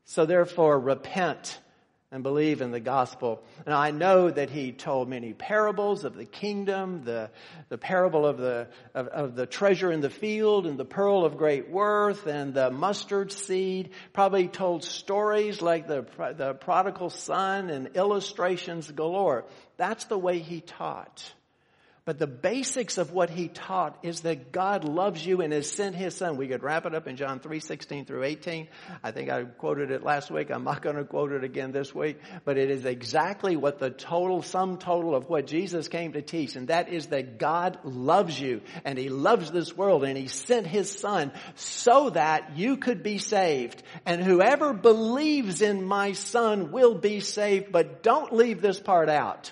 So 0.06 0.28
therefore 0.28 0.80
repent 0.80 1.60
and 2.12 2.24
believe 2.24 2.62
in 2.62 2.72
the 2.72 2.80
gospel. 2.80 3.43
And 3.66 3.76
I 3.76 3.91
know 3.91 4.32
that 4.32 4.49
he 4.49 4.72
told 4.72 5.07
many 5.07 5.34
parables 5.34 6.05
of 6.05 6.16
the 6.16 6.26
kingdom, 6.26 7.03
the, 7.03 7.30
the 7.70 7.78
parable 7.78 8.26
of 8.26 8.38
the, 8.38 8.68
of, 8.95 9.07
of, 9.07 9.36
the 9.36 9.45
treasure 9.45 9.91
in 9.91 10.01
the 10.01 10.10
field 10.10 10.66
and 10.66 10.78
the 10.78 10.86
pearl 10.86 11.24
of 11.24 11.38
great 11.38 11.70
worth 11.70 12.26
and 12.26 12.53
the 12.53 12.72
mustard 12.72 13.32
seed. 13.32 13.91
Probably 14.12 14.47
told 14.47 14.84
stories 14.84 15.62
like 15.62 15.88
the, 15.88 16.05
the 16.36 16.55
prodigal 16.55 17.12
son 17.12 17.70
and 17.70 17.89
illustrations 17.95 18.89
galore. 18.89 19.45
That's 19.78 20.05
the 20.05 20.18
way 20.18 20.39
he 20.39 20.62
taught. 20.62 21.34
But 22.10 22.18
the 22.18 22.26
basics 22.26 22.97
of 22.97 23.12
what 23.12 23.30
he 23.30 23.49
taught 23.49 23.99
is 24.01 24.22
that 24.22 24.51
God 24.51 24.84
loves 24.84 25.24
you 25.24 25.41
and 25.41 25.53
has 25.53 25.70
sent 25.70 25.95
his 25.95 26.16
son. 26.16 26.38
We 26.38 26.47
could 26.47 26.64
wrap 26.64 26.88
it 26.88 26.95
up 26.95 27.05
in 27.05 27.18
John 27.18 27.39
3, 27.39 27.60
16 27.60 28.05
through 28.05 28.24
18. 28.24 28.68
I 29.03 29.12
think 29.12 29.30
I 29.30 29.43
quoted 29.43 29.91
it 29.91 30.01
last 30.01 30.32
week. 30.32 30.49
I'm 30.49 30.64
not 30.64 30.82
going 30.82 30.95
to 30.95 31.03
quote 31.03 31.32
it 31.34 31.43
again 31.43 31.72
this 31.72 31.93
week, 31.93 32.20
but 32.45 32.57
it 32.57 32.72
is 32.72 32.84
exactly 32.84 33.55
what 33.57 33.78
the 33.78 33.91
total, 33.91 34.41
sum 34.41 34.80
total 34.80 35.14
of 35.14 35.30
what 35.30 35.45
Jesus 35.45 35.88
came 35.88 36.14
to 36.14 36.24
teach. 36.24 36.55
And 36.55 36.70
that 36.70 36.89
is 36.89 37.05
that 37.10 37.38
God 37.38 37.78
loves 37.84 38.41
you 38.41 38.62
and 38.84 38.97
he 38.97 39.10
loves 39.10 39.51
this 39.51 39.78
world 39.78 40.03
and 40.03 40.18
he 40.18 40.30
sent 40.30 40.66
his 40.66 40.91
son 40.91 41.32
so 41.53 42.10
that 42.10 42.57
you 42.57 42.78
could 42.78 43.03
be 43.03 43.20
saved. 43.20 43.84
And 44.07 44.24
whoever 44.24 44.74
believes 44.74 45.62
in 45.62 45.84
my 45.84 46.14
son 46.14 46.72
will 46.72 46.95
be 46.95 47.20
saved, 47.20 47.72
but 47.72 48.01
don't 48.01 48.34
leave 48.34 48.64
this 48.64 48.80
part 48.80 49.10
out. 49.10 49.51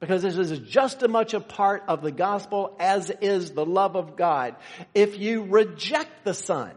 Because 0.00 0.22
this 0.22 0.36
is 0.36 0.58
just 0.60 1.02
as 1.02 1.08
much 1.08 1.34
a 1.34 1.40
part 1.40 1.84
of 1.88 2.02
the 2.02 2.12
gospel 2.12 2.76
as 2.78 3.10
is 3.10 3.50
the 3.50 3.66
love 3.66 3.96
of 3.96 4.16
God. 4.16 4.54
If 4.94 5.18
you 5.18 5.42
reject 5.44 6.24
the 6.24 6.34
Son, 6.34 6.72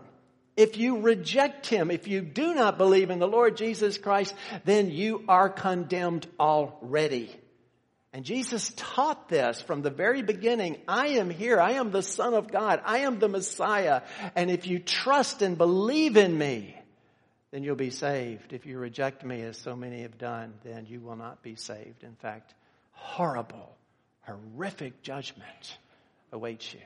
if 0.58 0.78
you 0.78 1.02
reject 1.02 1.68
Him, 1.68 1.92
if 1.92 2.08
you 2.08 2.22
do 2.22 2.56
not 2.56 2.78
believe 2.78 3.10
in 3.10 3.20
the 3.20 3.28
Lord 3.28 3.58
Jesus 3.58 3.98
Christ, 3.98 4.34
then 4.66 4.90
you 4.90 5.24
are 5.28 5.50
condemned 5.50 6.28
already. 6.40 7.36
And 8.14 8.26
Jesus 8.26 8.74
taught 8.76 9.30
this 9.30 9.62
from 9.62 9.82
the 9.82 9.90
very 9.90 10.22
beginning. 10.22 10.78
I 10.88 11.10
am 11.10 11.30
here. 11.30 11.62
I 11.62 11.74
am 11.74 11.92
the 11.92 12.04
Son 12.04 12.34
of 12.34 12.52
God. 12.52 12.82
I 12.84 13.00
am 13.00 13.20
the 13.20 13.30
Messiah. 13.30 14.02
And 14.36 14.52
if 14.52 14.68
you 14.68 14.80
trust 14.80 15.42
and 15.42 15.58
believe 15.58 16.18
in 16.18 16.38
me, 16.38 16.76
then 17.52 17.64
you'll 17.64 17.76
be 17.76 17.90
saved. 17.90 18.52
If 18.52 18.66
you 18.66 18.78
reject 18.78 19.24
me, 19.24 19.42
as 19.42 19.58
so 19.58 19.76
many 19.76 20.02
have 20.02 20.18
done, 20.18 20.54
then 20.64 20.88
you 20.88 21.00
will 21.00 21.16
not 21.16 21.42
be 21.42 21.56
saved. 21.56 22.04
In 22.04 22.16
fact, 22.16 22.54
horrible, 23.02 23.76
horrific 24.22 25.02
judgment 25.02 25.78
awaits 26.32 26.74
you. 26.74 26.80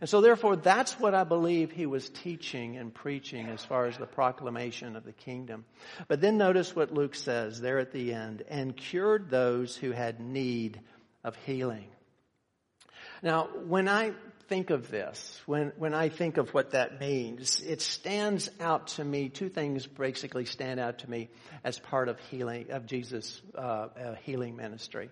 And 0.00 0.08
so 0.08 0.20
therefore, 0.20 0.56
that's 0.56 0.98
what 0.98 1.14
I 1.14 1.24
believe 1.24 1.70
he 1.70 1.86
was 1.86 2.08
teaching 2.08 2.76
and 2.76 2.92
preaching 2.92 3.46
as 3.48 3.64
far 3.64 3.86
as 3.86 3.96
the 3.96 4.06
proclamation 4.06 4.96
of 4.96 5.04
the 5.04 5.12
kingdom. 5.12 5.64
But 6.08 6.20
then 6.20 6.38
notice 6.38 6.74
what 6.74 6.92
Luke 6.92 7.14
says 7.14 7.60
there 7.60 7.78
at 7.78 7.92
the 7.92 8.12
end, 8.12 8.42
and 8.48 8.76
cured 8.76 9.30
those 9.30 9.76
who 9.76 9.92
had 9.92 10.20
need 10.20 10.80
of 11.24 11.36
healing. 11.46 11.88
Now, 13.22 13.48
when 13.66 13.88
I 13.88 14.12
think 14.48 14.70
of 14.70 14.90
this, 14.90 15.40
when, 15.46 15.72
when 15.76 15.94
I 15.94 16.08
think 16.08 16.36
of 16.36 16.54
what 16.54 16.70
that 16.70 17.00
means, 17.00 17.60
it 17.60 17.82
stands 17.82 18.48
out 18.60 18.88
to 18.88 19.04
me, 19.04 19.28
two 19.28 19.48
things 19.48 19.86
basically 19.86 20.44
stand 20.44 20.80
out 20.80 21.00
to 21.00 21.10
me 21.10 21.28
as 21.64 21.78
part 21.78 22.08
of 22.08 22.18
healing, 22.30 22.70
of 22.70 22.86
Jesus' 22.86 23.40
uh, 23.56 23.60
uh, 23.60 24.14
healing 24.22 24.56
ministry. 24.56 25.10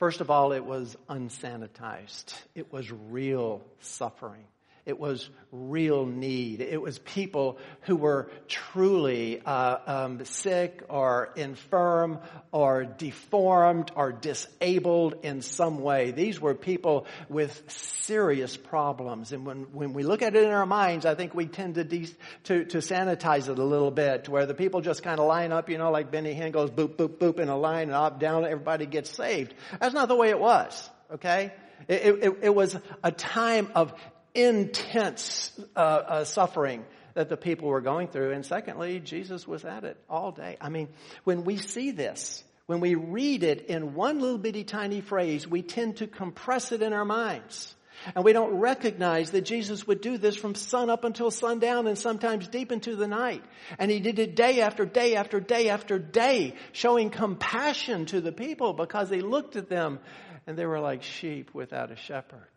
First 0.00 0.22
of 0.22 0.30
all, 0.30 0.52
it 0.52 0.64
was 0.64 0.96
unsanitized. 1.10 2.32
It 2.54 2.72
was 2.72 2.90
real 2.90 3.60
suffering. 3.80 4.46
It 4.90 4.98
was 4.98 5.30
real 5.52 6.04
need. 6.04 6.60
It 6.60 6.82
was 6.82 6.98
people 6.98 7.58
who 7.82 7.94
were 7.94 8.28
truly 8.48 9.40
uh, 9.40 9.76
um, 9.86 10.24
sick 10.24 10.82
or 10.88 11.32
infirm 11.36 12.18
or 12.50 12.82
deformed 12.82 13.92
or 13.94 14.10
disabled 14.10 15.14
in 15.22 15.42
some 15.42 15.78
way. 15.78 16.10
These 16.10 16.40
were 16.40 16.56
people 16.56 17.06
with 17.28 17.62
serious 17.68 18.56
problems. 18.56 19.30
And 19.30 19.46
when, 19.46 19.58
when 19.72 19.92
we 19.92 20.02
look 20.02 20.22
at 20.22 20.34
it 20.34 20.42
in 20.42 20.50
our 20.50 20.66
minds, 20.66 21.06
I 21.06 21.14
think 21.14 21.36
we 21.36 21.46
tend 21.46 21.76
to, 21.76 21.84
de- 21.84 22.10
to, 22.44 22.64
to 22.64 22.78
sanitize 22.78 23.48
it 23.48 23.60
a 23.60 23.64
little 23.64 23.92
bit 23.92 24.24
to 24.24 24.32
where 24.32 24.46
the 24.46 24.54
people 24.54 24.80
just 24.80 25.04
kind 25.04 25.20
of 25.20 25.28
line 25.28 25.52
up, 25.52 25.70
you 25.70 25.78
know, 25.78 25.92
like 25.92 26.10
Benny 26.10 26.34
Hinn 26.34 26.50
goes 26.50 26.70
boop, 26.70 26.96
boop, 26.96 27.18
boop 27.18 27.38
in 27.38 27.48
a 27.48 27.56
line 27.56 27.90
and 27.90 27.92
up, 27.92 28.18
down, 28.18 28.44
everybody 28.44 28.86
gets 28.86 29.08
saved. 29.08 29.54
That's 29.78 29.94
not 29.94 30.08
the 30.08 30.16
way 30.16 30.30
it 30.30 30.40
was. 30.40 30.90
Okay? 31.14 31.52
It, 31.88 32.24
it, 32.24 32.38
it, 32.42 32.54
was 32.54 32.76
a 33.02 33.10
time 33.10 33.68
of 33.74 33.94
intense 34.34 35.52
uh, 35.76 35.78
uh, 35.78 36.24
suffering 36.24 36.84
that 37.14 37.28
the 37.28 37.36
people 37.36 37.68
were 37.68 37.80
going 37.80 38.08
through. 38.08 38.32
And 38.32 38.44
secondly, 38.44 39.00
Jesus 39.00 39.46
was 39.46 39.64
at 39.64 39.84
it 39.84 39.96
all 40.08 40.32
day. 40.32 40.56
I 40.60 40.68
mean, 40.68 40.88
when 41.24 41.44
we 41.44 41.56
see 41.56 41.90
this, 41.90 42.42
when 42.66 42.80
we 42.80 42.94
read 42.94 43.42
it 43.42 43.66
in 43.66 43.94
one 43.94 44.20
little 44.20 44.38
bitty 44.38 44.64
tiny 44.64 45.00
phrase, 45.00 45.46
we 45.46 45.62
tend 45.62 45.96
to 45.96 46.06
compress 46.06 46.72
it 46.72 46.82
in 46.82 46.92
our 46.92 47.04
minds. 47.04 47.74
And 48.14 48.24
we 48.24 48.32
don't 48.32 48.54
recognize 48.54 49.32
that 49.32 49.42
Jesus 49.42 49.86
would 49.86 50.00
do 50.00 50.16
this 50.16 50.36
from 50.36 50.54
sun 50.54 50.88
up 50.88 51.04
until 51.04 51.30
sundown 51.30 51.86
and 51.86 51.98
sometimes 51.98 52.48
deep 52.48 52.72
into 52.72 52.96
the 52.96 53.06
night. 53.06 53.44
And 53.78 53.90
he 53.90 54.00
did 54.00 54.18
it 54.18 54.36
day 54.36 54.62
after 54.62 54.86
day 54.86 55.16
after 55.16 55.38
day 55.38 55.68
after 55.68 55.98
day, 55.98 56.54
showing 56.72 57.10
compassion 57.10 58.06
to 58.06 58.22
the 58.22 58.32
people 58.32 58.72
because 58.72 59.10
he 59.10 59.20
looked 59.20 59.56
at 59.56 59.68
them 59.68 59.98
and 60.46 60.56
they 60.56 60.64
were 60.64 60.80
like 60.80 61.02
sheep 61.02 61.50
without 61.52 61.90
a 61.90 61.96
shepherd 61.96 62.48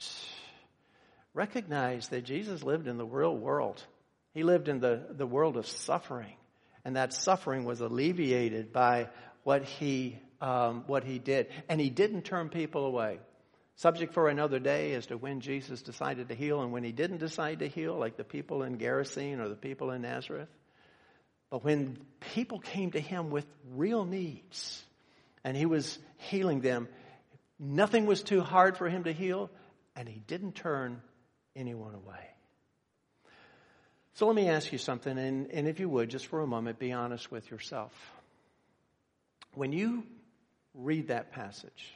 recognize 1.34 2.08
that 2.10 2.24
Jesus 2.24 2.64
lived 2.64 2.88
in 2.88 2.98
the 2.98 3.06
real 3.06 3.36
world. 3.36 3.84
He 4.34 4.44
lived 4.44 4.68
in 4.68 4.80
the, 4.80 5.02
the 5.10 5.28
world 5.28 5.58
of 5.58 5.68
suffering. 5.68 6.36
And 6.86 6.96
that 6.96 7.14
suffering 7.14 7.64
was 7.66 7.82
alleviated 7.82 8.74
by 8.74 9.10
what 9.44 9.64
he, 9.64 10.18
um, 10.42 10.84
what 10.88 11.04
he 11.04 11.20
did. 11.20 11.48
And 11.70 11.80
he 11.80 11.90
didn't 11.90 12.24
turn 12.24 12.50
people 12.50 12.86
away. 12.86 13.20
Subject 13.76 14.14
for 14.14 14.30
another 14.30 14.60
day 14.60 14.94
as 14.94 15.08
to 15.08 15.18
when 15.18 15.40
Jesus 15.40 15.82
decided 15.82 16.30
to 16.30 16.36
heal 16.36 16.62
and 16.62 16.72
when 16.72 16.84
he 16.84 16.92
didn't 16.92 17.18
decide 17.18 17.60
to 17.60 17.68
heal, 17.68 17.98
like 17.98 18.18
the 18.18 18.24
people 18.24 18.64
in 18.64 18.78
Gerasene 18.78 19.40
or 19.40 19.50
the 19.50 19.56
people 19.56 19.92
in 19.92 20.04
Nazareth. 20.04 20.50
But 21.50 21.64
when 21.64 21.98
people 22.34 22.60
came 22.60 22.92
to 22.92 23.00
him 23.00 23.30
with 23.30 23.46
real 23.72 24.06
needs 24.06 24.84
and 25.44 25.58
he 25.58 25.66
was 25.66 25.98
healing 26.18 26.62
them, 26.62 26.88
nothing 27.60 28.06
was 28.06 28.22
too 28.22 28.42
hard 28.42 28.78
for 28.78 28.90
him 28.90 29.06
to 29.06 29.14
heal, 29.14 29.50
and 29.96 30.08
he 30.08 30.20
didn't 30.20 30.54
turn 30.56 31.02
anyone 31.56 31.96
away. 31.96 32.30
So 34.16 34.28
let 34.28 34.36
me 34.36 34.48
ask 34.50 34.72
you 34.72 34.78
something, 34.78 35.18
and, 35.18 35.50
and 35.52 35.68
if 35.68 35.80
you 35.80 35.90
would, 35.90 36.10
just 36.10 36.28
for 36.28 36.42
a 36.42 36.48
moment, 36.48 36.78
be 36.78 36.92
honest 36.92 37.32
with 37.32 37.50
yourself. 37.50 37.92
When 39.56 39.72
you 39.72 40.04
read 40.76 41.08
that 41.08 41.32
passage, 41.32 41.92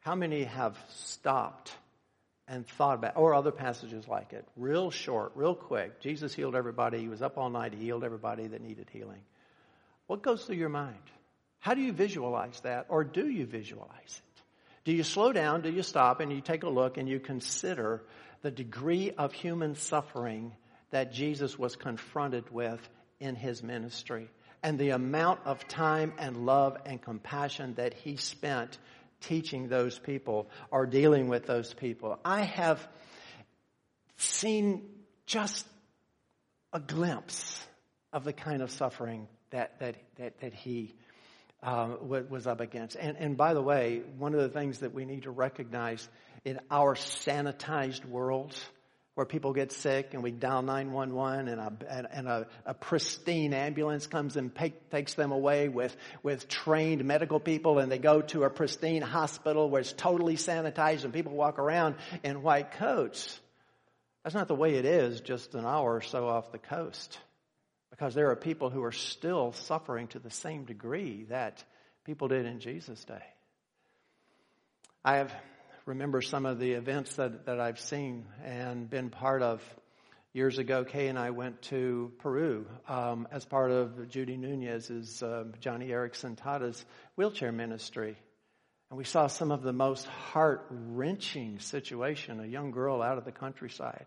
how 0.00 0.16
many 0.16 0.44
have 0.44 0.76
stopped 0.88 1.72
and 2.48 2.66
thought 2.66 2.94
about, 2.94 3.16
or 3.16 3.34
other 3.34 3.52
passages 3.52 4.08
like 4.08 4.32
it, 4.32 4.44
real 4.56 4.90
short, 4.90 5.32
real 5.36 5.54
quick? 5.54 6.00
Jesus 6.00 6.34
healed 6.34 6.56
everybody. 6.56 6.98
He 6.98 7.08
was 7.08 7.22
up 7.22 7.38
all 7.38 7.50
night. 7.50 7.74
He 7.74 7.84
healed 7.84 8.02
everybody 8.02 8.48
that 8.48 8.60
needed 8.60 8.88
healing. 8.92 9.20
What 10.08 10.22
goes 10.22 10.44
through 10.44 10.56
your 10.56 10.68
mind? 10.68 10.96
How 11.60 11.74
do 11.74 11.80
you 11.80 11.92
visualize 11.92 12.58
that, 12.60 12.86
or 12.88 13.04
do 13.04 13.28
you 13.28 13.46
visualize 13.46 13.90
it? 14.06 14.42
Do 14.84 14.92
you 14.92 15.02
slow 15.04 15.32
down? 15.32 15.62
Do 15.62 15.70
you 15.70 15.82
stop 15.82 16.20
and 16.20 16.32
you 16.32 16.40
take 16.40 16.62
a 16.62 16.68
look 16.68 16.96
and 16.96 17.08
you 17.08 17.20
consider 17.20 18.02
the 18.42 18.50
degree 18.50 19.12
of 19.16 19.32
human 19.32 19.74
suffering 19.74 20.52
that 20.90 21.12
Jesus 21.12 21.58
was 21.58 21.76
confronted 21.76 22.50
with 22.50 22.80
in 23.20 23.34
his 23.34 23.62
ministry 23.62 24.30
and 24.62 24.78
the 24.78 24.90
amount 24.90 25.40
of 25.44 25.66
time 25.68 26.12
and 26.18 26.46
love 26.46 26.76
and 26.84 27.00
compassion 27.00 27.74
that 27.74 27.94
he 27.94 28.16
spent 28.16 28.78
teaching 29.20 29.68
those 29.68 29.98
people 29.98 30.48
or 30.70 30.86
dealing 30.86 31.28
with 31.28 31.46
those 31.46 31.74
people. 31.74 32.18
I 32.24 32.42
have 32.42 32.86
seen 34.16 34.82
just 35.26 35.66
a 36.72 36.80
glimpse 36.80 37.64
of 38.12 38.24
the 38.24 38.32
kind 38.32 38.62
of 38.62 38.70
suffering 38.70 39.28
that, 39.50 39.78
that, 39.80 39.96
that, 40.16 40.40
that 40.40 40.54
he 40.54 40.94
uh, 41.62 41.88
was 42.00 42.46
up 42.46 42.60
against. 42.60 42.96
And, 42.96 43.16
and 43.16 43.36
by 43.36 43.54
the 43.54 43.62
way, 43.62 44.02
one 44.16 44.34
of 44.34 44.40
the 44.40 44.48
things 44.48 44.78
that 44.78 44.94
we 44.94 45.04
need 45.04 45.24
to 45.24 45.30
recognize 45.30 46.08
in 46.44 46.60
our 46.70 46.94
sanitized 46.94 48.04
world, 48.04 48.54
where 49.18 49.26
people 49.26 49.52
get 49.52 49.72
sick 49.72 50.14
and 50.14 50.22
we 50.22 50.30
dial 50.30 50.62
911 50.62 51.48
and 51.48 51.60
a, 51.60 52.16
and 52.16 52.28
a, 52.28 52.46
a 52.64 52.72
pristine 52.72 53.52
ambulance 53.52 54.06
comes 54.06 54.36
and 54.36 54.54
take, 54.54 54.90
takes 54.90 55.14
them 55.14 55.32
away 55.32 55.68
with, 55.68 55.96
with 56.22 56.46
trained 56.46 57.04
medical 57.04 57.40
people 57.40 57.80
and 57.80 57.90
they 57.90 57.98
go 57.98 58.20
to 58.20 58.44
a 58.44 58.50
pristine 58.50 59.02
hospital 59.02 59.68
where 59.68 59.80
it's 59.80 59.92
totally 59.92 60.36
sanitized 60.36 61.02
and 61.02 61.12
people 61.12 61.32
walk 61.32 61.58
around 61.58 61.96
in 62.22 62.42
white 62.42 62.70
coats. 62.70 63.40
That's 64.22 64.36
not 64.36 64.46
the 64.46 64.54
way 64.54 64.74
it 64.74 64.84
is 64.84 65.20
just 65.20 65.56
an 65.56 65.64
hour 65.64 65.96
or 65.96 66.00
so 66.00 66.28
off 66.28 66.52
the 66.52 66.58
coast. 66.58 67.18
Because 67.90 68.14
there 68.14 68.30
are 68.30 68.36
people 68.36 68.70
who 68.70 68.84
are 68.84 68.92
still 68.92 69.50
suffering 69.50 70.06
to 70.08 70.20
the 70.20 70.30
same 70.30 70.64
degree 70.64 71.24
that 71.28 71.64
people 72.04 72.28
did 72.28 72.46
in 72.46 72.60
Jesus' 72.60 73.04
day. 73.04 73.24
I 75.04 75.16
have 75.16 75.34
remember 75.88 76.20
some 76.20 76.44
of 76.44 76.58
the 76.58 76.72
events 76.72 77.14
that, 77.16 77.46
that 77.46 77.58
I've 77.58 77.80
seen 77.80 78.26
and 78.44 78.88
been 78.90 79.08
part 79.08 79.40
of. 79.42 79.62
Years 80.34 80.58
ago, 80.58 80.84
Kay 80.84 81.08
and 81.08 81.18
I 81.18 81.30
went 81.30 81.62
to 81.62 82.12
Peru 82.18 82.66
um, 82.86 83.26
as 83.32 83.46
part 83.46 83.70
of 83.70 84.10
Judy 84.10 84.36
Nunez's, 84.36 85.22
uh, 85.22 85.44
Joni 85.62 85.88
Eareckson 85.88 86.36
Tada's 86.36 86.84
wheelchair 87.16 87.50
ministry. 87.50 88.18
And 88.90 88.98
we 88.98 89.04
saw 89.04 89.26
some 89.28 89.50
of 89.50 89.62
the 89.62 89.72
most 89.72 90.06
heart 90.06 90.66
wrenching 90.70 91.58
situation, 91.58 92.38
a 92.38 92.46
young 92.46 92.70
girl 92.70 93.00
out 93.00 93.16
of 93.16 93.24
the 93.24 93.32
countryside 93.32 94.04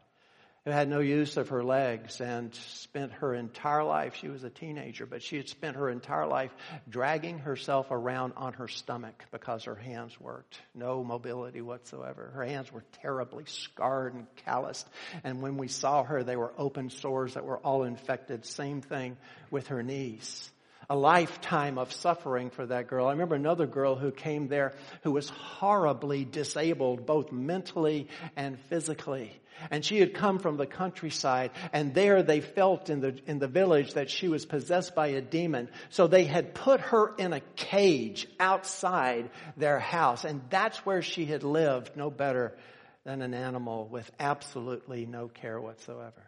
who 0.66 0.72
had 0.72 0.88
no 0.88 1.00
use 1.00 1.38
of 1.38 1.50
her 1.50 1.64
legs 1.64 2.22
and 2.22 2.54
spent 2.54 3.12
her 3.14 3.34
entire 3.34 3.84
life, 3.84 4.16
she 4.16 4.28
was 4.28 4.44
a 4.44 4.50
teenager, 4.50 5.08
but 5.08 5.24
she 5.24 5.38
had 5.38 5.50
spent 5.50 5.76
her 5.76 5.90
entire 5.90 6.28
life 6.28 6.52
dragging 6.88 7.40
herself 7.40 7.88
around 7.90 8.34
on 8.38 8.54
her 8.54 8.68
stomach 8.68 9.26
because 9.32 9.64
her 9.64 9.76
hands 9.76 10.20
worked. 10.20 10.60
No 10.76 11.04
mobility 11.04 11.62
whatsoever. 11.62 12.32
Her 12.36 12.46
hands 12.46 12.72
were 12.72 12.84
terribly 13.02 13.46
scarred 13.48 14.14
and 14.14 14.28
calloused. 14.46 14.88
And 15.24 15.42
when 15.42 15.58
we 15.58 15.68
saw 15.68 16.04
her, 16.04 16.24
they 16.24 16.36
were 16.36 16.54
open 16.58 16.92
sores 16.92 17.34
that 17.34 17.46
were 17.46 17.58
all 17.60 17.84
infected. 17.84 18.46
Same 18.46 18.82
thing 18.82 19.18
with 19.50 19.68
her 19.68 19.82
knees 19.82 20.52
a 20.90 20.96
lifetime 20.96 21.78
of 21.78 21.94
suffering 21.94 22.50
for 22.50 22.66
that 22.66 22.88
girl. 22.88 23.08
I 23.08 23.12
remember 23.12 23.36
another 23.36 23.66
girl 23.66 23.96
who 23.96 24.12
came 24.12 24.50
there 24.50 24.74
who 25.04 25.14
was 25.14 25.30
horribly 25.30 26.26
disabled, 26.26 27.06
both 27.06 27.32
mentally 27.32 28.10
and 28.36 28.60
physically. 28.60 29.41
And 29.70 29.86
she 29.86 30.00
had 30.00 30.14
come 30.14 30.40
from 30.40 30.58
the 30.58 30.66
countryside 30.66 31.52
and 31.74 31.94
there 31.94 32.24
they 32.24 32.42
felt 32.42 32.90
in 32.90 33.00
the, 33.00 33.20
in 33.26 33.40
the 33.40 33.48
village 33.48 33.94
that 33.94 34.10
she 34.10 34.28
was 34.28 34.46
possessed 34.46 34.96
by 34.96 35.08
a 35.08 35.22
demon. 35.22 35.70
So 35.90 36.08
they 36.08 36.24
had 36.24 36.54
put 36.54 36.80
her 36.82 37.14
in 37.18 37.34
a 37.34 37.42
cage 37.56 38.28
outside 38.40 39.30
their 39.58 39.80
house 39.80 40.26
and 40.26 40.42
that's 40.50 40.86
where 40.86 41.02
she 41.02 41.26
had 41.26 41.44
lived 41.44 41.96
no 41.96 42.10
better 42.10 42.58
than 43.04 43.22
an 43.22 43.34
animal 43.34 43.88
with 43.88 44.10
absolutely 44.20 45.06
no 45.06 45.28
care 45.28 45.60
whatsoever. 45.60 46.26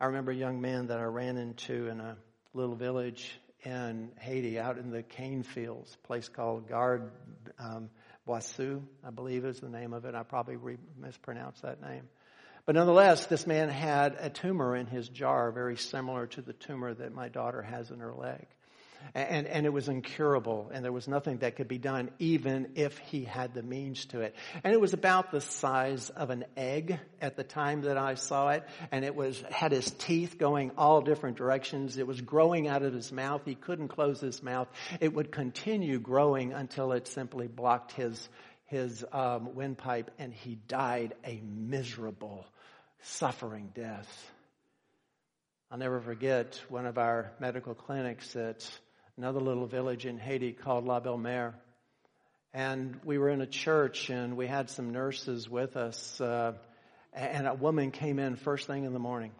I 0.00 0.06
remember 0.06 0.30
a 0.30 0.36
young 0.36 0.60
man 0.60 0.88
that 0.88 0.98
I 0.98 1.04
ran 1.04 1.36
into 1.36 1.88
in 1.88 2.00
a 2.00 2.16
little 2.54 2.76
village 2.76 3.38
in 3.64 4.10
Haiti, 4.20 4.58
out 4.58 4.78
in 4.78 4.90
the 4.90 5.02
cane 5.02 5.42
fields, 5.42 5.96
place 6.04 6.28
called 6.28 6.68
Guard, 6.68 7.10
um, 7.58 7.90
Boisseau, 8.28 8.82
I 9.02 9.10
believe 9.10 9.46
is 9.46 9.58
the 9.58 9.70
name 9.70 9.94
of 9.94 10.04
it. 10.04 10.14
I 10.14 10.22
probably 10.22 10.56
re- 10.56 10.76
mispronounced 11.00 11.62
that 11.62 11.80
name. 11.80 12.02
But 12.66 12.74
nonetheless, 12.74 13.24
this 13.26 13.46
man 13.46 13.70
had 13.70 14.16
a 14.20 14.28
tumor 14.28 14.76
in 14.76 14.86
his 14.86 15.08
jar, 15.08 15.50
very 15.50 15.78
similar 15.78 16.26
to 16.26 16.42
the 16.42 16.52
tumor 16.52 16.92
that 16.92 17.14
my 17.14 17.28
daughter 17.28 17.62
has 17.62 17.90
in 17.90 18.00
her 18.00 18.12
leg. 18.12 18.46
And, 19.14 19.46
and 19.46 19.66
it 19.66 19.72
was 19.72 19.88
incurable, 19.88 20.70
and 20.72 20.84
there 20.84 20.92
was 20.92 21.08
nothing 21.08 21.38
that 21.38 21.56
could 21.56 21.68
be 21.68 21.78
done, 21.78 22.10
even 22.18 22.72
if 22.74 22.98
he 22.98 23.24
had 23.24 23.54
the 23.54 23.62
means 23.62 24.04
to 24.06 24.20
it. 24.20 24.34
And 24.62 24.72
it 24.72 24.80
was 24.80 24.92
about 24.92 25.30
the 25.30 25.40
size 25.40 26.10
of 26.10 26.30
an 26.30 26.44
egg 26.56 26.98
at 27.20 27.36
the 27.36 27.44
time 27.44 27.82
that 27.82 27.96
I 27.96 28.14
saw 28.14 28.50
it, 28.50 28.64
and 28.92 29.04
it 29.04 29.14
was 29.14 29.42
had 29.50 29.72
his 29.72 29.90
teeth 29.90 30.36
going 30.38 30.72
all 30.76 31.00
different 31.00 31.36
directions. 31.36 31.96
It 31.96 32.06
was 32.06 32.20
growing 32.20 32.68
out 32.68 32.82
of 32.82 32.92
his 32.92 33.10
mouth. 33.10 33.42
He 33.44 33.54
couldn't 33.54 33.88
close 33.88 34.20
his 34.20 34.42
mouth. 34.42 34.68
It 35.00 35.14
would 35.14 35.32
continue 35.32 35.98
growing 35.98 36.52
until 36.52 36.92
it 36.92 37.08
simply 37.08 37.48
blocked 37.48 37.92
his 37.92 38.28
his 38.66 39.04
um, 39.12 39.54
windpipe, 39.54 40.10
and 40.18 40.32
he 40.32 40.58
died 40.68 41.14
a 41.24 41.40
miserable, 41.42 42.46
suffering 43.00 43.70
death. 43.74 44.30
I'll 45.70 45.78
never 45.78 46.00
forget 46.00 46.60
one 46.68 46.86
of 46.86 46.98
our 46.98 47.32
medical 47.40 47.74
clinics 47.74 48.36
at 48.36 48.70
another 49.18 49.40
little 49.40 49.66
village 49.66 50.06
in 50.06 50.16
Haiti 50.16 50.52
called 50.52 50.86
La 50.86 51.00
Belle 51.00 51.18
Mer. 51.18 51.52
And 52.54 53.00
we 53.04 53.18
were 53.18 53.30
in 53.30 53.40
a 53.40 53.48
church 53.48 54.10
and 54.10 54.36
we 54.36 54.46
had 54.46 54.70
some 54.70 54.92
nurses 54.92 55.50
with 55.50 55.76
us. 55.76 56.20
Uh, 56.20 56.52
and 57.12 57.48
a 57.48 57.54
woman 57.54 57.90
came 57.90 58.20
in 58.20 58.36
first 58.36 58.68
thing 58.68 58.84
in 58.84 58.92
the 58.92 59.00
morning. 59.00 59.32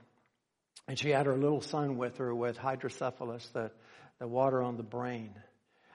And 0.89 0.99
she 0.99 1.11
had 1.11 1.27
her 1.27 1.37
little 1.37 1.61
son 1.61 1.97
with 1.97 2.17
her 2.17 2.35
with 2.35 2.59
hydrocephalus, 2.59 3.49
the, 3.53 3.71
the 4.19 4.27
water 4.27 4.61
on 4.65 4.77
the 4.77 4.83
brain. 4.83 5.31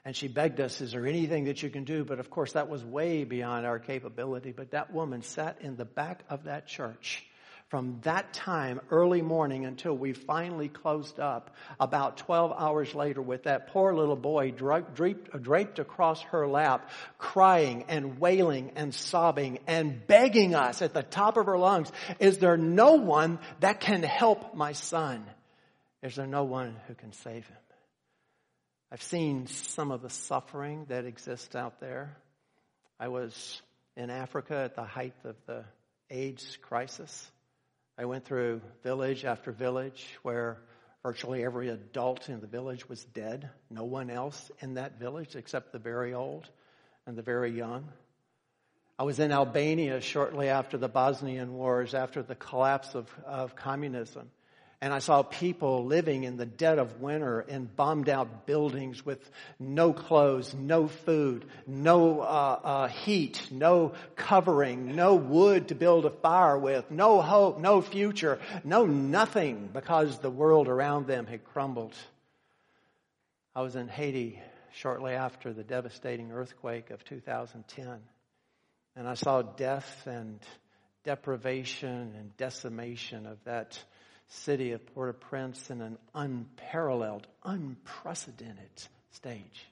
And 0.06 0.16
she 0.16 0.30
begged 0.30 0.62
us, 0.62 0.80
is 0.80 0.94
there 0.94 1.06
anything 1.06 1.46
that 1.46 1.62
you 1.62 1.70
can 1.70 1.84
do? 1.84 2.06
But 2.06 2.20
of 2.20 2.30
course, 2.30 2.54
that 2.54 2.70
was 2.70 2.86
way 2.86 3.26
beyond 3.26 3.66
our 3.66 3.80
capability. 3.80 4.54
But 4.54 4.72
that 4.72 4.94
woman 4.94 5.24
sat 5.24 5.58
in 5.60 5.76
the 5.76 5.86
back 5.86 6.24
of 6.30 6.46
that 6.46 6.68
church 6.68 7.26
from 7.74 7.98
that 8.04 8.32
time, 8.34 8.80
early 8.92 9.24
morning, 9.24 9.66
until 9.66 9.98
we 9.98 10.14
finally 10.14 10.70
closed 10.70 11.20
up, 11.20 11.56
about 11.80 12.18
12 12.18 12.54
hours 12.56 12.94
later, 12.94 13.20
with 13.20 13.46
that 13.46 13.70
poor 13.70 13.96
little 13.96 14.16
boy 14.16 14.52
draped, 14.52 14.94
draped 15.42 15.80
across 15.80 16.22
her 16.22 16.48
lap, 16.48 16.92
crying 17.18 17.86
and 17.88 18.20
wailing 18.20 18.74
and 18.76 18.94
sobbing 18.94 19.58
and 19.66 20.06
begging 20.06 20.54
us 20.54 20.84
at 20.84 20.94
the 20.94 21.02
top 21.02 21.36
of 21.36 21.48
her 21.48 21.58
lungs, 21.58 21.92
is 22.20 22.38
there 22.38 22.58
no 22.58 22.94
one 22.94 23.40
that 23.60 23.80
can 23.80 24.04
help 24.04 24.54
my 24.54 24.74
son? 24.74 25.26
Is 26.04 26.16
there 26.16 26.28
no 26.28 26.44
one 26.44 26.76
who 26.88 26.94
can 26.94 27.12
save 27.12 27.48
him? 27.48 27.58
I've 28.92 29.02
seen 29.02 29.48
some 29.48 29.90
of 29.90 30.04
the 30.04 30.12
suffering 30.12 30.86
that 30.90 31.06
exists 31.06 31.56
out 31.56 31.80
there. 31.80 32.16
I 33.00 33.08
was 33.08 33.64
in 33.98 34.12
Africa 34.12 34.58
at 34.58 34.76
the 34.76 34.84
height 34.84 35.16
of 35.24 35.38
the 35.48 35.66
AIDS 36.12 36.60
crisis. 36.62 37.32
I 37.98 38.06
went 38.06 38.26
through 38.26 38.62
village 38.82 39.24
after 39.24 39.52
village 39.52 40.18
where 40.24 40.58
virtually 41.04 41.44
every 41.44 41.70
adult 41.70 42.28
in 42.28 42.42
the 42.42 42.48
village 42.48 42.90
was 42.90 43.04
dead. 43.04 43.50
No 43.70 43.84
one 43.84 44.10
else 44.10 44.52
in 44.62 44.76
that 44.76 45.00
village 45.00 45.36
except 45.36 45.72
the 45.72 45.80
very 45.80 46.14
old 46.14 46.50
and 47.06 47.16
the 47.16 47.22
very 47.22 47.52
young. 47.52 47.88
I 48.98 49.04
was 49.04 49.20
in 49.20 49.32
Albania 49.32 50.02
shortly 50.02 50.50
after 50.50 50.78
the 50.78 50.88
Bosnian 50.88 51.54
Wars, 51.54 51.94
after 51.94 52.24
the 52.24 52.36
collapse 52.36 52.96
of, 52.96 53.14
of 53.26 53.56
communism. 53.56 54.32
And 54.84 54.94
I 54.94 55.00
saw 55.00 55.24
people 55.24 55.86
living 55.86 56.26
in 56.26 56.36
the 56.36 56.46
dead 56.46 56.78
of 56.78 57.00
winter 57.00 57.40
in 57.40 57.70
bombed 57.74 58.10
out 58.10 58.46
buildings 58.46 59.06
with 59.06 59.32
no 59.58 59.94
clothes, 59.94 60.54
no 60.54 60.90
food, 60.90 61.46
no 61.66 62.20
uh, 62.20 62.60
uh, 62.62 62.88
heat, 62.90 63.48
no 63.50 63.94
covering, 64.18 64.94
no 64.94 65.16
wood 65.16 65.70
to 65.70 65.76
build 65.76 66.04
a 66.04 66.10
fire 66.10 66.58
with, 66.58 66.92
no 66.92 67.22
hope, 67.22 67.62
no 67.62 67.80
future, 67.80 68.42
no 68.66 68.86
nothing 68.86 69.70
because 69.72 70.20
the 70.20 70.30
world 70.30 70.68
around 70.68 71.08
them 71.08 71.28
had 71.28 71.46
crumbled. 71.46 71.96
I 73.56 73.62
was 73.62 73.78
in 73.78 73.88
Haiti 73.88 74.38
shortly 74.74 75.14
after 75.14 75.54
the 75.54 75.64
devastating 75.64 76.34
earthquake 76.34 76.90
of 76.90 77.06
2010. 77.06 78.02
And 78.98 79.08
I 79.08 79.14
saw 79.14 79.44
death 79.44 80.06
and 80.08 80.42
deprivation 81.06 82.16
and 82.18 82.36
decimation 82.36 83.26
of 83.26 83.42
that 83.46 83.82
city 84.28 84.72
of 84.72 84.86
Port-au-Prince 84.94 85.70
in 85.70 85.82
an 85.82 85.98
unparalleled, 86.16 87.28
unprecedented 87.44 88.72
stage. 89.12 89.68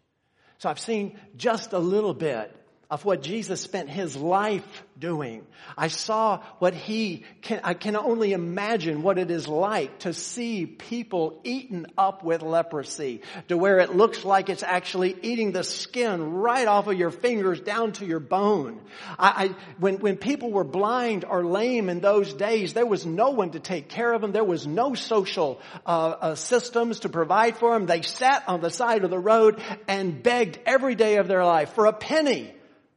So 0.59 0.69
I've 0.69 0.79
seen 0.79 1.19
just 1.35 1.73
a 1.73 1.79
little 1.79 2.13
bit 2.13 2.55
of 2.91 3.05
what 3.05 3.23
Jesus 3.23 3.61
spent 3.61 3.89
his 3.89 4.17
life 4.17 4.83
doing. 4.99 5.47
I 5.77 5.87
saw 5.87 6.41
what 6.59 6.73
he 6.73 7.23
can, 7.41 7.61
I 7.63 7.73
can 7.73 7.95
only 7.95 8.33
imagine 8.33 9.01
what 9.01 9.17
it 9.17 9.31
is 9.31 9.47
like 9.47 9.99
to 9.99 10.13
see 10.13 10.65
people 10.65 11.39
eaten 11.45 11.87
up 11.97 12.21
with 12.21 12.41
leprosy 12.41 13.21
to 13.47 13.57
where 13.57 13.79
it 13.79 13.95
looks 13.95 14.25
like 14.25 14.49
it's 14.49 14.61
actually 14.61 15.15
eating 15.21 15.53
the 15.53 15.63
skin 15.63 16.33
right 16.33 16.67
off 16.67 16.87
of 16.87 16.99
your 16.99 17.11
fingers 17.11 17.61
down 17.61 17.93
to 17.93 18.05
your 18.05 18.19
bone. 18.19 18.81
I, 19.17 19.45
I, 19.45 19.47
when, 19.79 19.99
when 19.99 20.17
people 20.17 20.51
were 20.51 20.65
blind 20.65 21.23
or 21.23 21.45
lame 21.45 21.87
in 21.87 22.01
those 22.01 22.33
days, 22.33 22.73
there 22.73 22.85
was 22.85 23.05
no 23.05 23.29
one 23.29 23.51
to 23.51 23.61
take 23.61 23.87
care 23.87 24.11
of 24.11 24.19
them. 24.19 24.33
There 24.33 24.43
was 24.43 24.67
no 24.67 24.95
social 24.95 25.61
uh, 25.85 25.89
uh, 25.89 26.35
systems 26.35 26.99
to 26.99 27.09
provide 27.09 27.55
for 27.55 27.71
them. 27.71 27.85
They 27.85 28.01
sat 28.01 28.43
on 28.49 28.59
the 28.59 28.69
side 28.69 29.05
of 29.05 29.11
the 29.11 29.17
road 29.17 29.61
and 29.87 30.21
begged 30.21 30.59
every 30.65 30.95
day 30.95 31.15
of 31.15 31.29
their 31.29 31.45
life 31.45 31.73
for 31.73 31.85
a 31.85 31.93
penny 31.93 32.53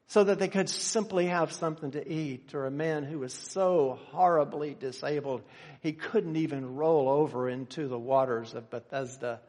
so 0.06 0.24
that 0.24 0.38
they 0.38 0.48
could 0.48 0.68
simply 0.68 1.26
have 1.26 1.52
something 1.52 1.92
to 1.92 2.12
eat. 2.12 2.54
Or 2.54 2.66
a 2.66 2.70
man 2.70 3.04
who 3.04 3.20
was 3.20 3.32
so 3.32 3.98
horribly 4.10 4.74
disabled, 4.74 5.42
he 5.80 5.92
couldn't 5.92 6.36
even 6.36 6.76
roll 6.76 7.08
over 7.08 7.48
into 7.48 7.88
the 7.88 7.98
waters 7.98 8.54
of 8.54 8.70
Bethesda 8.70 9.40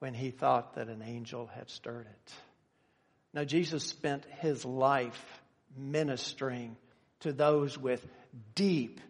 when 0.00 0.14
he 0.14 0.30
thought 0.30 0.74
that 0.74 0.88
an 0.88 1.02
angel 1.02 1.46
had 1.46 1.70
stirred 1.70 2.06
it. 2.06 2.32
Now, 3.32 3.44
Jesus 3.44 3.84
spent 3.84 4.24
his 4.40 4.64
life 4.64 5.40
ministering 5.76 6.76
to 7.20 7.32
those 7.32 7.78
with 7.78 8.04
deep 8.54 9.00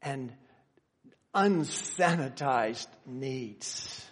and 0.00 0.32
unsanitized 1.34 2.88
needs. 3.04 4.04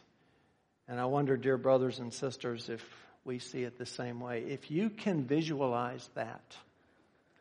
And 0.87 1.01
I 1.01 1.07
wonder, 1.07 1.37
dear 1.39 1.57
brothers 1.57 1.99
and 1.99 2.13
sisters, 2.13 2.69
if 2.69 2.85
we 3.25 3.39
see 3.39 3.63
it 3.63 3.79
the 3.79 3.87
same 3.87 4.21
way. 4.21 4.45
If 4.49 4.71
you 4.71 4.91
can 4.91 5.25
visualize 5.25 6.09
that, 6.15 6.57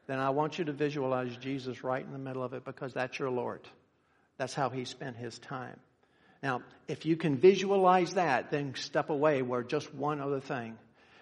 then 0.07 0.19
I 0.19 0.31
want 0.31 0.57
you 0.57 0.65
to 0.65 0.73
visualize 0.73 1.35
Jesus 1.37 1.83
right 1.83 2.03
in 2.03 2.11
the 2.11 2.19
middle 2.19 2.43
of 2.43 2.53
it 2.53 2.65
because 2.65 2.93
that's 2.93 3.19
your 3.19 3.29
Lord. 3.29 3.61
That's 4.37 4.53
how 4.53 4.69
he 4.69 4.85
spent 4.85 5.15
his 5.15 5.37
time. 5.39 5.79
Now, 6.41 6.61
if 6.87 7.05
you 7.05 7.15
can 7.15 7.37
visualize 7.37 8.15
that, 8.15 8.51
then 8.51 8.75
step 8.75 9.09
away 9.09 9.41
where 9.41 9.63
just 9.63 9.93
one 9.93 10.19
other 10.19 10.41
thing. 10.41 10.77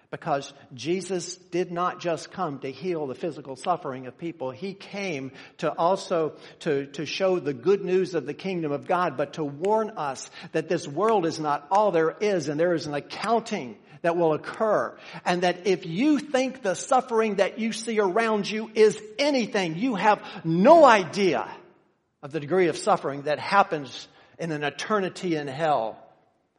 Because 0.10 0.52
Jesus 0.74 1.36
did 1.36 1.72
not 1.72 2.02
just 2.02 2.32
come 2.32 2.60
to 2.60 2.72
heal 2.72 3.08
the 3.08 3.16
physical 3.16 3.56
suffering 3.56 4.08
of 4.08 4.18
people. 4.18 4.52
He 4.52 4.74
came 4.74 5.32
to 5.60 5.72
also 5.72 6.34
to, 6.62 6.88
to 6.88 7.06
show 7.06 7.40
the 7.40 7.54
good 7.54 7.86
news 7.86 8.14
of 8.14 8.26
the 8.26 8.34
kingdom 8.34 8.74
of 8.74 8.88
God, 8.88 9.16
but 9.16 9.34
to 9.34 9.44
warn 9.44 9.92
us 9.92 10.30
that 10.52 10.68
this 10.68 10.86
world 10.86 11.26
is 11.26 11.40
not 11.40 11.66
all 11.72 11.92
there 11.92 12.18
is 12.20 12.50
and 12.50 12.60
there 12.60 12.74
is 12.74 12.88
an 12.88 12.94
accounting 12.94 13.78
that 14.02 14.18
will 14.18 14.34
occur. 14.34 14.98
And 15.26 15.44
that 15.44 15.68
if 15.68 15.86
you 15.86 16.20
think 16.20 16.62
the 16.62 16.76
suffering 16.76 17.36
that 17.36 17.60
you 17.60 17.72
see 17.74 18.00
around 18.00 18.50
you 18.50 18.70
is 18.74 19.02
anything, 19.20 19.78
you 19.78 19.96
have 19.96 20.22
no 20.44 20.84
idea 20.84 21.50
of 22.22 22.32
the 22.32 22.40
degree 22.40 22.68
of 22.68 22.78
suffering 22.78 23.24
that 23.24 23.40
happens 23.40 24.08
in 24.38 24.52
an 24.52 24.64
eternity 24.64 25.36
in 25.36 25.48
hell. 25.48 25.98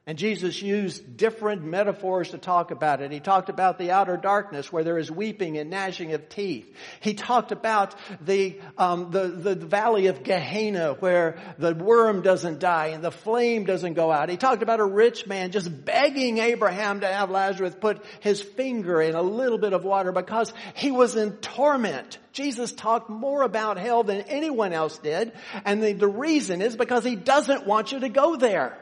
And 0.05 0.18
Jesus 0.18 0.61
used 0.61 1.16
different 1.16 1.62
metaphors 1.62 2.30
to 2.30 2.38
talk 2.38 2.72
about 2.72 3.00
it. 3.00 3.12
He 3.12 3.20
talked 3.20 3.48
about 3.48 3.78
the 3.78 3.92
outer 3.92 4.16
darkness 4.16 4.72
where 4.72 4.82
there 4.82 4.98
is 4.98 5.12
weeping 5.12 5.59
and 5.59 5.70
gnashing 5.70 6.12
of 6.12 6.28
teeth. 6.28 6.74
He 6.98 7.14
talked 7.14 7.53
about 7.53 7.94
the, 8.20 8.59
um, 8.76 9.12
the, 9.12 9.28
the 9.28 9.55
valley 9.55 10.09
of 10.09 10.24
Gehenna 10.24 10.94
where 10.94 11.38
the 11.57 11.72
worm 11.72 12.22
doesn't 12.22 12.59
die 12.59 12.88
and 12.88 13.05
the 13.05 13.12
flame 13.12 13.64
doesn't 13.64 13.94
go 13.94 14.11
out. 14.11 14.28
He 14.28 14.36
talked 14.36 14.64
about 14.64 14.80
a 14.80 14.84
rich 14.84 15.28
man 15.28 15.53
just 15.53 15.84
begging 15.84 16.38
Abraham 16.38 17.03
to 17.03 17.07
have 17.07 17.30
Lazarus 17.30 17.76
put 17.80 18.05
his 18.18 18.42
finger 18.42 19.00
in 19.00 19.14
a 19.14 19.22
little 19.22 19.59
bit 19.59 19.72
of 19.72 19.84
water 19.84 20.11
because 20.11 20.53
he 20.74 20.90
was 20.90 21.14
in 21.14 21.36
torment. 21.36 22.18
Jesus 22.32 22.72
talked 22.72 23.09
more 23.09 23.42
about 23.42 23.78
hell 23.78 24.03
than 24.03 24.22
anyone 24.22 24.72
else 24.72 24.98
did. 24.98 25.30
And 25.64 25.80
the, 25.80 25.92
the 25.92 26.09
reason 26.09 26.61
is 26.61 26.74
because 26.74 27.05
he 27.05 27.14
doesn't 27.14 27.68
want 27.68 27.92
you 27.92 28.00
to 28.00 28.09
go 28.09 28.34
there 28.34 28.81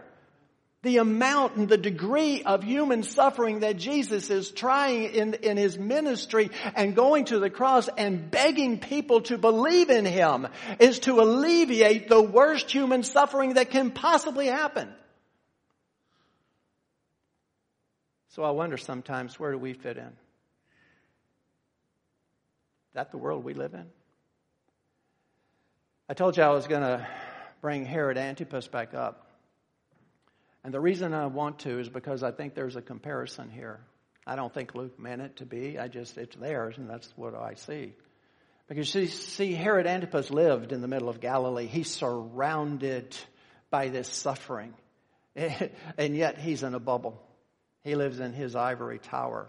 the 0.83 0.97
amount 0.97 1.57
and 1.57 1.69
the 1.69 1.77
degree 1.77 2.43
of 2.43 2.63
human 2.63 3.03
suffering 3.03 3.61
that 3.61 3.77
Jesus 3.77 4.31
is 4.31 4.51
trying 4.51 5.13
in, 5.13 5.35
in 5.35 5.59
his 5.59 5.79
ministry 5.79 6.51
and 6.75 6.97
going 6.97 7.27
to 7.27 7.39
the 7.39 7.51
cross 7.51 7.89
and 7.99 8.31
begging 8.31 8.79
people 8.79 9.21
to 9.23 9.37
believe 9.37 9.91
in 9.91 10.07
him 10.07 10.49
is 10.79 11.01
to 11.01 11.21
alleviate 11.21 12.09
the 12.09 12.23
worst 12.23 12.71
human 12.71 13.03
suffering 13.03 13.55
that 13.55 13.71
can 13.71 13.91
possibly 13.91 14.47
happen. 14.47 14.89
So 18.31 18.43
I 18.43 18.51
wonder 18.51 18.79
sometimes 18.79 19.39
where 19.39 19.53
do 19.53 19.59
we 19.59 19.75
fit 19.75 19.99
in? 19.99 20.07
Is 20.07 20.13
that 22.95 23.11
the 23.11 23.19
world 23.19 23.45
we 23.45 23.53
live 23.53 23.75
in? 23.75 23.85
I 26.09 26.15
told 26.15 26.39
you 26.39 26.43
I 26.43 26.49
was 26.49 26.67
going 26.67 26.83
to 26.83 27.07
bring 27.61 27.85
Herod 27.85 28.17
Antipas 28.17 28.67
back 28.67 28.95
up. 28.95 29.30
And 30.65 30.75
the 30.75 30.81
reason 30.81 31.15
I 31.15 31.27
want 31.27 31.61
to 31.61 31.79
is 31.79 31.89
because 31.89 32.23
I 32.23 32.33
think 32.33 32.55
there's 32.55 32.77
a 32.77 32.83
comparison 32.83 33.51
here. 33.51 33.81
I 34.27 34.37
don't 34.37 34.53
think 34.53 34.75
Luke 34.75 34.99
meant 34.99 35.23
it 35.23 35.37
to 35.37 35.47
be. 35.47 35.79
I 35.79 35.89
just, 35.89 36.19
it's 36.19 36.37
theirs, 36.37 36.77
and 36.77 36.89
that's 36.89 37.11
what 37.17 37.35
I 37.35 37.55
see. 37.55 37.95
Because 38.69 38.95
you 38.95 39.07
see, 39.07 39.55
Herod 39.55 39.87
Antipas 39.87 40.31
lived 40.31 40.73
in 40.73 40.81
the 40.81 40.89
middle 40.89 41.09
of 41.09 41.21
Galilee. 41.21 41.67
He's 41.67 41.91
surrounded 41.91 43.17
by 43.71 43.89
this 43.89 44.09
suffering. 44.09 44.75
And 45.97 46.17
yet 46.17 46.39
he's 46.39 46.63
in 46.63 46.75
a 46.75 46.81
bubble. 46.81 47.21
He 47.83 47.95
lives 47.95 48.21
in 48.21 48.33
his 48.33 48.55
ivory 48.55 48.99
tower. 48.99 49.49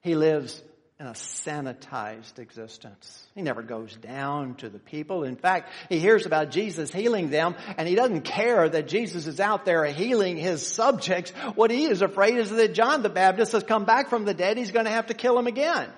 He 0.00 0.14
lives 0.14 0.62
in 1.00 1.06
a 1.06 1.12
sanitized 1.12 2.38
existence. 2.38 3.26
He 3.34 3.40
never 3.40 3.62
goes 3.62 3.96
down 3.96 4.56
to 4.56 4.68
the 4.68 4.78
people. 4.78 5.24
In 5.24 5.34
fact, 5.34 5.70
he 5.88 5.98
hears 5.98 6.26
about 6.26 6.50
Jesus 6.50 6.92
healing 6.92 7.30
them 7.30 7.54
and 7.78 7.88
he 7.88 7.94
doesn't 7.94 8.20
care 8.20 8.68
that 8.68 8.86
Jesus 8.86 9.26
is 9.26 9.40
out 9.40 9.64
there 9.64 9.86
healing 9.86 10.36
his 10.36 10.64
subjects. 10.64 11.30
What 11.54 11.70
he 11.70 11.86
is 11.86 12.02
afraid 12.02 12.36
is 12.36 12.50
that 12.50 12.74
John 12.74 13.00
the 13.00 13.08
Baptist 13.08 13.52
has 13.52 13.62
come 13.62 13.86
back 13.86 14.10
from 14.10 14.26
the 14.26 14.34
dead. 14.34 14.58
He's 14.58 14.72
going 14.72 14.84
to 14.84 14.90
have 14.90 15.06
to 15.06 15.14
kill 15.14 15.38
him 15.38 15.46
again. 15.46 15.88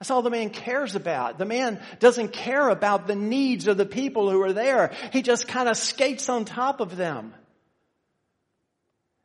That's 0.00 0.10
all 0.10 0.22
the 0.22 0.30
man 0.30 0.48
cares 0.48 0.94
about. 0.94 1.36
The 1.36 1.44
man 1.44 1.78
doesn't 1.98 2.32
care 2.32 2.70
about 2.70 3.06
the 3.06 3.14
needs 3.14 3.66
of 3.68 3.76
the 3.76 3.86
people 3.86 4.30
who 4.30 4.40
are 4.42 4.54
there. 4.54 4.92
He 5.12 5.20
just 5.20 5.46
kind 5.46 5.68
of 5.68 5.76
skates 5.76 6.30
on 6.30 6.46
top 6.46 6.80
of 6.80 6.96
them. 6.96 7.34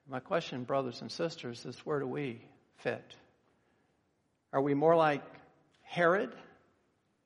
My 0.06 0.20
question, 0.20 0.66
brothers 0.66 1.00
and 1.02 1.10
sisters, 1.10 1.66
is 1.66 1.78
where 1.86 2.02
do 2.02 2.08
we 2.08 2.42
fit? 2.80 3.16
Are 4.52 4.62
we 4.62 4.74
more 4.74 4.96
like 4.96 5.24
Herod 5.84 6.34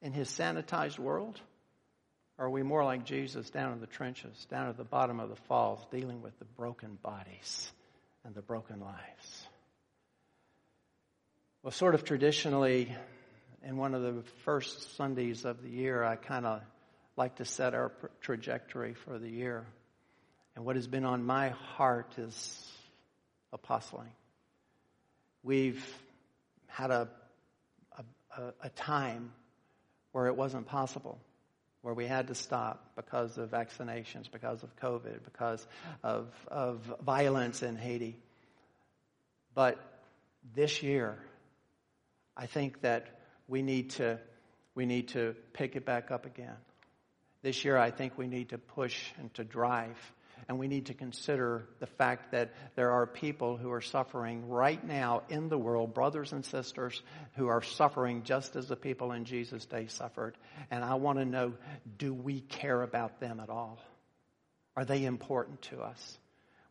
in 0.02 0.12
his 0.12 0.30
sanitized 0.30 1.00
world? 1.00 1.40
Or 2.38 2.46
are 2.46 2.50
we 2.50 2.64
more 2.64 2.84
like 2.84 3.06
Jesus 3.06 3.50
down 3.50 3.74
in 3.74 3.80
the 3.80 3.88
trenches, 3.88 4.46
down 4.50 4.68
at 4.68 4.78
the 4.78 4.84
bottom 4.84 5.20
of 5.20 5.30
the 5.30 5.36
falls, 5.36 5.86
dealing 5.92 6.22
with 6.22 6.38
the 6.40 6.46
broken 6.46 6.98
bodies 7.02 7.72
and 8.26 8.34
the 8.34 8.42
broken 8.42 8.80
lives? 8.80 9.48
Well, 11.62 11.72
sort 11.72 11.96
of 11.96 12.04
traditionally, 12.04 12.94
in 13.64 13.78
one 13.78 13.94
of 13.94 14.02
the 14.02 14.24
first 14.44 14.98
Sundays 14.98 15.46
of 15.46 15.62
the 15.62 15.70
year, 15.70 16.04
I 16.04 16.18
kind 16.18 16.46
of 16.46 16.62
like 17.16 17.36
to 17.36 17.46
set 17.46 17.74
our 17.74 17.92
trajectory 18.20 18.96
for 18.96 19.20
the 19.20 19.30
year. 19.30 19.66
And 20.56 20.66
what 20.66 20.76
has 20.76 20.88
been 20.88 21.06
on 21.06 21.24
my 21.24 21.50
heart 21.50 22.16
is 22.18 22.72
apostling. 23.54 24.12
We've 25.44 25.86
had 26.74 26.90
a, 26.90 27.08
a, 28.36 28.42
a 28.64 28.70
time 28.70 29.32
where 30.12 30.28
it 30.28 30.36
wasn't 30.36 30.66
possible, 30.66 31.20
where 31.84 31.94
we 31.94 32.08
had 32.08 32.28
to 32.28 32.36
stop 32.36 32.92
because 32.96 33.38
of 33.38 33.52
vaccinations, 33.52 34.32
because 34.32 34.64
of 34.64 34.76
COVID, 34.78 35.24
because 35.24 35.66
of, 36.04 36.28
of 36.48 36.80
violence 37.06 37.62
in 37.62 37.76
Haiti. 37.76 38.18
But 39.54 39.80
this 40.56 40.82
year, 40.82 41.20
I 42.36 42.48
think 42.48 42.82
that 42.82 43.08
we 43.48 43.62
need 43.62 43.92
to 43.92 44.20
we 44.76 44.88
need 44.88 45.10
to 45.10 45.36
pick 45.54 45.76
it 45.76 45.86
back 45.86 46.10
up 46.10 46.26
again. 46.26 46.56
This 47.44 47.64
year, 47.64 47.78
I 47.78 47.92
think 47.92 48.18
we 48.18 48.26
need 48.26 48.50
to 48.50 48.58
push 48.58 49.00
and 49.20 49.32
to 49.36 49.44
drive 49.44 49.96
and 50.48 50.60
we 50.60 50.68
need 50.68 50.88
to 50.88 50.94
consider 50.94 51.68
the 51.80 51.88
fact 51.88 52.32
that 52.32 52.54
there 52.76 52.92
are 52.92 53.06
people 53.06 53.58
who 53.58 53.72
are 53.72 53.82
suffering 53.82 54.48
right 54.48 54.84
now 54.86 55.24
in 55.30 55.50
the 55.50 55.58
world, 55.58 55.94
brothers 55.94 56.34
and 56.34 56.46
sisters, 56.46 57.02
who 57.36 57.48
are 57.48 57.62
suffering 57.62 58.24
just 58.24 58.56
as 58.56 58.68
the 58.68 58.76
people 58.76 59.12
in 59.12 59.26
Jesus' 59.26 59.66
day 59.66 59.88
suffered. 59.88 60.38
And 60.72 60.84
I 60.84 60.96
want 60.96 61.20
to 61.20 61.26
know, 61.26 61.54
do 61.98 62.14
we 62.14 62.42
care 62.42 62.82
about 62.82 63.20
them 63.20 63.40
at 63.40 63.50
all? 63.50 63.80
Are 64.76 64.86
they 64.86 65.06
important 65.06 65.62
to 65.64 65.82
us? 65.82 66.18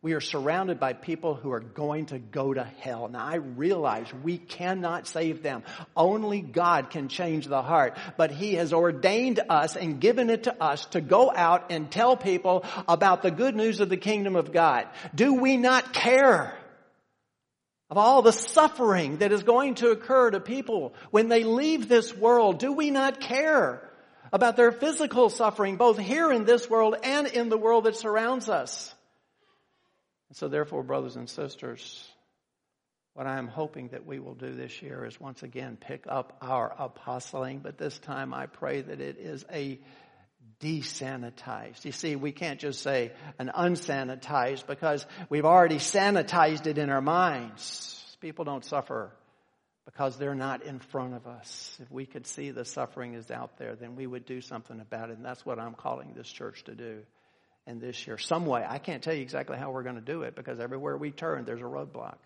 We 0.03 0.11
are 0.15 0.21
surrounded 0.21 0.81
by 0.81 0.91
people 0.91 1.33
who 1.33 1.53
are 1.53 1.61
going 1.61 2.07
to 2.07 2.19
go 2.19 2.53
to 2.53 2.65
hell. 2.65 3.07
Now 3.07 3.25
I 3.25 3.35
realize 3.35 4.13
we 4.21 4.37
cannot 4.37 5.07
save 5.07 5.41
them. 5.41 5.63
Only 5.95 6.41
God 6.41 6.89
can 6.89 7.07
change 7.07 7.47
the 7.47 7.61
heart. 7.61 7.97
But 8.17 8.29
He 8.29 8.55
has 8.55 8.73
ordained 8.73 9.39
us 9.49 9.77
and 9.77 10.01
given 10.01 10.29
it 10.29 10.43
to 10.43 10.61
us 10.61 10.85
to 10.87 10.99
go 10.99 11.31
out 11.33 11.71
and 11.71 11.89
tell 11.89 12.17
people 12.17 12.65
about 12.85 13.21
the 13.21 13.31
good 13.31 13.55
news 13.55 13.79
of 13.79 13.87
the 13.87 13.95
kingdom 13.95 14.35
of 14.35 14.51
God. 14.51 14.89
Do 15.15 15.35
we 15.35 15.55
not 15.55 15.93
care 15.93 16.53
of 17.89 17.97
all 17.97 18.21
the 18.21 18.33
suffering 18.33 19.19
that 19.19 19.31
is 19.31 19.43
going 19.43 19.75
to 19.75 19.91
occur 19.91 20.31
to 20.31 20.41
people 20.41 20.95
when 21.11 21.29
they 21.29 21.45
leave 21.45 21.87
this 21.87 22.13
world? 22.13 22.59
Do 22.59 22.73
we 22.73 22.91
not 22.91 23.21
care 23.21 23.89
about 24.33 24.57
their 24.57 24.73
physical 24.73 25.29
suffering, 25.29 25.77
both 25.77 25.97
here 25.97 26.29
in 26.29 26.43
this 26.43 26.69
world 26.69 26.97
and 27.03 27.25
in 27.25 27.47
the 27.47 27.57
world 27.57 27.85
that 27.85 27.95
surrounds 27.95 28.49
us? 28.49 28.92
And 30.33 30.37
so 30.39 30.47
therefore, 30.47 30.81
brothers 30.81 31.15
and 31.15 31.29
sisters, 31.29 32.07
what 33.13 33.27
I 33.27 33.37
am 33.37 33.47
hoping 33.47 33.89
that 33.89 34.07
we 34.07 34.17
will 34.17 34.33
do 34.33 34.51
this 34.51 34.81
year 34.81 35.05
is 35.05 35.19
once 35.19 35.43
again 35.43 35.77
pick 35.79 36.05
up 36.09 36.35
our 36.41 36.73
apostling, 36.75 37.59
but 37.59 37.77
this 37.77 37.99
time 37.99 38.33
I 38.33 38.47
pray 38.47 38.81
that 38.81 38.99
it 38.99 39.19
is 39.19 39.45
a 39.53 39.79
desanitized. 40.59 41.85
You 41.85 41.91
see, 41.91 42.15
we 42.15 42.31
can't 42.31 42.59
just 42.59 42.81
say 42.81 43.11
an 43.37 43.51
unsanitized 43.55 44.65
because 44.65 45.05
we've 45.29 45.45
already 45.45 45.77
sanitized 45.77 46.65
it 46.65 46.79
in 46.79 46.89
our 46.89 46.99
minds. 46.99 48.17
People 48.19 48.43
don't 48.43 48.65
suffer 48.65 49.11
because 49.85 50.17
they're 50.17 50.33
not 50.33 50.63
in 50.63 50.79
front 50.79 51.13
of 51.13 51.27
us. 51.27 51.77
If 51.79 51.91
we 51.91 52.07
could 52.07 52.25
see 52.25 52.49
the 52.49 52.65
suffering 52.65 53.13
is 53.13 53.29
out 53.29 53.59
there, 53.59 53.75
then 53.75 53.95
we 53.95 54.07
would 54.07 54.25
do 54.25 54.41
something 54.41 54.79
about 54.79 55.11
it. 55.11 55.17
And 55.17 55.25
that's 55.25 55.45
what 55.45 55.59
I'm 55.59 55.75
calling 55.75 56.15
this 56.15 56.27
church 56.27 56.63
to 56.63 56.73
do 56.73 57.03
in 57.67 57.79
this 57.79 58.05
year. 58.07 58.17
Some 58.17 58.45
way. 58.45 58.65
I 58.67 58.77
can't 58.77 59.03
tell 59.03 59.13
you 59.13 59.21
exactly 59.21 59.57
how 59.57 59.71
we're 59.71 59.83
going 59.83 59.95
to 59.95 60.01
do 60.01 60.23
it 60.23 60.35
because 60.35 60.59
everywhere 60.59 60.97
we 60.97 61.11
turn, 61.11 61.45
there's 61.45 61.61
a 61.61 61.65
roadblock. 61.65 62.17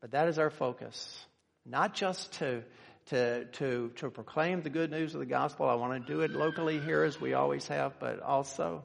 But 0.00 0.12
that 0.12 0.28
is 0.28 0.38
our 0.38 0.50
focus. 0.50 1.18
Not 1.64 1.94
just 1.94 2.32
to 2.34 2.62
to, 3.06 3.44
to, 3.44 3.92
to 3.96 4.10
proclaim 4.10 4.62
the 4.62 4.70
good 4.70 4.90
news 4.90 5.14
of 5.14 5.20
the 5.20 5.26
gospel. 5.26 5.68
I 5.68 5.74
want 5.74 6.06
to 6.06 6.12
do 6.12 6.20
it 6.20 6.30
locally 6.30 6.80
here 6.80 7.02
as 7.02 7.20
we 7.20 7.34
always 7.34 7.66
have, 7.68 7.98
but 8.00 8.20
also 8.20 8.82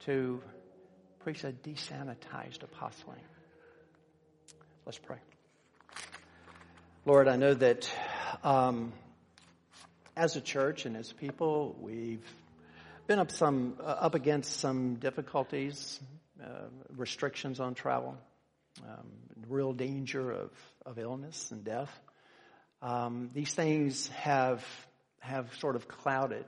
to 0.00 0.42
preach 1.20 1.44
a 1.44 1.52
desanitized 1.52 2.62
apostling. 2.62 3.20
Let's 4.84 4.98
pray. 4.98 5.16
Lord, 7.06 7.26
I 7.26 7.36
know 7.36 7.54
that 7.54 7.90
um, 8.44 8.92
as 10.16 10.36
a 10.36 10.40
church 10.40 10.84
and 10.84 10.96
as 10.96 11.12
people, 11.12 11.76
we've 11.80 12.26
been 13.06 13.18
up 13.18 13.30
some 13.30 13.74
uh, 13.80 13.84
up 13.84 14.14
against 14.14 14.60
some 14.60 14.94
difficulties, 14.96 16.00
uh, 16.42 16.46
restrictions 16.96 17.58
on 17.58 17.74
travel, 17.74 18.16
um, 18.82 19.06
real 19.48 19.72
danger 19.72 20.30
of, 20.30 20.50
of 20.86 20.98
illness 20.98 21.50
and 21.50 21.64
death. 21.64 21.90
Um, 22.80 23.30
these 23.34 23.52
things 23.52 24.08
have 24.08 24.64
have 25.20 25.52
sort 25.56 25.76
of 25.76 25.88
clouded 25.88 26.46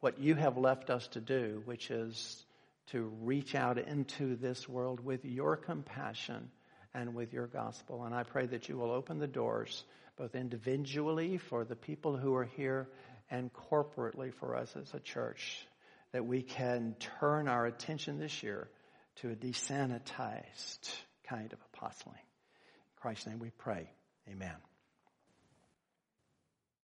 what 0.00 0.18
you 0.18 0.34
have 0.34 0.56
left 0.56 0.90
us 0.90 1.06
to 1.08 1.20
do, 1.20 1.62
which 1.64 1.90
is 1.90 2.44
to 2.88 3.12
reach 3.22 3.54
out 3.54 3.78
into 3.78 4.34
this 4.36 4.68
world 4.68 5.04
with 5.04 5.24
your 5.24 5.56
compassion 5.56 6.50
and 6.92 7.14
with 7.14 7.32
your 7.32 7.46
gospel. 7.46 8.04
And 8.04 8.14
I 8.14 8.24
pray 8.24 8.46
that 8.46 8.68
you 8.68 8.76
will 8.76 8.90
open 8.90 9.18
the 9.18 9.28
doors, 9.28 9.84
both 10.16 10.34
individually 10.34 11.38
for 11.38 11.64
the 11.64 11.76
people 11.76 12.16
who 12.16 12.34
are 12.34 12.44
here 12.44 12.88
and 13.30 13.50
corporately 13.52 14.32
for 14.32 14.56
us 14.56 14.74
as 14.76 14.92
a 14.94 15.00
church, 15.00 15.66
that 16.12 16.26
we 16.26 16.42
can 16.42 16.94
turn 17.20 17.48
our 17.48 17.66
attention 17.66 18.18
this 18.18 18.42
year 18.42 18.68
to 19.16 19.30
a 19.30 19.34
desanitized 19.34 20.90
kind 21.28 21.52
of 21.52 21.58
apostling. 21.72 22.16
In 22.16 23.00
Christ's 23.00 23.26
name 23.26 23.38
we 23.38 23.50
pray. 23.50 23.90
Amen. 24.28 24.54